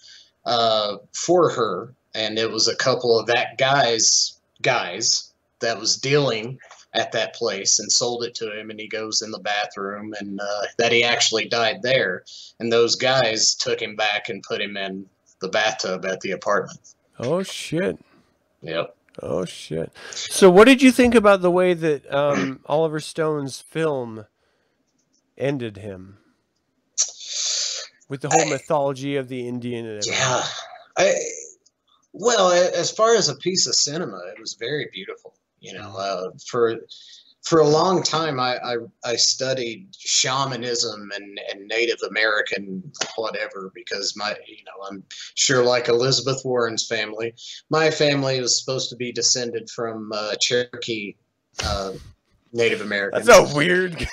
[0.45, 6.59] uh, for her, and it was a couple of that guy's guys that was dealing
[6.95, 8.71] at that place and sold it to him.
[8.71, 12.25] And he goes in the bathroom and uh, that he actually died there.
[12.59, 15.07] And those guys took him back and put him in
[15.41, 16.79] the bathtub at the apartment
[17.19, 17.99] Oh shit.
[18.63, 19.93] yep Oh shit.
[20.13, 24.25] So what did you think about the way that um, Oliver Stone's film
[25.37, 26.17] ended him?
[28.09, 30.13] With the whole I- mythology of the Indian and everything.
[30.15, 30.45] yeah
[30.97, 31.15] i
[32.13, 36.31] well as far as a piece of cinema it was very beautiful you know uh,
[36.49, 36.77] for
[37.43, 42.83] for a long time I, I, I studied shamanism and, and Native American
[43.17, 45.03] whatever because my you know I'm
[45.35, 47.35] sure like Elizabeth Warren's family
[47.71, 51.15] my family was supposed to be descended from uh, Cherokee
[51.65, 51.93] uh,
[52.53, 53.27] Native Americans.
[53.27, 54.07] That's a weird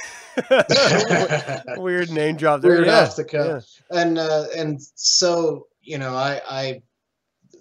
[1.77, 2.71] weird name drop there.
[2.71, 3.01] Weird yeah.
[3.01, 3.65] off the cuff.
[3.89, 6.81] and uh, and so you know I I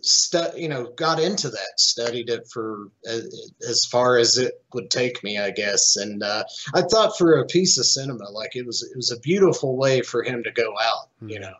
[0.06, 4.90] stu- you know got into that studied it for as, as far as it would
[4.90, 8.66] take me I guess and uh, I thought for a piece of cinema like it
[8.66, 11.42] was it was a beautiful way for him to go out you Mhm.
[11.42, 11.54] know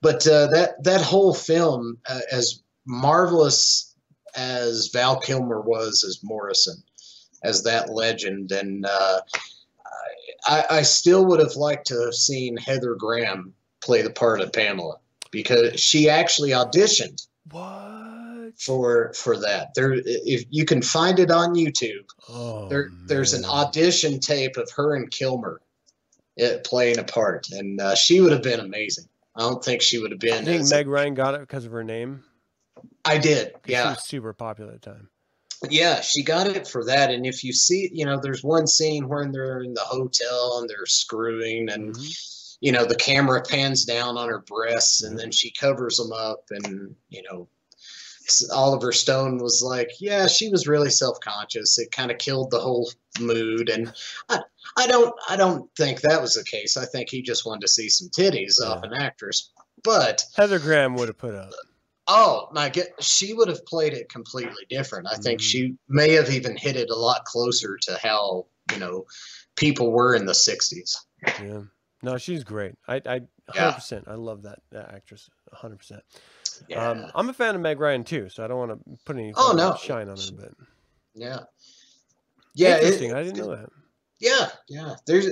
[0.00, 3.94] but uh, that that whole film uh, as marvelous
[4.34, 6.82] as Val Kilmer was as Morrison
[7.44, 9.20] as that legend and uh,
[10.46, 13.54] I, I still would have liked to have seen Heather Graham
[13.84, 14.96] play the part of Pamela
[15.30, 18.52] because she actually auditioned What?
[18.58, 19.72] for for that.
[19.74, 24.70] There, if you can find it on YouTube, Oh, there there's an audition tape of
[24.76, 25.60] her and Kilmer
[26.36, 29.04] it, playing a part, and uh, she would have been amazing.
[29.36, 30.44] I don't think she would have I been.
[30.44, 32.22] think as- Meg Ryan got it because of her name.
[33.04, 33.90] I did, 'cause She yeah.
[33.90, 35.08] was super popular at the time.
[35.70, 37.10] Yeah, she got it for that.
[37.10, 40.68] And if you see, you know, there's one scene where they're in the hotel and
[40.68, 42.41] they're screwing, and Mhm.
[42.62, 46.44] You know, the camera pans down on her breasts, and then she covers them up,
[46.50, 47.48] and you know,
[48.52, 51.76] Oliver Stone was like, "Yeah, she was really self-conscious.
[51.80, 53.92] It kind of killed the whole mood." And
[54.28, 54.40] I,
[54.76, 56.76] I don't, I don't think that was the case.
[56.76, 59.50] I think he just wanted to see some titties off an actress.
[59.82, 61.50] But Heather Graham would have put up.
[62.06, 65.08] Oh my god, she would have played it completely different.
[65.10, 65.44] I think Mhm.
[65.44, 69.06] she may have even hit it a lot closer to how you know
[69.56, 70.96] people were in the '60s.
[71.26, 71.62] Yeah.
[72.02, 72.74] No, she's great.
[72.88, 73.20] I, I,
[73.52, 74.08] 100%.
[74.08, 75.30] I love that, that actress.
[75.54, 76.00] 100%.
[76.68, 79.16] Yeah, Um, I'm a fan of Meg Ryan too, so I don't want to put
[79.16, 79.74] any Oh, no.
[79.76, 80.50] shine on her, but
[81.14, 81.40] yeah,
[82.54, 82.76] yeah.
[82.76, 83.68] it- I didn't know that.
[84.20, 84.94] Yeah, yeah.
[85.04, 85.26] There's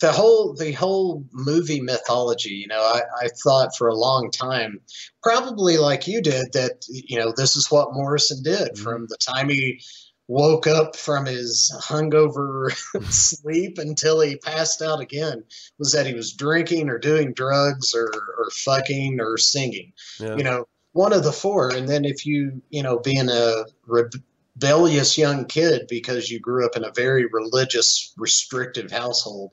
[0.00, 2.48] the whole the whole movie mythology.
[2.54, 4.80] You know, I, I thought for a long time,
[5.22, 8.78] probably like you did, that you know this is what Morrison did Mhm.
[8.78, 9.82] from the time he
[10.28, 12.72] woke up from his hungover
[13.12, 15.44] sleep until he passed out again
[15.78, 18.06] was that he was drinking or doing drugs or
[18.38, 20.34] or fucking or singing Yeah.
[20.36, 25.16] you know one of the four and then if you you know being a rebellious
[25.16, 29.52] young kid because you grew up in a very religious restrictive household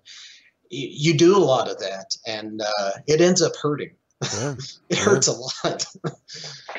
[0.72, 3.92] y- you do a lot of that and uh, it ends up hurting
[4.34, 4.56] yeah.
[4.90, 5.04] it Yeah.
[5.04, 5.86] hurts a lot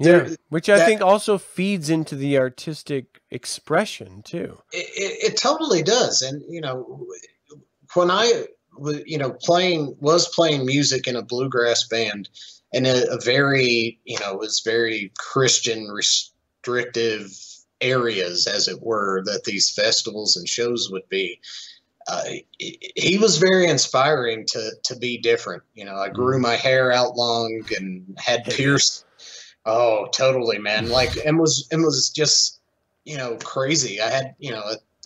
[0.00, 4.58] Yeah, There- which I that- think also feeds into the artistic expression too.
[4.72, 6.22] it, it, it totally does.
[6.22, 7.06] And you know
[7.94, 8.44] when I
[9.06, 12.28] you know playing was playing music in a bluegrass band
[12.72, 17.30] and a, a very you know was very christian restrictive
[17.80, 21.40] areas as it were that these festivals and shows would be
[22.08, 22.24] uh,
[22.58, 25.62] he, he was very inspiring to to be different.
[25.74, 29.04] You know i grew my hair out long and had pierced
[29.66, 30.88] oh totally man.
[30.98, 32.60] Like and was and was just
[33.04, 34.00] you know crazy.
[34.00, 34.62] I had you know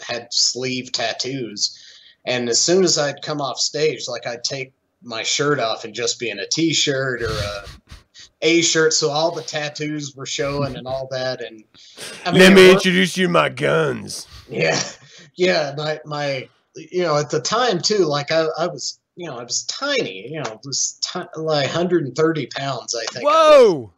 [0.07, 1.79] had sleeve tattoos.
[2.25, 4.73] And as soon as i'd come off stage like i'd take
[5.03, 7.65] my shirt off and just be in a t-shirt or a
[8.43, 8.93] a shirt.
[8.93, 11.41] So all the tattoos were showing and all that.
[11.41, 11.63] And
[12.27, 14.27] I Let me introduce you my guns.
[14.49, 14.81] yeah.
[15.35, 19.39] Yeah my my you know at the time too like i, I was you know
[19.39, 23.93] i was tiny you know was ti like 130 pounds i think Whoa!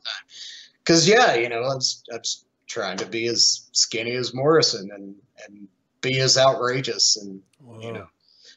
[0.84, 4.90] because yeah, you know, I was, I was trying to be as skinny as Morrison
[4.92, 5.14] and
[5.46, 5.66] and
[6.02, 7.80] be as outrageous and Whoa.
[7.80, 8.06] you know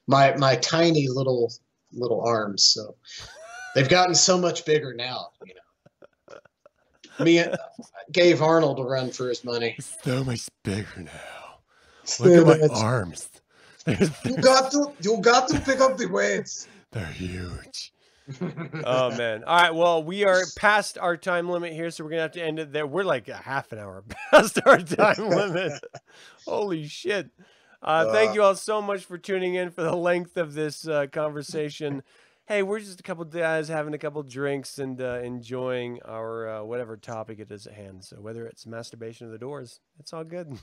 [0.07, 1.51] my my tiny little
[1.93, 2.63] little arms.
[2.63, 2.95] So
[3.75, 5.29] they've gotten so much bigger now.
[5.45, 7.55] You know, me and
[8.11, 9.77] gave Arnold a run for his money.
[10.03, 11.59] So much bigger now.
[12.19, 13.29] Look at my arms.
[14.25, 16.67] You got to you got to pick up the weights.
[16.91, 17.93] they're huge.
[18.83, 19.45] Oh man!
[19.45, 19.73] All right.
[19.73, 22.73] Well, we are past our time limit here, so we're gonna have to end it
[22.73, 22.85] there.
[22.85, 25.71] We're like a half an hour past our time limit.
[26.45, 27.29] Holy shit!
[27.81, 28.33] Uh, thank Uh.
[28.33, 32.03] you all so much for tuning in for the length of this uh, conversation.
[32.47, 36.63] Hey, we're just a couple guys having a couple drinks and uh, enjoying our uh,
[36.63, 38.03] whatever topic it is at hand.
[38.03, 40.57] So whether it's masturbation of the doors, it's all good.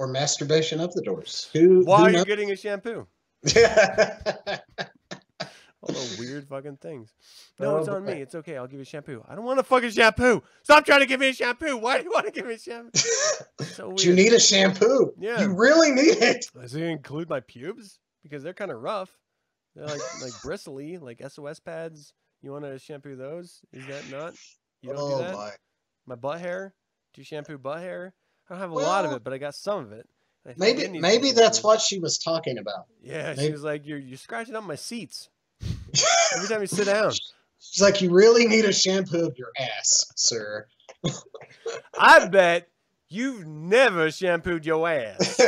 [0.00, 1.50] Or masturbation of the doors.
[1.52, 1.84] Who?
[1.84, 2.24] While who you're knows?
[2.24, 3.06] getting a shampoo,
[5.82, 7.12] all the weird fucking things.
[7.58, 8.14] No, Oh, it's on me.
[8.14, 8.56] It's okay.
[8.56, 9.22] I'll give you a shampoo.
[9.28, 10.42] I don't want a fucking shampoo.
[10.62, 11.76] Stop trying to give me a shampoo.
[11.76, 12.90] Why do you want to give me a shampoo?
[13.74, 15.12] So you need a shampoo?
[15.18, 15.40] Yeah.
[15.42, 16.46] You really need it.
[16.60, 17.98] Does it include my pubes?
[18.22, 19.10] Because they're kind of rough.
[19.76, 22.12] They're like like bristly, like SOS pads.
[22.42, 23.60] You want to shampoo those?
[23.72, 24.34] Is that not?
[24.82, 25.34] You don't oh do that.
[25.34, 25.50] my.
[26.06, 26.74] My butt hair?
[27.14, 28.14] Do you shampoo butt hair?
[28.50, 30.08] I don't have a lot of it, but I got some of it.
[30.44, 32.86] I think it Maybe needs to be maybe that's what she was talking about.
[33.02, 35.28] Yeah, she was like, "You're you're scratching up my seats
[36.34, 37.12] every time you sit down."
[37.62, 40.66] She's like, you really need a shampoo of your ass, sir.
[41.98, 42.68] I bet
[43.08, 45.38] you've never shampooed your ass.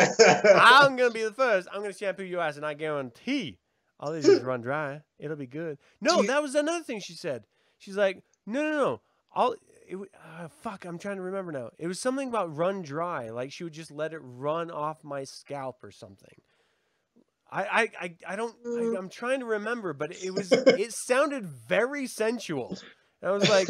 [0.55, 1.69] I'm gonna be the first.
[1.73, 3.59] I'm gonna shampoo your ass, and I guarantee
[3.99, 5.01] all these just run dry.
[5.19, 5.79] It'll be good.
[6.01, 7.45] No, you- that was another thing she said.
[7.79, 9.01] She's like, no, no, no.
[9.35, 9.55] All
[9.93, 10.09] it,
[10.39, 10.85] uh, fuck.
[10.85, 11.71] I'm trying to remember now.
[11.79, 13.31] It was something about run dry.
[13.31, 16.41] Like she would just let it run off my scalp or something.
[17.51, 18.55] I, I, I, I don't.
[18.67, 20.53] I, I'm trying to remember, but it was.
[20.67, 22.79] It sounded very sensual.
[23.21, 23.69] And I was like,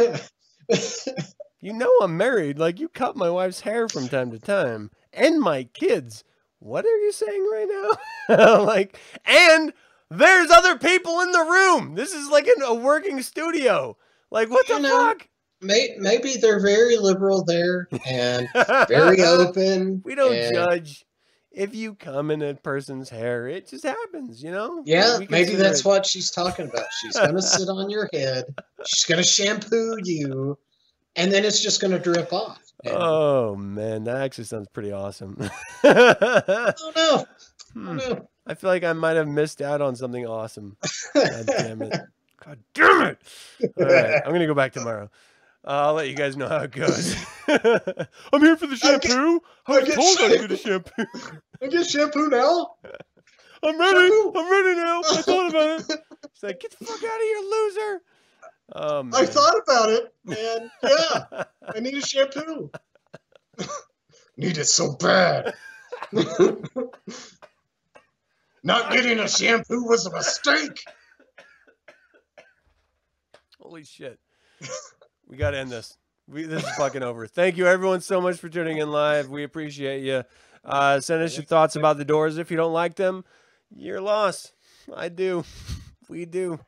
[1.60, 2.58] you know I'm married.
[2.58, 6.24] Like you cut my wife's hair from time to time and my kids.
[6.60, 7.96] What are you saying right
[8.28, 8.62] now?
[8.64, 9.72] like, and
[10.10, 11.94] there's other people in the room.
[11.96, 13.96] This is like an, a working studio.
[14.30, 15.14] Like, what the You know,
[15.62, 18.48] May, maybe they're very liberal there and
[18.88, 20.02] very open.
[20.04, 21.04] we don't and- judge.
[21.54, 24.82] If you come in a person's hair, it just happens, you know?
[24.86, 26.86] Yeah, maybe that's it- what she's talking about.
[27.00, 28.44] She's gonna sit on your head.
[28.86, 30.58] She's gonna shampoo you,
[31.14, 32.58] and then it's just gonna drip off.
[32.86, 35.36] Oh man, that actually sounds pretty awesome.
[35.84, 37.26] oh no!
[37.74, 37.88] Hmm.
[37.88, 38.28] Oh no!
[38.46, 40.78] I feel like I might have missed out on something awesome.
[41.14, 42.00] God damn it.
[42.44, 43.18] God damn it.
[43.78, 45.10] All right, I'm going to go back tomorrow.
[45.64, 47.14] Uh, I'll let you guys know how it goes.
[47.48, 49.40] I'm here for the I get- shampoo.
[49.66, 50.38] I I was get told I'd shampoo.
[50.40, 51.06] get a shampoo.
[51.62, 52.74] I get shampoo now.
[53.62, 54.08] I'm ready.
[54.08, 54.32] Shampoo.
[54.36, 55.00] I'm ready now.
[55.04, 55.86] I thought about it.
[56.34, 58.00] She's like, get the fuck out of here, loser.
[58.74, 59.14] Oh, man.
[59.22, 61.44] I thought about it, and yeah,
[61.74, 62.70] I need a shampoo.
[64.36, 65.54] need it so bad.
[68.64, 70.82] Not getting a shampoo was a mistake.
[73.60, 74.18] Holy shit.
[75.28, 75.96] We got to end this.
[76.28, 77.26] We, this is fucking over.
[77.26, 79.28] Thank you, everyone, so much for tuning in live.
[79.28, 80.24] We appreciate you.
[80.64, 82.38] Uh, send us your thoughts about the doors.
[82.38, 83.24] If you don't like them,
[83.74, 84.52] you're lost.
[84.94, 85.44] I do.
[86.08, 86.60] We do.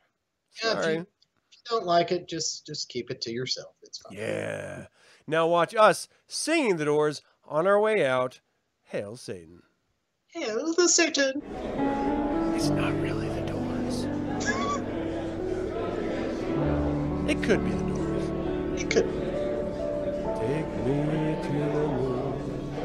[0.63, 3.75] Yeah, if you, if you don't like it, just just keep it to yourself.
[3.83, 4.17] It's fine.
[4.17, 4.87] Yeah.
[5.27, 8.41] Now watch us singing the doors on our way out.
[8.85, 9.63] Hail Satan.
[10.33, 11.43] Hail the Satan.
[12.55, 14.07] It's not really the doors.
[17.27, 17.94] It could be the doors.
[18.95, 19.05] Take
[20.85, 22.35] me to the moon.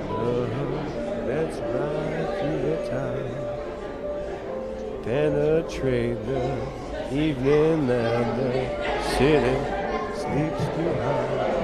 [0.10, 0.82] Uh-huh.
[1.28, 3.34] Let's ride through the time.
[5.04, 6.44] Penetrate the
[7.14, 8.54] evening and the
[9.18, 9.58] city
[10.16, 11.60] sleeps too high.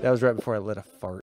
[0.00, 1.18] That was right before I lit a fart.